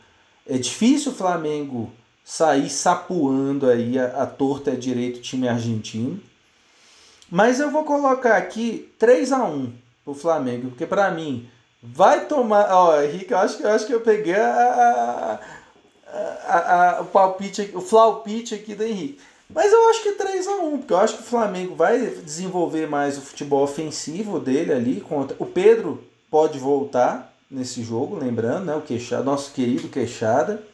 É 0.46 0.58
difícil 0.58 1.12
o 1.12 1.14
Flamengo 1.14 1.90
sair 2.30 2.70
sapuando 2.70 3.68
aí 3.68 3.98
a, 3.98 4.22
a 4.22 4.26
torta 4.26 4.70
direito 4.76 5.20
time 5.20 5.48
argentino. 5.48 6.20
Mas 7.28 7.58
eu 7.58 7.72
vou 7.72 7.82
colocar 7.82 8.36
aqui 8.36 8.88
3 9.00 9.32
a 9.32 9.42
1 9.42 9.72
pro 10.04 10.14
Flamengo, 10.14 10.68
porque 10.68 10.86
para 10.86 11.10
mim 11.10 11.48
vai 11.82 12.26
tomar, 12.26 12.72
ó, 12.72 13.02
Henrique, 13.02 13.32
eu 13.32 13.38
acho 13.38 13.56
que 13.56 13.64
eu 13.64 13.70
acho 13.70 13.84
que 13.84 13.92
eu 13.92 14.00
peguei 14.00 14.36
a, 14.36 15.40
a, 16.06 16.98
a, 16.98 17.00
o 17.00 17.06
palpite, 17.06 17.72
o 17.74 17.80
flaupite 17.80 18.54
aqui 18.54 18.76
do 18.76 18.84
Henrique. 18.84 19.18
Mas 19.52 19.72
eu 19.72 19.88
acho 19.88 20.04
que 20.04 20.12
3 20.12 20.46
a 20.46 20.52
1 20.52 20.78
porque 20.78 20.92
eu 20.92 20.98
acho 20.98 21.16
que 21.16 21.22
o 21.24 21.26
Flamengo 21.26 21.74
vai 21.74 21.98
desenvolver 21.98 22.86
mais 22.88 23.18
o 23.18 23.22
futebol 23.22 23.64
ofensivo 23.64 24.38
dele 24.38 24.72
ali. 24.72 25.00
Contra... 25.00 25.36
O 25.40 25.46
Pedro 25.46 26.04
pode 26.30 26.60
voltar 26.60 27.34
nesse 27.50 27.82
jogo, 27.82 28.16
lembrando, 28.16 28.66
né? 28.66 28.76
O 28.76 28.82
Queixada, 28.82 29.24
nosso 29.24 29.52
querido 29.52 29.88
Queixada 29.88 30.69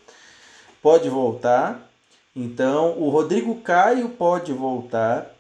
pode 0.87 1.09
voltar. 1.09 1.91
Então, 2.34 2.97
o 2.97 3.09
Rodrigo 3.09 3.57
Caio 3.57 4.09
pode 4.11 4.53
voltar. 4.53 5.34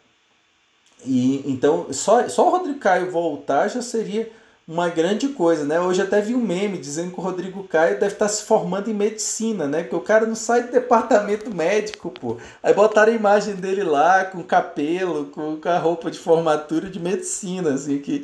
E 1.04 1.40
então, 1.48 1.86
só, 1.92 2.28
só 2.28 2.48
o 2.48 2.50
Rodrigo 2.50 2.80
Caio 2.80 3.12
voltar 3.12 3.68
já 3.68 3.80
seria 3.80 4.28
uma 4.66 4.88
grande 4.88 5.28
coisa, 5.28 5.64
né? 5.64 5.78
Hoje 5.78 6.02
até 6.02 6.20
vi 6.20 6.34
um 6.34 6.40
meme 6.40 6.78
dizendo 6.78 7.12
que 7.12 7.20
o 7.20 7.22
Rodrigo 7.22 7.62
Caio 7.62 8.00
deve 8.00 8.14
estar 8.14 8.26
se 8.26 8.42
formando 8.42 8.90
em 8.90 8.94
medicina, 8.94 9.68
né? 9.68 9.82
Porque 9.82 9.94
o 9.94 10.00
cara 10.00 10.26
não 10.26 10.34
sai 10.34 10.64
do 10.64 10.72
departamento 10.72 11.54
médico, 11.54 12.10
pô. 12.10 12.38
Aí 12.60 12.74
botaram 12.74 13.12
a 13.12 13.16
imagem 13.16 13.54
dele 13.54 13.84
lá 13.84 14.24
com 14.24 14.42
cabelo, 14.42 15.26
com, 15.26 15.60
com 15.60 15.68
a 15.68 15.78
roupa 15.78 16.10
de 16.10 16.18
formatura 16.18 16.90
de 16.90 16.98
medicina, 16.98 17.74
assim 17.74 18.00
que. 18.00 18.22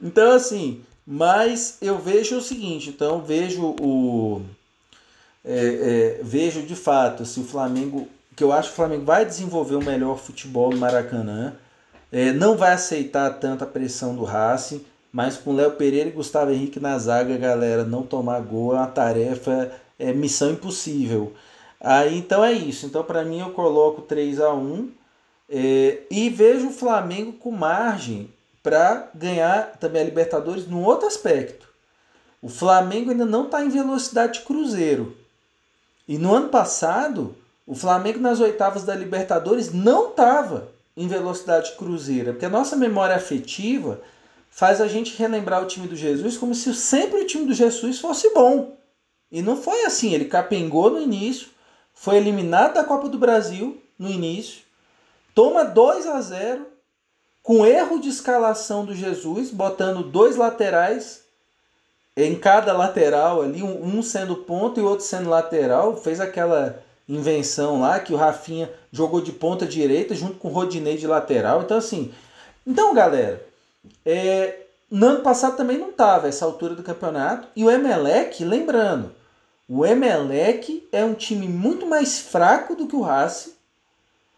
Então, 0.00 0.30
assim, 0.30 0.84
mas 1.04 1.78
eu 1.82 1.98
vejo 1.98 2.36
o 2.36 2.40
seguinte, 2.40 2.90
então 2.90 3.20
vejo 3.20 3.74
o. 3.80 4.42
É, 5.44 6.18
é, 6.18 6.20
vejo 6.22 6.62
de 6.62 6.76
fato 6.76 7.24
se 7.24 7.32
assim, 7.32 7.40
o 7.42 7.50
Flamengo. 7.50 8.08
Que 8.36 8.44
eu 8.44 8.52
acho 8.52 8.68
que 8.68 8.72
o 8.74 8.76
Flamengo 8.76 9.04
vai 9.04 9.24
desenvolver 9.24 9.74
o 9.74 9.84
melhor 9.84 10.18
futebol 10.18 10.70
no 10.70 10.78
Maracanã. 10.78 11.54
É, 12.10 12.32
não 12.32 12.56
vai 12.56 12.72
aceitar 12.72 13.30
tanta 13.38 13.66
pressão 13.66 14.14
do 14.14 14.24
Racing 14.24 14.84
mas 15.12 15.36
com 15.36 15.54
Léo 15.54 15.72
Pereira 15.72 16.08
e 16.08 16.12
Gustavo 16.12 16.52
Henrique 16.52 16.78
na 16.78 16.96
zaga, 16.98 17.36
galera, 17.36 17.84
não 17.84 18.02
tomar 18.02 18.40
gol 18.40 18.74
é 18.74 18.78
uma 18.78 18.86
tarefa, 18.86 19.72
é 19.98 20.12
missão 20.12 20.52
impossível. 20.52 21.32
Aí 21.80 22.16
então 22.16 22.44
é 22.44 22.52
isso. 22.52 22.86
Então 22.86 23.02
para 23.02 23.24
mim 23.24 23.40
eu 23.40 23.50
coloco 23.50 24.02
3 24.02 24.40
a 24.40 24.54
1 24.54 24.90
é, 25.48 26.02
e 26.10 26.30
vejo 26.30 26.68
o 26.68 26.72
Flamengo 26.72 27.32
com 27.32 27.50
margem 27.50 28.32
para 28.62 29.10
ganhar 29.14 29.72
também 29.80 30.02
a 30.02 30.04
Libertadores 30.04 30.66
num 30.66 30.84
outro 30.84 31.06
aspecto. 31.06 31.68
O 32.40 32.48
Flamengo 32.48 33.10
ainda 33.10 33.24
não 33.24 33.46
está 33.46 33.64
em 33.64 33.68
velocidade 33.68 34.40
cruzeiro. 34.40 35.16
E 36.10 36.18
no 36.18 36.34
ano 36.34 36.48
passado, 36.48 37.36
o 37.64 37.72
Flamengo 37.72 38.18
nas 38.18 38.40
oitavas 38.40 38.82
da 38.82 38.96
Libertadores 38.96 39.72
não 39.72 40.08
estava 40.08 40.66
em 40.96 41.06
velocidade 41.06 41.76
cruzeira, 41.76 42.32
porque 42.32 42.46
a 42.46 42.50
nossa 42.50 42.74
memória 42.74 43.14
afetiva 43.14 44.00
faz 44.50 44.80
a 44.80 44.88
gente 44.88 45.16
relembrar 45.16 45.62
o 45.62 45.68
time 45.68 45.86
do 45.86 45.94
Jesus 45.94 46.36
como 46.36 46.52
se 46.52 46.74
sempre 46.74 47.20
o 47.20 47.26
time 47.28 47.46
do 47.46 47.54
Jesus 47.54 48.00
fosse 48.00 48.28
bom. 48.34 48.76
E 49.30 49.40
não 49.40 49.56
foi 49.56 49.84
assim. 49.84 50.12
Ele 50.12 50.24
capengou 50.24 50.90
no 50.90 51.00
início, 51.00 51.46
foi 51.94 52.16
eliminado 52.16 52.74
da 52.74 52.82
Copa 52.82 53.08
do 53.08 53.16
Brasil 53.16 53.80
no 53.96 54.10
início, 54.10 54.62
toma 55.32 55.62
2 55.62 56.08
a 56.08 56.20
0 56.20 56.66
com 57.40 57.64
erro 57.64 58.00
de 58.00 58.08
escalação 58.08 58.84
do 58.84 58.96
Jesus, 58.96 59.52
botando 59.52 60.02
dois 60.02 60.34
laterais 60.34 61.22
em 62.16 62.34
cada 62.34 62.72
lateral 62.72 63.42
ali, 63.42 63.62
um 63.62 64.02
sendo 64.02 64.36
ponta 64.36 64.80
e 64.80 64.82
o 64.82 64.86
outro 64.86 65.04
sendo 65.04 65.30
lateral, 65.30 65.96
fez 65.96 66.20
aquela 66.20 66.82
invenção 67.08 67.80
lá 67.80 67.98
que 67.98 68.12
o 68.12 68.16
Rafinha 68.16 68.70
jogou 68.92 69.20
de 69.20 69.32
ponta 69.32 69.66
direita 69.66 70.14
junto 70.14 70.34
com 70.34 70.48
o 70.48 70.52
Rodinei 70.52 70.96
de 70.96 71.06
lateral. 71.06 71.62
Então 71.62 71.76
assim, 71.76 72.12
então 72.66 72.94
galera, 72.94 73.44
é, 74.04 74.60
no 74.90 75.06
ano 75.06 75.20
passado 75.20 75.56
também 75.56 75.78
não 75.78 75.90
estava 75.90 76.28
essa 76.28 76.44
altura 76.44 76.74
do 76.74 76.82
campeonato. 76.82 77.48
E 77.54 77.64
o 77.64 77.70
Emelec, 77.70 78.44
lembrando, 78.44 79.12
o 79.68 79.86
Emelec 79.86 80.88
é 80.90 81.04
um 81.04 81.14
time 81.14 81.46
muito 81.46 81.86
mais 81.86 82.18
fraco 82.18 82.74
do 82.74 82.86
que 82.86 82.96
o 82.96 83.02
Racing, 83.02 83.52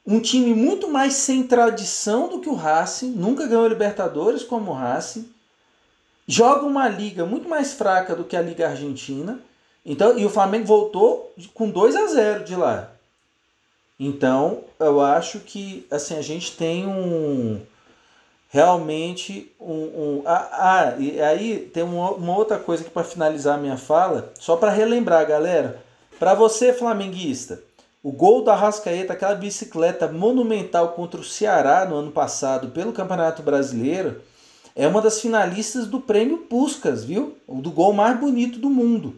um 0.07 0.21
time 0.21 0.53
muito 0.53 0.89
mais 0.89 1.15
sem 1.15 1.45
tradição 1.45 2.29
do 2.29 2.41
que 2.41 2.49
o 2.49 2.55
Racing, 2.55 3.13
nunca 3.13 3.47
ganhou 3.47 3.67
Libertadores 3.67 4.43
como 4.43 4.73
o 4.73 4.75
Racing, 4.75 5.29
joga 6.27 6.65
uma 6.65 6.89
liga 6.89 7.25
muito 7.25 7.49
mais 7.49 7.73
fraca 7.73 8.15
do 8.15 8.25
que 8.25 8.37
a 8.37 8.43
Liga 8.43 8.69
Argentina. 8.69 9.41
Então, 9.85 10.19
e 10.19 10.25
o 10.25 10.31
Flamengo 10.31 10.65
voltou 10.65 11.35
com 11.55 11.69
2 11.69 11.97
a 11.97 12.07
0 12.07 12.45
de 12.45 12.55
lá. 12.55 12.91
Então, 13.99 14.65
eu 14.79 15.01
acho 15.01 15.41
que 15.41 15.87
assim 15.91 16.17
a 16.17 16.23
gente 16.23 16.57
tem 16.57 16.87
um 16.87 17.61
realmente 18.53 19.51
um. 19.59 19.73
um 19.73 20.23
ah, 20.27 20.49
ah, 20.53 20.95
e 20.99 21.21
aí 21.21 21.71
tem 21.73 21.83
uma, 21.83 22.11
uma 22.11 22.37
outra 22.37 22.59
coisa 22.59 22.83
aqui 22.83 22.93
para 22.93 23.03
finalizar 23.03 23.59
a 23.59 23.61
minha 23.61 23.77
fala, 23.77 24.33
só 24.39 24.57
para 24.57 24.71
relembrar, 24.71 25.27
galera. 25.27 25.83
Para 26.19 26.35
você, 26.35 26.73
flamenguista, 26.73 27.61
o 28.03 28.13
gol 28.13 28.45
da 28.45 28.55
Rascaeta, 28.55 29.15
aquela 29.15 29.35
bicicleta 29.35 30.07
monumental 30.07 30.91
contra 30.91 31.21
o 31.21 31.25
Ceará 31.25 31.85
no 31.85 31.97
ano 31.97 32.13
passado 32.13 32.69
pelo 32.69 32.93
Campeonato 32.93 33.43
Brasileiro, 33.43 34.21
é 34.75 34.87
uma 34.89 35.01
das 35.03 35.21
finalistas 35.21 35.87
do 35.87 36.01
prêmio 36.01 36.39
Puskas, 36.39 37.05
viu? 37.05 37.37
O 37.47 37.61
do 37.61 37.71
gol 37.71 37.93
mais 37.93 38.19
bonito 38.19 38.59
do 38.59 38.71
mundo. 38.71 39.17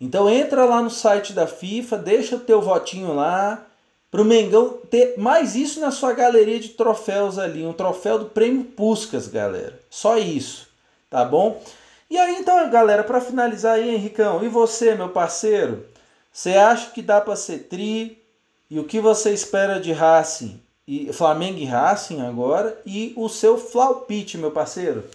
Então 0.00 0.28
entra 0.28 0.64
lá 0.64 0.82
no 0.82 0.90
site 0.90 1.32
da 1.32 1.46
FIFA, 1.46 1.98
deixa 1.98 2.36
o 2.36 2.40
teu 2.40 2.60
votinho 2.60 3.14
lá, 3.14 3.64
para 4.10 4.22
o 4.22 4.24
Mengão 4.24 4.78
ter 4.90 5.18
mais 5.18 5.56
isso 5.56 5.80
na 5.80 5.90
sua 5.90 6.12
galeria 6.12 6.60
de 6.60 6.70
troféus 6.70 7.38
ali, 7.38 7.64
um 7.64 7.72
troféu 7.72 8.18
do 8.18 8.26
Prêmio 8.26 8.64
Puscas, 8.64 9.26
galera. 9.26 9.80
Só 9.90 10.16
isso, 10.18 10.68
tá 11.10 11.24
bom? 11.24 11.60
E 12.08 12.16
aí 12.16 12.36
então, 12.36 12.70
galera, 12.70 13.02
para 13.02 13.20
finalizar 13.20 13.74
aí, 13.74 13.92
Henricão, 13.92 14.44
e 14.44 14.48
você, 14.48 14.94
meu 14.94 15.08
parceiro? 15.08 15.84
Você 16.32 16.50
acha 16.50 16.90
que 16.90 17.02
dá 17.02 17.20
para 17.20 17.34
ser 17.34 17.64
tri? 17.64 18.22
E 18.70 18.78
o 18.78 18.84
que 18.84 19.00
você 19.00 19.32
espera 19.32 19.80
de 19.80 19.92
Racing? 19.92 20.60
E 20.86 21.10
Flamengo 21.12 21.58
e 21.58 21.64
Racing 21.64 22.20
agora 22.20 22.80
e 22.84 23.12
o 23.16 23.28
seu 23.28 23.56
flaupite, 23.56 24.36
meu 24.36 24.50
parceiro? 24.50 25.08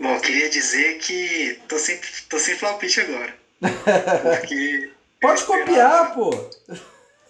Bom, 0.00 0.14
eu 0.14 0.20
queria 0.20 0.48
dizer 0.48 0.98
que 0.98 1.60
tô 1.68 1.78
sem, 1.78 2.00
tô 2.28 2.38
sem 2.38 2.56
flaupite 2.56 3.00
agora. 3.00 3.34
Porque 4.40 4.90
Pode 5.22 5.44
copiar, 5.44 6.14
pô. 6.14 6.30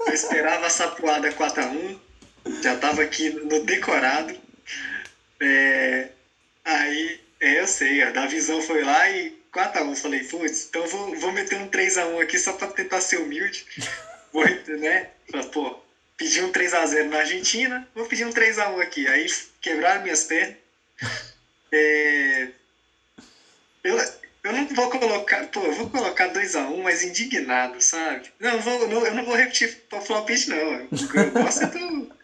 Eu 0.06 0.14
esperava 0.14 0.66
a 0.66 0.70
sapuada 0.70 1.30
4x1, 1.30 1.98
já 2.62 2.76
tava 2.78 3.02
aqui 3.02 3.28
no 3.28 3.64
decorado. 3.64 4.34
É, 5.38 6.08
aí, 6.64 7.20
é, 7.38 7.60
eu 7.60 7.66
sei, 7.66 8.02
a 8.02 8.10
da 8.10 8.26
visão 8.26 8.62
foi 8.62 8.82
lá 8.82 9.10
e 9.10 9.38
4x1. 9.52 9.96
Falei, 9.96 10.24
putz, 10.24 10.68
então 10.68 10.86
vou, 10.86 11.14
vou 11.16 11.32
meter 11.32 11.58
um 11.58 11.68
3x1 11.68 12.22
aqui 12.22 12.38
só 12.38 12.54
pra 12.54 12.68
tentar 12.68 13.02
ser 13.02 13.18
humilde. 13.18 13.66
Vou, 14.32 14.46
né? 14.46 15.10
Pô, 15.52 15.78
pedi 16.22 16.40
um 16.40 16.52
3x0 16.52 17.08
na 17.08 17.18
Argentina, 17.18 17.88
vou 17.92 18.06
pedir 18.06 18.24
um 18.24 18.30
3x1 18.30 18.80
aqui. 18.80 19.08
Aí 19.08 19.26
quebraram 19.60 20.02
minhas 20.02 20.24
pernas. 20.24 20.56
É, 21.74 22.48
eu, 23.82 23.96
eu 24.44 24.52
não 24.52 24.66
vou 24.66 24.90
colocar, 24.90 25.46
pô, 25.46 25.60
eu 25.60 25.72
vou 25.72 25.88
colocar 25.88 26.30
2x1, 26.30 26.68
um, 26.68 26.82
mas 26.82 27.02
indignado, 27.02 27.80
sabe? 27.80 28.30
Não, 28.38 28.60
vou, 28.60 28.86
não, 28.86 29.06
eu 29.06 29.14
não 29.14 29.24
vou 29.24 29.34
repetir 29.34 29.80
o 29.90 30.00
flopite, 30.02 30.50
não. 30.50 30.56
Eu 30.58 31.30
gosto 31.30 31.66
do. 31.68 32.14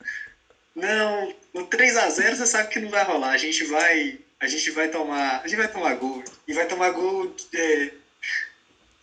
Não, 0.75 1.35
o 1.55 1.61
3x0 1.61 2.37
você 2.37 2.47
sabe 2.47 2.69
que 2.69 2.79
não 2.79 2.91
vai 2.91 3.03
rolar. 3.05 3.31
A 3.31 3.39
gente 3.39 3.65
vai. 3.65 4.19
A 4.39 4.47
gente 4.47 4.71
vai 4.71 4.89
tomar. 4.89 5.41
A 5.41 5.49
gente 5.49 5.57
vai 5.57 5.69
tomar 5.69 5.95
gol. 5.95 6.23
E 6.47 6.53
vai 6.53 6.67
tomar 6.67 6.91
gol 6.91 7.35
de, 7.51 7.93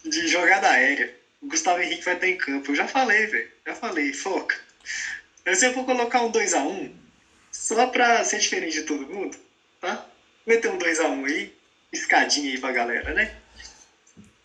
de 0.05 0.27
jogada 0.27 0.69
aérea. 0.69 1.11
O 1.41 1.47
Gustavo 1.47 1.81
Henrique 1.81 2.05
vai 2.05 2.13
estar 2.13 2.27
em 2.27 2.37
campo. 2.37 2.69
Eu 2.69 2.75
já 2.75 2.87
falei, 2.87 3.25
velho. 3.25 3.49
Já 3.65 3.73
falei, 3.73 4.13
foca. 4.13 4.63
Mas 5.45 5.61
eu 5.61 5.73
vou 5.73 5.85
colocar 5.85 6.21
um 6.21 6.31
2x1 6.31 6.65
um, 6.65 6.95
só 7.51 7.87
pra 7.87 8.23
ser 8.23 8.39
diferente 8.39 8.73
de 8.73 8.83
todo 8.83 9.07
mundo, 9.07 9.37
tá? 9.79 10.05
Meter 10.45 10.71
um 10.71 10.77
2x1 10.77 11.09
um 11.09 11.25
aí 11.25 11.53
escadinha 11.91 12.51
aí 12.51 12.59
pra 12.59 12.71
galera, 12.71 13.13
né? 13.13 13.35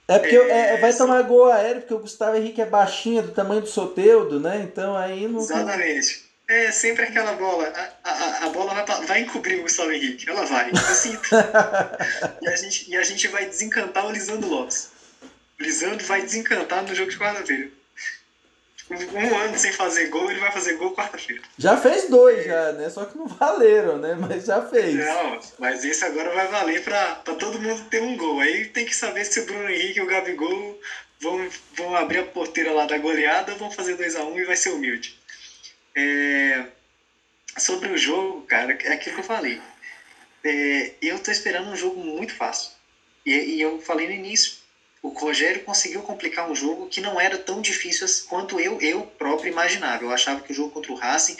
É 0.09 0.19
porque 0.19 0.37
é, 0.37 0.77
vai 0.79 0.93
tomar 0.93 1.23
gol 1.23 1.53
aéreo, 1.53 1.83
porque 1.83 1.95
o 1.95 2.01
Gustavo 2.01 2.37
Henrique 2.37 2.61
é 2.61 2.67
baixinho, 2.67 3.23
do 3.23 3.33
tamanho 3.33 3.61
do 3.61 3.69
Soteudo, 3.69 4.41
né? 4.41 4.61
Então 4.61 4.97
aí 4.97 5.29
não. 5.29 5.41
Exatamente. 5.41 6.29
É 6.49 6.73
sempre 6.73 7.05
aquela 7.05 7.35
bola. 7.35 7.73
A, 8.03 8.11
a, 8.11 8.47
a 8.47 8.49
bola 8.49 8.75
vai, 8.75 9.07
vai 9.07 9.21
encobrir 9.21 9.61
o 9.61 9.63
Gustavo 9.63 9.93
Henrique. 9.93 10.29
Ela 10.29 10.45
vai. 10.47 10.71
Eu 10.71 10.77
sinto. 10.77 11.29
e, 12.43 12.49
a 12.49 12.57
gente, 12.57 12.91
e 12.91 12.97
a 12.97 13.05
gente 13.05 13.29
vai 13.29 13.47
desencantar 13.47 14.05
o 14.05 14.11
Lisandro 14.11 14.49
Lopes. 14.49 14.91
O 15.61 15.63
Lisandro 15.63 16.05
vai 16.05 16.23
desencantar 16.23 16.83
no 16.83 16.93
jogo 16.93 17.09
de 17.09 17.17
quarta-feira. 17.17 17.71
Um 18.91 19.39
ano 19.39 19.57
sem 19.57 19.73
fazer 19.73 20.09
gol, 20.09 20.29
ele 20.31 20.41
vai 20.41 20.51
fazer 20.51 20.75
gol 20.75 20.95
quarta-feira. 20.95 21.43
Já 21.57 21.77
fez 21.77 22.09
dois, 22.09 22.45
já, 22.45 22.73
né? 22.73 22.91
Só 22.91 23.05
que 23.05 23.17
não 23.17 23.27
valeram, 23.27 23.99
né? 23.99 24.17
Mas 24.19 24.47
já 24.47 24.63
fez. 24.63 24.97
Não, 24.97 25.41
mas 25.59 25.85
esse 25.85 26.05
agora 26.05 26.35
vai 26.35 26.49
valer 26.49 26.83
pra, 26.83 27.15
pra 27.17 27.35
todo 27.35 27.61
mundo 27.61 27.85
ter 27.89 28.03
um 28.03 28.17
gol. 28.17 28.41
Aí 28.41 28.67
tem 28.67 28.85
que 28.85 28.95
saber 28.95 29.25
se 29.25 29.41
o 29.41 29.47
Bruno 29.47 29.71
Henrique 29.71 30.01
e 30.01 30.03
o 30.03 30.07
Gabigol 30.07 30.81
vão, 31.21 31.49
vão 31.75 31.95
abrir 31.95 32.19
a 32.19 32.25
porteira 32.25 32.73
lá 32.73 32.87
da 32.87 32.99
goleada 32.99 33.53
ou 33.53 33.59
vão 33.59 33.71
fazer 33.71 33.97
2x1 33.97 34.25
um 34.25 34.39
e 34.39 34.45
vai 34.45 34.57
ser 34.57 34.71
humilde. 34.71 35.17
É, 35.95 36.65
sobre 37.59 37.93
o 37.93 37.99
jogo, 37.99 38.43
cara, 38.43 38.73
é 38.73 38.93
aquilo 38.93 39.15
que 39.15 39.21
eu 39.21 39.25
falei. 39.25 39.61
É, 40.43 40.95
eu 41.03 41.19
tô 41.19 41.31
esperando 41.31 41.69
um 41.69 41.77
jogo 41.77 42.01
muito 42.01 42.35
fácil. 42.35 42.73
E, 43.25 43.33
e, 43.33 43.61
eu 43.61 43.81
falei 43.81 44.07
no 44.07 44.15
início, 44.15 44.55
o 45.03 45.09
Rogério 45.09 45.63
conseguiu 45.63 46.03
complicar 46.03 46.51
um 46.51 46.55
jogo 46.55 46.87
que 46.87 47.01
não 47.01 47.21
era 47.21 47.39
tão 47.39 47.61
difícil 47.61 48.07
quanto 48.29 48.61
eu, 48.61 48.81
eu 48.81 49.03
próprio 49.03 49.51
imaginava. 49.51 50.05
Eu 50.05 50.11
achava 50.11 50.41
que 50.43 50.53
o 50.53 50.55
jogo 50.55 50.71
contra 50.71 50.93
o 50.93 50.95
Racing, 50.95 51.37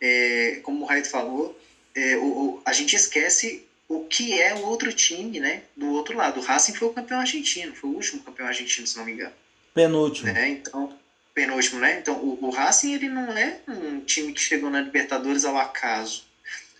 é, 0.00 0.60
como 0.62 0.82
o 0.82 0.86
Raito 0.86 1.08
falou, 1.08 1.56
é, 1.94 2.16
o, 2.16 2.24
o, 2.24 2.62
a 2.64 2.72
gente 2.72 2.96
esquece 2.96 3.64
o 3.88 4.00
que 4.00 4.40
é 4.40 4.54
o 4.54 4.62
outro 4.62 4.92
time, 4.92 5.38
né? 5.38 5.62
Do 5.76 5.90
outro 5.92 6.16
lado. 6.16 6.40
O 6.40 6.42
Racing 6.42 6.74
foi 6.74 6.88
o 6.88 6.92
campeão 6.92 7.20
argentino, 7.20 7.74
foi 7.74 7.88
o 7.90 7.94
último 7.94 8.22
campeão 8.22 8.48
argentino, 8.48 8.86
se 8.86 8.96
não 8.96 9.04
me 9.04 9.12
engano. 9.12 9.32
Penúltimo. 9.72 10.32
Né? 10.32 10.48
Então, 10.48 10.92
penúltimo, 11.32 11.78
né? 11.78 11.98
Então, 11.98 12.16
o, 12.16 12.38
o 12.46 12.50
Racing 12.50 12.94
ele 12.94 13.08
não 13.08 13.30
é 13.36 13.60
um 13.68 14.00
time 14.00 14.32
que 14.32 14.40
chegou 14.40 14.68
na 14.68 14.80
Libertadores 14.80 15.44
ao 15.44 15.56
acaso. 15.56 16.25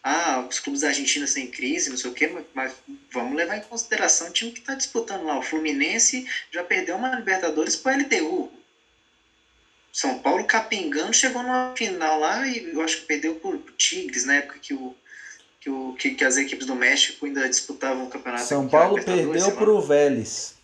Ah, 0.09 0.47
os 0.49 0.61
clubes 0.61 0.85
argentinos 0.85 1.31
sem 1.31 1.49
crise, 1.49 1.91
não 1.91 1.97
sei 1.97 2.13
o 2.13 2.15
quê, 2.15 2.33
mas, 2.55 2.73
vamos 3.11 3.35
levar 3.35 3.57
em 3.57 3.63
consideração 3.63 4.29
o 4.29 4.33
time 4.33 4.53
que 4.53 4.61
está 4.61 4.77
disputando 4.77 5.25
lá. 5.25 5.37
O 5.37 5.43
Fluminense 5.43 6.25
já 6.53 6.63
perdeu 6.63 6.95
uma 6.95 7.17
Libertadores 7.17 7.75
para 7.75 7.99
o 7.99 8.03
LDU. 8.03 8.53
São 9.93 10.21
Paulo 10.21 10.45
capengando, 10.45 11.13
chegou 11.13 11.43
na 11.43 11.75
final 11.75 12.21
lá 12.21 12.47
e 12.47 12.73
eu 12.73 12.81
acho 12.83 13.01
que 13.01 13.07
perdeu 13.07 13.35
por 13.35 13.59
Tigres, 13.77 14.25
na 14.25 14.35
época 14.35 14.61
que, 14.61 14.75
o, 14.75 14.95
que, 15.61 15.69
o, 15.69 15.97
que, 15.99 16.15
que 16.15 16.25
as 16.25 16.37
equipes 16.37 16.69
do 16.69 16.77
México 16.77 17.27
ainda 17.27 17.49
disputavam 17.49 18.05
o 18.05 18.09
campeonato. 18.09 18.45
São 18.45 18.69
Paulo 18.69 19.03
perdeu 19.03 19.57
para 19.57 19.71
o 19.73 19.81
Vélez. 19.81 20.55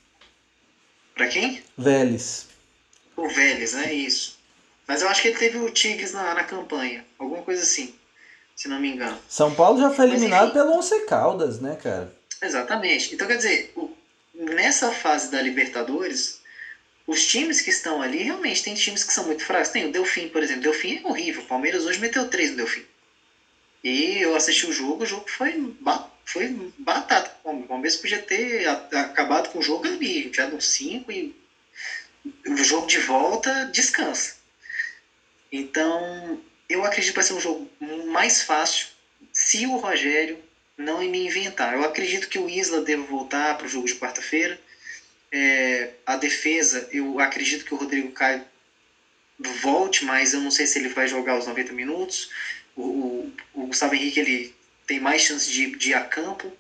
Para 1.17 1.27
quem? 1.27 1.65
Vélez. 1.77 2.47
O 3.17 3.29
Vélez, 3.29 3.73
né? 3.73 3.93
Isso. 3.93 4.39
Mas 4.87 5.03
eu 5.03 5.09
acho 5.09 5.21
que 5.21 5.27
ele 5.27 5.39
teve 5.39 5.59
o 5.59 5.69
Tigres 5.69 6.13
na, 6.13 6.33
na 6.33 6.45
campanha. 6.45 7.05
Alguma 7.19 7.43
coisa 7.43 7.63
assim. 7.63 7.93
Se 8.57 8.69
não 8.69 8.81
me 8.81 8.93
engano. 8.93 9.19
São 9.29 9.55
Paulo 9.55 9.81
já 9.81 9.91
foi 9.91 10.07
eliminado 10.07 10.45
Mas, 10.45 10.53
pelo 10.53 10.77
Once 10.77 11.07
Caldas, 11.07 11.61
né, 11.61 11.77
cara? 11.77 12.15
Exatamente. 12.41 13.15
Então, 13.15 13.27
quer 13.27 13.37
dizer, 13.37 13.75
nessa 14.35 14.93
fase 14.93 15.31
da 15.31 15.41
Libertadores, 15.41 16.41
os 17.07 17.27
times 17.27 17.61
que 17.61 17.71
estão 17.71 18.01
ali, 18.01 18.23
realmente, 18.23 18.63
tem 18.63 18.75
times 18.75 19.05
que 19.05 19.13
são 19.13 19.25
muito 19.25 19.45
fracos. 19.45 19.71
Tem 19.71 19.87
o 19.87 19.93
Delfim, 19.93 20.29
por 20.29 20.43
exemplo. 20.43 20.63
Delfim 20.63 21.01
é 21.03 21.07
horrível. 21.07 21.43
O 21.43 21.47
Palmeiras 21.47 21.85
hoje 21.85 21.99
meteu 21.99 22.29
três 22.29 22.51
no 22.51 22.57
Delfim. 22.57 22.85
E 23.83 24.19
eu 24.21 24.37
assisti 24.37 24.67
o 24.67 24.73
jogo, 24.73 25.03
o 25.03 25.07
jogo 25.07 25.29
foi, 25.29 25.75
foi 26.25 26.73
batata. 26.79 27.37
O 27.43 27.63
Palmeiras 27.65 27.97
podia 27.97 28.23
ter 28.23 28.69
acabado 28.69 29.51
com 29.51 29.59
o 29.59 29.63
jogo 29.63 29.87
ali, 29.87 30.33
já 30.33 30.47
no 30.47 30.61
5 30.61 31.11
e 31.11 31.35
o 32.47 32.57
jogo 32.59 32.87
de 32.87 32.99
volta 32.99 33.67
descansa. 33.67 34.37
Então, 35.51 36.41
eu 36.73 36.85
acredito 36.85 37.11
que 37.11 37.17
vai 37.17 37.25
ser 37.25 37.35
um 37.35 37.41
jogo 37.41 37.69
mais 38.07 38.43
fácil 38.43 38.87
se 39.33 39.67
o 39.67 39.77
Rogério 39.77 40.39
não 40.77 40.99
me 40.99 41.27
inventar. 41.27 41.75
Eu 41.75 41.83
acredito 41.83 42.29
que 42.29 42.39
o 42.39 42.49
Isla 42.49 42.81
deve 42.81 43.03
voltar 43.03 43.57
para 43.57 43.67
o 43.67 43.69
jogo 43.69 43.87
de 43.87 43.95
quarta-feira. 43.95 44.59
É, 45.31 45.91
a 46.05 46.17
defesa, 46.17 46.87
eu 46.91 47.19
acredito 47.21 47.65
que 47.65 47.73
o 47.73 47.77
Rodrigo 47.77 48.11
Caio 48.11 48.43
volte, 49.39 50.05
mas 50.05 50.33
eu 50.33 50.41
não 50.41 50.51
sei 50.51 50.67
se 50.67 50.79
ele 50.79 50.89
vai 50.89 51.09
jogar 51.09 51.39
os 51.39 51.47
90 51.47 51.73
minutos. 51.73 52.31
O, 52.77 52.83
o, 52.83 53.33
o 53.55 53.67
Gustavo 53.67 53.95
Henrique 53.95 54.21
ele 54.21 54.53
tem 54.87 55.01
mais 55.01 55.23
chance 55.23 55.51
de, 55.51 55.67
de 55.77 55.91
ir 55.91 55.95
a 55.95 56.01
campo. 56.01 56.53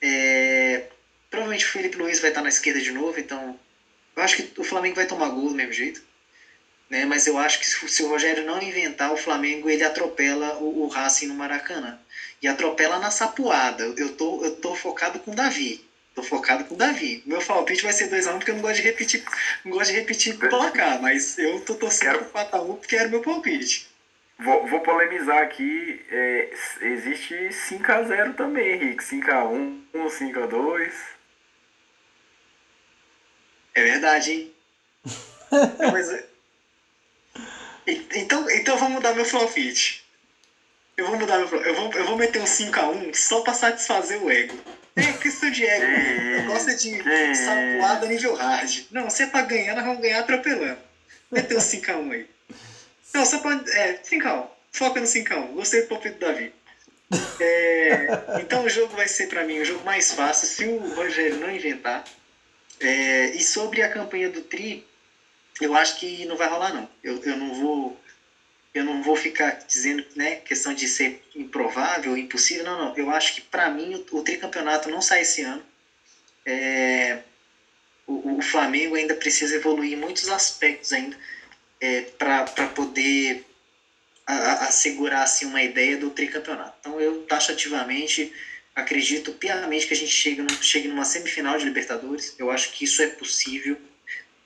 É, 0.00 0.82
provavelmente 1.30 1.64
o 1.64 1.68
Felipe 1.68 1.96
Luiz 1.96 2.20
vai 2.20 2.30
estar 2.30 2.42
na 2.42 2.48
esquerda 2.48 2.80
de 2.80 2.92
novo, 2.92 3.18
então 3.18 3.56
eu 4.14 4.22
acho 4.22 4.36
que 4.36 4.60
o 4.60 4.64
Flamengo 4.64 4.96
vai 4.96 5.06
tomar 5.06 5.28
gol 5.28 5.48
do 5.48 5.54
mesmo 5.54 5.72
jeito. 5.72 6.02
Né? 6.88 7.04
Mas 7.04 7.26
eu 7.26 7.38
acho 7.38 7.58
que 7.58 7.66
se 7.66 8.02
o 8.02 8.08
Rogério 8.08 8.44
não 8.44 8.62
inventar, 8.62 9.12
o 9.12 9.16
Flamengo 9.16 9.68
ele 9.68 9.84
atropela 9.84 10.56
o, 10.56 10.84
o 10.84 10.88
Racing 10.88 11.26
no 11.26 11.34
Maracanã. 11.34 11.98
E 12.40 12.48
atropela 12.48 12.98
na 12.98 13.10
sapuada. 13.10 13.84
Eu 13.96 14.14
tô, 14.14 14.44
eu 14.44 14.56
tô 14.56 14.74
focado 14.74 15.18
com 15.18 15.32
o 15.32 15.34
Davi. 15.34 15.84
Tô 16.14 16.22
focado 16.22 16.64
com 16.64 16.74
o 16.74 16.78
Davi. 16.78 17.22
Meu 17.26 17.40
palpite 17.40 17.82
vai 17.82 17.92
ser 17.92 18.10
2x1 18.10 18.34
um, 18.34 18.38
porque 18.38 18.50
eu 18.50 18.56
não 18.56 18.62
gosto 18.62 18.76
de 18.76 18.82
repetir, 18.82 19.22
não 19.64 19.72
gosto 19.72 19.90
de 19.92 19.98
repetir 19.98 20.36
placar, 20.36 21.00
mas 21.00 21.38
eu 21.38 21.60
tô 21.60 21.74
torcendo 21.74 22.18
Quero... 22.18 22.24
pro 22.24 22.40
4x1 22.40 22.76
porque 22.78 22.96
era 22.96 23.08
o 23.08 23.10
meu 23.10 23.22
palpite. 23.22 23.88
Vou, 24.38 24.66
vou 24.66 24.80
polemizar 24.80 25.38
aqui. 25.38 26.00
É, 26.10 26.50
existe 26.80 27.34
5x0 27.34 28.34
também, 28.34 28.72
Henrique. 28.72 29.04
5x1, 29.04 29.80
5x2. 29.94 30.92
É 33.74 33.82
verdade, 33.82 34.32
hein? 34.32 34.54
mas, 35.92 36.24
então, 37.92 38.50
então 38.50 38.74
eu 38.74 38.78
vou 38.78 38.88
mudar 38.90 39.14
meu 39.14 39.24
profit. 39.24 40.04
Eu 40.96 41.06
vou 41.06 41.18
mudar 41.18 41.38
meu 41.38 41.62
eu 41.62 41.74
vou, 41.74 41.92
eu 41.92 42.04
vou 42.04 42.16
meter 42.16 42.40
um 42.40 42.44
5x1 42.44 43.14
só 43.14 43.40
pra 43.40 43.54
satisfazer 43.54 44.22
o 44.22 44.30
ego. 44.30 44.58
É 44.96 45.12
questão 45.12 45.50
de 45.50 45.64
ego. 45.64 45.86
Eu 45.86 46.44
gosto 46.46 46.74
de 46.76 47.36
sapuada 47.36 48.06
nível 48.06 48.34
hard. 48.34 48.86
Não, 48.90 49.08
se 49.08 49.22
é 49.22 49.26
pra 49.26 49.42
ganhar, 49.42 49.74
nós 49.74 49.84
vamos 49.84 50.00
ganhar 50.00 50.20
atropelando. 50.20 50.78
Meter 51.30 51.56
um 51.56 51.60
5x1 51.60 52.12
aí. 52.12 52.26
Não, 53.14 53.24
só 53.24 53.38
pra. 53.38 53.60
É, 53.68 53.94
5x1. 54.02 54.46
Foca 54.72 55.00
no 55.00 55.06
5x1. 55.06 55.52
Gostei 55.52 55.82
do 55.82 55.88
palpite 55.88 56.16
do 56.16 56.26
Davi. 56.26 56.52
É, 57.40 58.40
então 58.40 58.64
o 58.64 58.68
jogo 58.68 58.94
vai 58.94 59.08
ser 59.08 59.28
para 59.28 59.44
mim 59.44 59.60
o 59.60 59.64
jogo 59.64 59.84
mais 59.84 60.12
fácil 60.12 60.46
se 60.46 60.64
o 60.64 60.94
Rogério 60.94 61.36
não 61.36 61.50
inventar. 61.50 62.04
É, 62.80 63.30
e 63.30 63.42
sobre 63.42 63.82
a 63.82 63.88
campanha 63.88 64.28
do 64.28 64.42
Tri, 64.42 64.86
eu 65.60 65.74
acho 65.74 65.98
que 65.98 66.24
não 66.26 66.36
vai 66.36 66.48
rolar 66.48 66.72
não. 66.72 66.88
Eu, 67.02 67.22
eu 67.22 67.36
não 67.36 67.54
vou 67.54 68.00
eu 68.74 68.84
não 68.84 69.02
vou 69.02 69.16
ficar 69.16 69.64
dizendo, 69.66 70.04
né, 70.14 70.36
questão 70.36 70.72
de 70.72 70.86
ser 70.86 71.22
improvável, 71.34 72.16
impossível, 72.16 72.64
não, 72.64 72.78
não. 72.78 72.96
Eu 72.96 73.10
acho 73.10 73.34
que 73.34 73.40
para 73.40 73.70
mim 73.70 73.94
o, 73.94 74.18
o, 74.18 74.22
tricampeonato 74.22 74.90
não 74.90 75.00
sai 75.00 75.22
esse 75.22 75.42
ano. 75.42 75.62
É, 76.44 77.20
o, 78.06 78.38
o, 78.38 78.42
Flamengo 78.42 78.94
ainda 78.94 79.14
precisa 79.14 79.56
evoluir 79.56 79.94
em 79.94 79.96
muitos 79.96 80.28
aspectos 80.28 80.92
ainda 80.92 81.16
é, 81.80 82.02
para 82.02 82.44
poder 82.68 83.44
assegurar 84.26 85.22
assim 85.22 85.46
uma 85.46 85.62
ideia 85.62 85.96
do 85.96 86.10
tricampeonato. 86.10 86.76
Então 86.80 87.00
eu 87.00 87.22
taxativamente 87.22 88.32
acredito 88.74 89.32
piamente 89.32 89.86
que 89.86 89.94
a 89.94 89.96
gente 89.96 90.12
chegue, 90.12 90.46
chegue 90.62 90.88
numa 90.88 91.04
semifinal 91.04 91.58
de 91.58 91.64
Libertadores. 91.64 92.34
Eu 92.38 92.50
acho 92.50 92.70
que 92.72 92.84
isso 92.84 93.02
é 93.02 93.08
possível, 93.08 93.76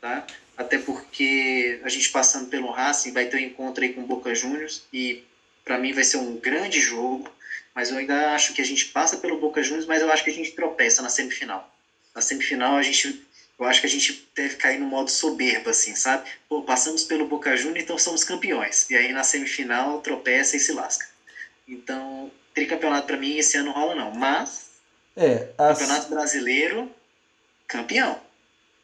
tá? 0.00 0.24
Até 0.56 0.78
porque 0.78 1.80
a 1.82 1.88
gente 1.88 2.10
passando 2.10 2.48
pelo 2.48 2.70
Racing 2.70 3.12
vai 3.12 3.26
ter 3.26 3.36
um 3.36 3.40
encontro 3.40 3.82
aí 3.82 3.92
com 3.92 4.02
o 4.02 4.06
Boca 4.06 4.34
Juniors 4.34 4.82
e 4.92 5.24
para 5.64 5.78
mim 5.78 5.92
vai 5.92 6.04
ser 6.04 6.18
um 6.18 6.36
grande 6.36 6.80
jogo, 6.80 7.30
mas 7.74 7.90
eu 7.90 7.96
ainda 7.96 8.34
acho 8.34 8.52
que 8.52 8.60
a 8.60 8.64
gente 8.64 8.86
passa 8.86 9.16
pelo 9.16 9.38
Boca 9.38 9.62
Juniors, 9.62 9.86
mas 9.86 10.02
eu 10.02 10.10
acho 10.10 10.22
que 10.22 10.30
a 10.30 10.34
gente 10.34 10.52
tropeça 10.52 11.00
na 11.00 11.08
semifinal. 11.08 11.74
Na 12.14 12.20
semifinal 12.20 12.76
a 12.76 12.82
gente 12.82 13.24
eu 13.58 13.66
acho 13.66 13.80
que 13.80 13.86
a 13.86 13.90
gente 13.90 14.28
deve 14.34 14.56
cair 14.56 14.78
no 14.78 14.86
modo 14.86 15.10
soberba, 15.10 15.70
assim, 15.70 15.94
sabe? 15.94 16.28
Pô, 16.48 16.62
passamos 16.62 17.04
pelo 17.04 17.26
Boca 17.26 17.56
Juniors, 17.56 17.84
então 17.84 17.96
somos 17.96 18.24
campeões. 18.24 18.90
E 18.90 18.96
aí 18.96 19.12
na 19.12 19.22
semifinal 19.22 20.00
tropeça 20.00 20.56
e 20.56 20.60
se 20.60 20.72
lasca. 20.72 21.06
Então, 21.68 22.30
tricampeonato 22.52 23.06
para 23.06 23.16
mim 23.16 23.38
esse 23.38 23.56
ano 23.56 23.66
não 23.66 23.72
rola 23.72 23.94
não. 23.94 24.10
Mas, 24.10 24.70
é, 25.16 25.48
as... 25.56 25.78
campeonato 25.78 26.08
brasileiro, 26.08 26.90
campeão. 27.68 28.20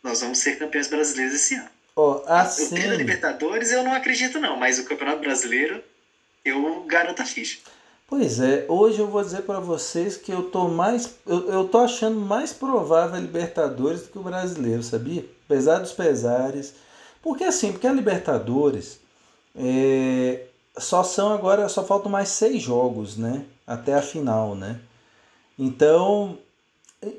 Nós 0.02 0.20
vamos 0.20 0.38
ser 0.38 0.58
campeões 0.58 0.88
brasileiros 0.88 1.34
esse 1.34 1.54
ano. 1.54 1.68
Oh, 1.96 2.22
assim... 2.26 2.88
O 2.88 2.94
Libertadores 2.94 3.72
eu 3.72 3.82
não 3.82 3.92
acredito 3.92 4.38
não, 4.38 4.56
mas 4.56 4.78
o 4.78 4.84
Campeonato 4.84 5.20
Brasileiro 5.20 5.82
eu 6.44 6.84
garanto 6.84 7.20
a 7.20 7.24
ficha. 7.24 7.58
Pois 8.06 8.40
é, 8.40 8.64
hoje 8.68 9.00
eu 9.00 9.06
vou 9.06 9.22
dizer 9.22 9.42
para 9.42 9.60
vocês 9.60 10.16
que 10.16 10.32
eu 10.32 10.44
tô 10.44 10.68
mais 10.68 11.14
eu, 11.26 11.50
eu 11.50 11.68
tô 11.68 11.78
achando 11.78 12.18
mais 12.18 12.52
provável 12.54 13.16
a 13.16 13.20
Libertadores 13.20 14.02
do 14.02 14.08
que 14.08 14.18
o 14.18 14.22
Brasileiro, 14.22 14.82
sabia? 14.82 15.26
Apesar 15.44 15.78
dos 15.78 15.92
pesares. 15.92 16.74
Porque 17.20 17.44
assim, 17.44 17.72
porque 17.72 17.86
a 17.86 17.92
Libertadores 17.92 18.98
é, 19.54 20.46
só 20.78 21.02
são 21.02 21.32
agora, 21.34 21.68
só 21.68 21.84
faltam 21.84 22.10
mais 22.10 22.28
seis 22.30 22.62
jogos, 22.62 23.16
né? 23.16 23.44
Até 23.66 23.92
a 23.92 24.00
final, 24.00 24.54
né? 24.54 24.80
Então, 25.58 26.38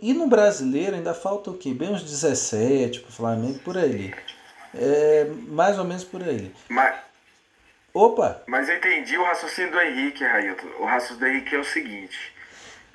E 0.02 0.14
no 0.14 0.28
brasileiro 0.28 0.96
ainda 0.96 1.14
falta 1.14 1.52
o 1.52 1.58
quê? 1.58 1.74
Bem 1.74 1.90
uns 1.90 2.04
17 2.04 3.00
pro 3.00 3.12
Flamengo, 3.12 3.60
por 3.60 3.78
aí. 3.78 4.14
É, 4.76 5.26
mais 5.48 5.78
ou 5.80 5.86
menos 5.86 6.04
por 6.04 6.22
aí. 6.22 6.52
Mas, 6.68 6.96
Opa! 7.94 8.44
mas 8.46 8.68
eu 8.70 8.76
entendi 8.76 9.18
o 9.18 9.24
raciocínio 9.24 9.72
do 9.72 9.80
Henrique, 9.80 10.24
Railton. 10.24 10.68
O 10.80 10.86
raciocínio 10.86 11.20
do 11.22 11.28
Henrique 11.28 11.56
é 11.56 11.60
o 11.60 11.64
seguinte. 11.64 12.34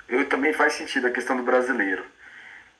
Eu 0.07 0.29
também 0.29 0.53
faz 0.53 0.73
sentido 0.73 1.07
a 1.07 1.11
questão 1.11 1.35
do 1.35 1.43
brasileiro. 1.43 2.05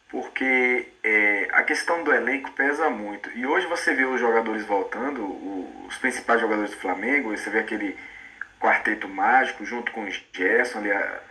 Porque 0.09 0.87
é, 1.03 1.47
a 1.51 1.63
questão 1.63 2.03
do 2.03 2.13
elenco 2.13 2.51
pesa 2.51 2.89
muito. 2.91 3.29
E 3.35 3.45
hoje 3.45 3.65
você 3.65 3.93
vê 3.95 4.05
os 4.05 4.19
jogadores 4.19 4.63
voltando, 4.65 5.23
o- 5.23 5.85
os 5.89 5.97
principais 5.97 6.39
jogadores 6.39 6.71
do 6.71 6.77
Flamengo, 6.77 7.35
você 7.35 7.49
vê 7.49 7.59
aquele 7.59 7.97
quarteto 8.59 9.09
mágico 9.09 9.65
junto 9.65 9.91
com 9.91 10.05
o 10.05 10.11
Gerson 10.31 10.77
ali 10.77 10.89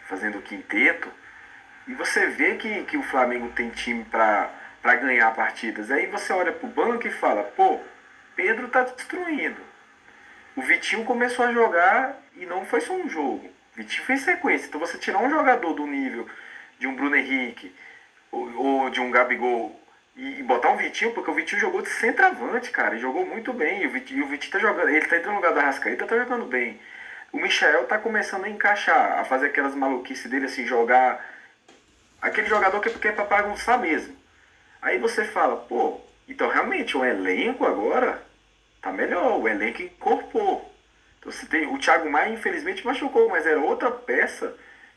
fazendo 0.09 0.39
o 0.39 0.43
quinteto. 0.43 1.09
E 1.87 1.95
você 1.95 2.27
vê 2.29 2.57
que, 2.57 2.85
que 2.85 2.97
o 2.97 3.03
Flamengo 3.03 3.49
tem 3.51 3.71
time 3.71 4.05
para 4.05 4.51
ganhar 4.83 5.35
partidas. 5.35 5.91
Aí 5.91 6.07
você 6.07 6.33
olha 6.33 6.53
pro 6.53 6.67
banco 6.67 7.07
e 7.07 7.11
fala, 7.11 7.43
pô, 7.43 7.81
Pedro 8.35 8.69
tá 8.69 8.83
destruindo. 8.83 9.61
O 10.57 10.63
Vitinho 10.63 11.05
começou 11.05 11.45
a 11.45 11.53
jogar 11.53 12.17
e 12.37 12.47
não 12.47 12.65
foi 12.65 12.81
só 12.81 12.95
um 12.95 13.09
jogo. 13.09 13.47
O 13.47 13.77
Vitinho 13.77 14.05
fez 14.05 14.23
sequência. 14.23 14.67
Então 14.67 14.81
você 14.81 14.97
tirar 14.99 15.19
um 15.19 15.31
jogador 15.31 15.75
do 15.75 15.87
nível 15.87 16.27
de 16.79 16.87
um 16.87 16.95
Bruno 16.95 17.17
Henrique 17.17 17.75
ou, 18.31 18.57
ou 18.57 18.91
de 18.91 19.01
um 19.01 19.11
Gabigol 19.11 19.81
e, 20.17 20.41
e 20.41 20.43
botar 20.43 20.71
um 20.71 20.77
Vitinho, 20.77 21.13
porque 21.13 21.31
o 21.31 21.35
Vitinho 21.35 21.61
jogou 21.61 21.83
de 21.83 21.89
centroavante, 21.89 22.71
cara, 22.71 22.95
e 22.95 23.01
jogou 23.01 23.27
muito 23.27 23.53
bem. 23.53 23.83
E 23.83 23.87
o 23.87 23.91
Vitinho, 23.91 24.21
e 24.21 24.23
o 24.23 24.29
Vitinho 24.29 24.53
tá 24.53 24.59
jogando, 24.59 24.89
ele 24.89 25.07
tá 25.07 25.17
entrando 25.17 25.35
no 25.35 25.37
lugar 25.37 25.55
da 25.55 25.63
Rascaeta, 25.63 26.07
tá 26.07 26.17
jogando 26.17 26.47
bem. 26.47 26.81
O 27.33 27.39
Michel 27.39 27.85
tá 27.87 27.99
começando 27.99 28.45
a 28.45 28.49
encaixar, 28.49 29.19
a 29.19 29.25
fazer 29.25 29.47
aquelas 29.47 29.75
maluquices 29.75 30.31
dele, 30.31 30.47
assim, 30.47 30.65
jogar. 30.65 31.34
Aquele 32.25 32.47
jogador 32.49 32.81
que 32.81 32.89
porque 32.89 33.09
é 33.09 33.13
pra 33.13 33.25
bagunçar 33.25 33.79
mesmo. 33.79 34.17
Aí 34.81 34.99
você 34.99 35.27
fala, 35.27 35.57
pô, 35.57 36.01
então 36.27 36.49
realmente 36.49 36.97
o 36.97 37.05
elenco 37.05 37.67
agora 37.67 38.23
tá 38.81 38.91
melhor, 38.91 39.39
o 39.39 39.47
elenco 39.47 39.83
incorporou. 39.83 40.73
Então 41.19 41.31
você 41.31 41.45
tem, 41.45 41.67
o 41.67 41.79
Thiago 41.79 42.11
Maia 42.11 42.33
infelizmente 42.33 42.85
machucou, 42.85 43.29
mas 43.29 43.45
era 43.47 43.61
outra 43.61 43.91
peça 43.91 44.55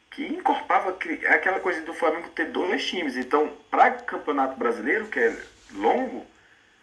que 0.09 0.39
aquele- 0.69 1.27
aquela 1.27 1.59
coisa 1.59 1.81
do 1.81 1.93
Flamengo 1.93 2.29
ter 2.29 2.45
dois 2.45 2.85
times. 2.85 3.17
Então, 3.17 3.51
para 3.69 3.91
campeonato 3.91 4.57
brasileiro, 4.57 5.07
que 5.07 5.19
é 5.19 5.35
longo, 5.73 6.25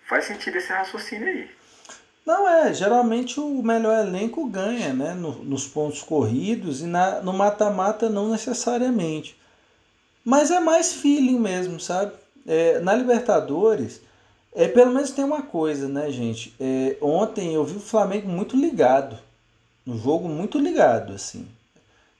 faz 0.06 0.26
sentido 0.26 0.58
esse 0.58 0.70
raciocínio 0.70 1.26
aí. 1.26 1.50
Não 2.26 2.46
é, 2.46 2.72
geralmente 2.74 3.40
o 3.40 3.62
melhor 3.62 4.06
elenco 4.06 4.46
ganha, 4.46 4.92
né? 4.92 5.14
no- 5.14 5.42
nos 5.42 5.66
pontos 5.66 6.02
corridos 6.02 6.82
e 6.82 6.86
na, 6.86 7.22
no 7.22 7.32
mata-mata 7.32 8.10
não 8.10 8.30
necessariamente. 8.30 9.38
Mas 10.24 10.50
é 10.50 10.60
mais 10.60 10.92
feeling 10.94 11.38
mesmo, 11.38 11.78
sabe? 11.80 12.12
É, 12.46 12.78
na 12.80 12.94
Libertadores, 12.94 14.00
é, 14.54 14.68
pelo 14.68 14.92
menos 14.92 15.10
tem 15.10 15.24
uma 15.24 15.42
coisa, 15.42 15.88
né, 15.88 16.10
gente? 16.10 16.54
É, 16.60 16.96
ontem 17.00 17.54
eu 17.54 17.64
vi 17.64 17.76
o 17.76 17.80
Flamengo 17.80 18.28
muito 18.28 18.56
ligado. 18.56 19.18
No 19.84 19.98
jogo 19.98 20.28
muito 20.28 20.58
ligado, 20.58 21.12
assim. 21.12 21.46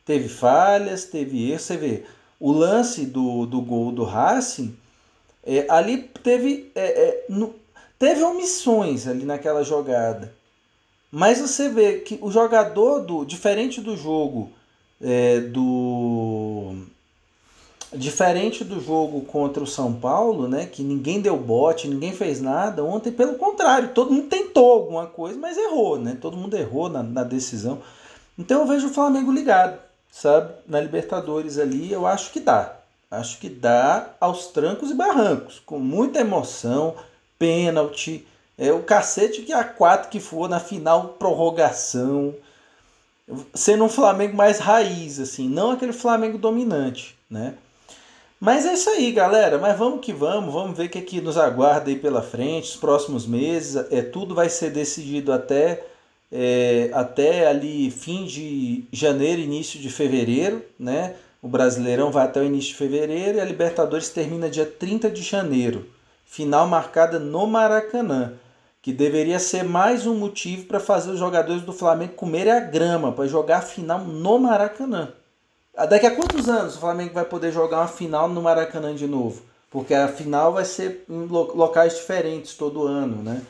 Teve 0.05 0.29
falhas, 0.29 1.05
teve 1.07 1.51
erros. 1.51 1.63
Você 1.63 1.77
vê, 1.77 2.05
o 2.39 2.53
lance 2.53 3.07
do, 3.07 3.47
do 3.47 3.61
gol 3.63 3.91
do 3.93 4.05
Racing, 4.05 4.77
é, 5.45 5.67
ali 5.69 5.99
teve, 6.23 6.71
é, 6.75 6.85
é, 7.09 7.25
no- 7.29 7.55
teve 7.99 8.23
omissões 8.23 9.07
ali 9.07 9.25
naquela 9.25 9.63
jogada. 9.65 10.35
Mas 11.11 11.41
você 11.41 11.69
vê 11.69 12.01
que 12.01 12.19
o 12.21 12.31
jogador, 12.31 13.01
do 13.01 13.25
diferente 13.25 13.81
do 13.81 13.97
jogo 13.97 14.51
é, 15.01 15.41
do. 15.41 16.75
Diferente 17.97 18.65
do 18.65 18.81
jogo 18.81 19.23
contra 19.23 19.63
o 19.63 19.67
São 19.67 19.93
Paulo, 19.93 20.49
né? 20.49 20.67
Que 20.67 20.83
ninguém 20.83 21.21
deu 21.21 21.37
bote, 21.37 21.89
ninguém 21.89 22.13
fez 22.13 22.41
nada. 22.41 22.83
Ontem, 22.85 23.13
pelo 23.13 23.35
contrário, 23.35 23.91
todo 23.95 24.13
mundo 24.13 24.29
tentou 24.29 24.73
alguma 24.73 25.07
coisa, 25.07 25.39
mas 25.39 25.57
errou, 25.57 25.99
né? 25.99 26.17
Todo 26.21 26.37
mundo 26.37 26.57
errou 26.57 26.89
na, 26.89 27.03
na 27.03 27.23
decisão. 27.23 27.81
Então 28.39 28.63
eu 28.63 28.67
vejo 28.67 28.89
o 28.89 28.93
Flamengo 28.93 29.33
ligado, 29.33 29.79
sabe? 30.11 30.53
Na 30.67 30.81
Libertadores 30.81 31.59
ali, 31.59 31.93
eu 31.93 32.07
acho 32.07 32.33
que 32.33 32.41
dá. 32.41 32.77
Acho 33.11 33.39
que 33.39 33.49
dá 33.49 34.11
aos 34.21 34.49
trancos 34.49 34.91
e 34.91 34.95
barrancos, 34.95 35.63
com 35.65 35.79
muita 35.79 36.21
emoção, 36.21 36.97
pênalti, 37.39 38.27
é 38.57 38.73
o 38.73 38.83
cacete 38.83 39.43
que 39.43 39.53
a 39.53 39.65
4 39.65 40.09
que 40.09 40.21
for 40.21 40.49
na 40.49 40.61
final, 40.61 41.09
prorrogação. 41.19 42.35
Sendo 43.55 43.85
um 43.85 43.89
Flamengo 43.89 44.37
mais 44.37 44.59
raiz, 44.59 45.19
assim, 45.19 45.49
não 45.49 45.71
aquele 45.71 45.93
Flamengo 45.93 46.39
dominante, 46.39 47.17
né? 47.29 47.55
Mas 48.41 48.67
é 48.67 48.75
isso 48.75 48.91
aí, 48.91 49.11
galera. 49.13 49.59
Mas 49.59 49.79
vamos 49.79 50.01
que 50.05 50.13
vamos, 50.13 50.53
vamos 50.53 50.77
ver 50.77 50.87
o 50.87 50.89
que, 50.89 51.01
que 51.01 51.21
nos 51.21 51.39
aguarda 51.39 51.91
aí 51.91 51.97
pela 51.97 52.23
frente, 52.23 52.71
os 52.71 52.77
próximos 52.77 53.27
meses. 53.27 53.77
É, 53.91 54.03
tudo 54.03 54.35
vai 54.35 54.49
ser 54.49 54.71
decidido 54.71 55.33
até, 55.33 55.85
é, 56.31 56.91
até 56.93 57.47
ali 57.47 57.91
fim 57.91 58.25
de 58.27 58.85
janeiro, 58.93 59.41
início 59.41 59.81
de 59.81 59.89
fevereiro, 59.89 60.63
né? 60.79 61.15
O 61.41 61.49
Brasileirão 61.49 62.11
vai 62.11 62.25
até 62.25 62.41
o 62.41 62.45
início 62.45 62.71
de 62.71 62.77
fevereiro 62.77 63.37
e 63.37 63.41
a 63.41 63.45
Libertadores 63.45 64.09
termina 64.09 64.49
dia 64.49 64.65
30 64.65 65.11
de 65.11 65.23
janeiro. 65.23 65.87
Final 66.25 66.67
marcada 66.67 67.19
no 67.19 67.47
Maracanã, 67.47 68.33
que 68.81 68.93
deveria 68.93 69.39
ser 69.39 69.63
mais 69.63 70.07
um 70.07 70.15
motivo 70.15 70.65
para 70.65 70.81
fazer 70.81 71.11
os 71.11 71.19
jogadores 71.19 71.63
do 71.63 71.73
Flamengo 71.73 72.15
comerem 72.15 72.53
a 72.53 72.61
grama, 72.61 73.13
para 73.13 73.27
jogar 73.27 73.59
a 73.59 73.63
final 73.63 74.01
no 74.01 74.39
Maracanã. 74.39 75.13
Daqui 75.77 76.07
a 76.07 76.15
quantos 76.15 76.49
anos 76.49 76.77
o 76.77 76.81
Flamengo 76.81 77.13
vai 77.15 77.25
poder 77.25 77.53
jogar 77.53 77.79
uma 77.79 77.89
final 77.89 78.29
no 78.29 78.41
Maracanã 78.41 78.95
de 78.95 79.07
novo? 79.07 79.43
Porque 79.71 79.93
a 79.93 80.07
final 80.07 80.53
vai 80.53 80.65
ser 80.65 81.05
em 81.09 81.27
lo- 81.27 81.53
locais 81.57 81.97
diferentes 81.97 82.55
todo 82.55 82.87
ano, 82.87 83.23
né? 83.23 83.43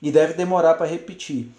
E 0.00 0.12
deve 0.12 0.34
demorar 0.34 0.74
para 0.74 0.86
repetir. 0.86 1.50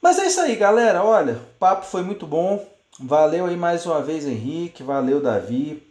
Mas 0.00 0.18
é 0.18 0.26
isso 0.26 0.40
aí, 0.40 0.56
galera. 0.56 1.04
Olha, 1.04 1.34
o 1.34 1.58
papo 1.58 1.84
foi 1.84 2.02
muito 2.02 2.26
bom. 2.26 2.66
Valeu 2.98 3.44
aí 3.46 3.56
mais 3.56 3.84
uma 3.84 4.00
vez, 4.00 4.26
Henrique. 4.26 4.82
Valeu, 4.82 5.20
Davi. 5.20 5.82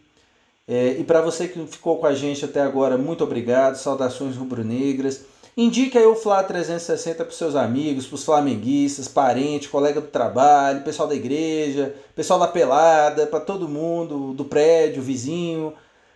É, 0.66 0.96
e 0.98 1.04
para 1.04 1.20
você 1.20 1.46
que 1.46 1.64
ficou 1.66 1.98
com 1.98 2.06
a 2.06 2.14
gente 2.14 2.44
até 2.44 2.60
agora, 2.60 2.98
muito 2.98 3.22
obrigado. 3.22 3.76
Saudações 3.76 4.36
rubro-negras. 4.36 5.24
Indique 5.54 5.98
aí 5.98 6.06
o 6.06 6.14
Fla 6.14 6.42
360 6.42 7.24
para 7.24 7.34
seus 7.34 7.54
amigos, 7.54 8.06
para 8.06 8.14
os 8.14 8.24
flamenguistas, 8.24 9.06
parente, 9.06 9.68
colega 9.68 10.00
do 10.00 10.06
trabalho, 10.06 10.82
pessoal 10.82 11.06
da 11.06 11.14
igreja, 11.14 11.94
pessoal 12.16 12.40
da 12.40 12.48
pelada, 12.48 13.26
para 13.26 13.38
todo 13.38 13.68
mundo 13.68 14.32
do 14.32 14.46
prédio, 14.46 15.02
vizinho, 15.02 15.74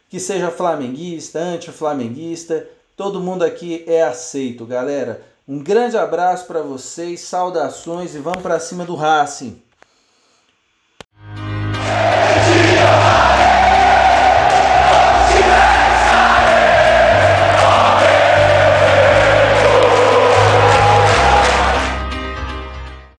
que 0.08 0.18
seja 0.18 0.50
flamenguista, 0.50 1.38
anti-flamenguista. 1.38 2.66
Todo 2.96 3.20
mundo 3.20 3.44
aqui 3.44 3.84
é 3.86 4.02
aceito, 4.02 4.64
galera. 4.64 5.20
Um 5.46 5.62
grande 5.62 5.98
abraço 5.98 6.46
para 6.46 6.62
vocês, 6.62 7.20
saudações 7.20 8.14
e 8.14 8.18
vamos 8.18 8.42
para 8.42 8.58
cima 8.58 8.86
do 8.86 8.94
Racing. 8.94 9.65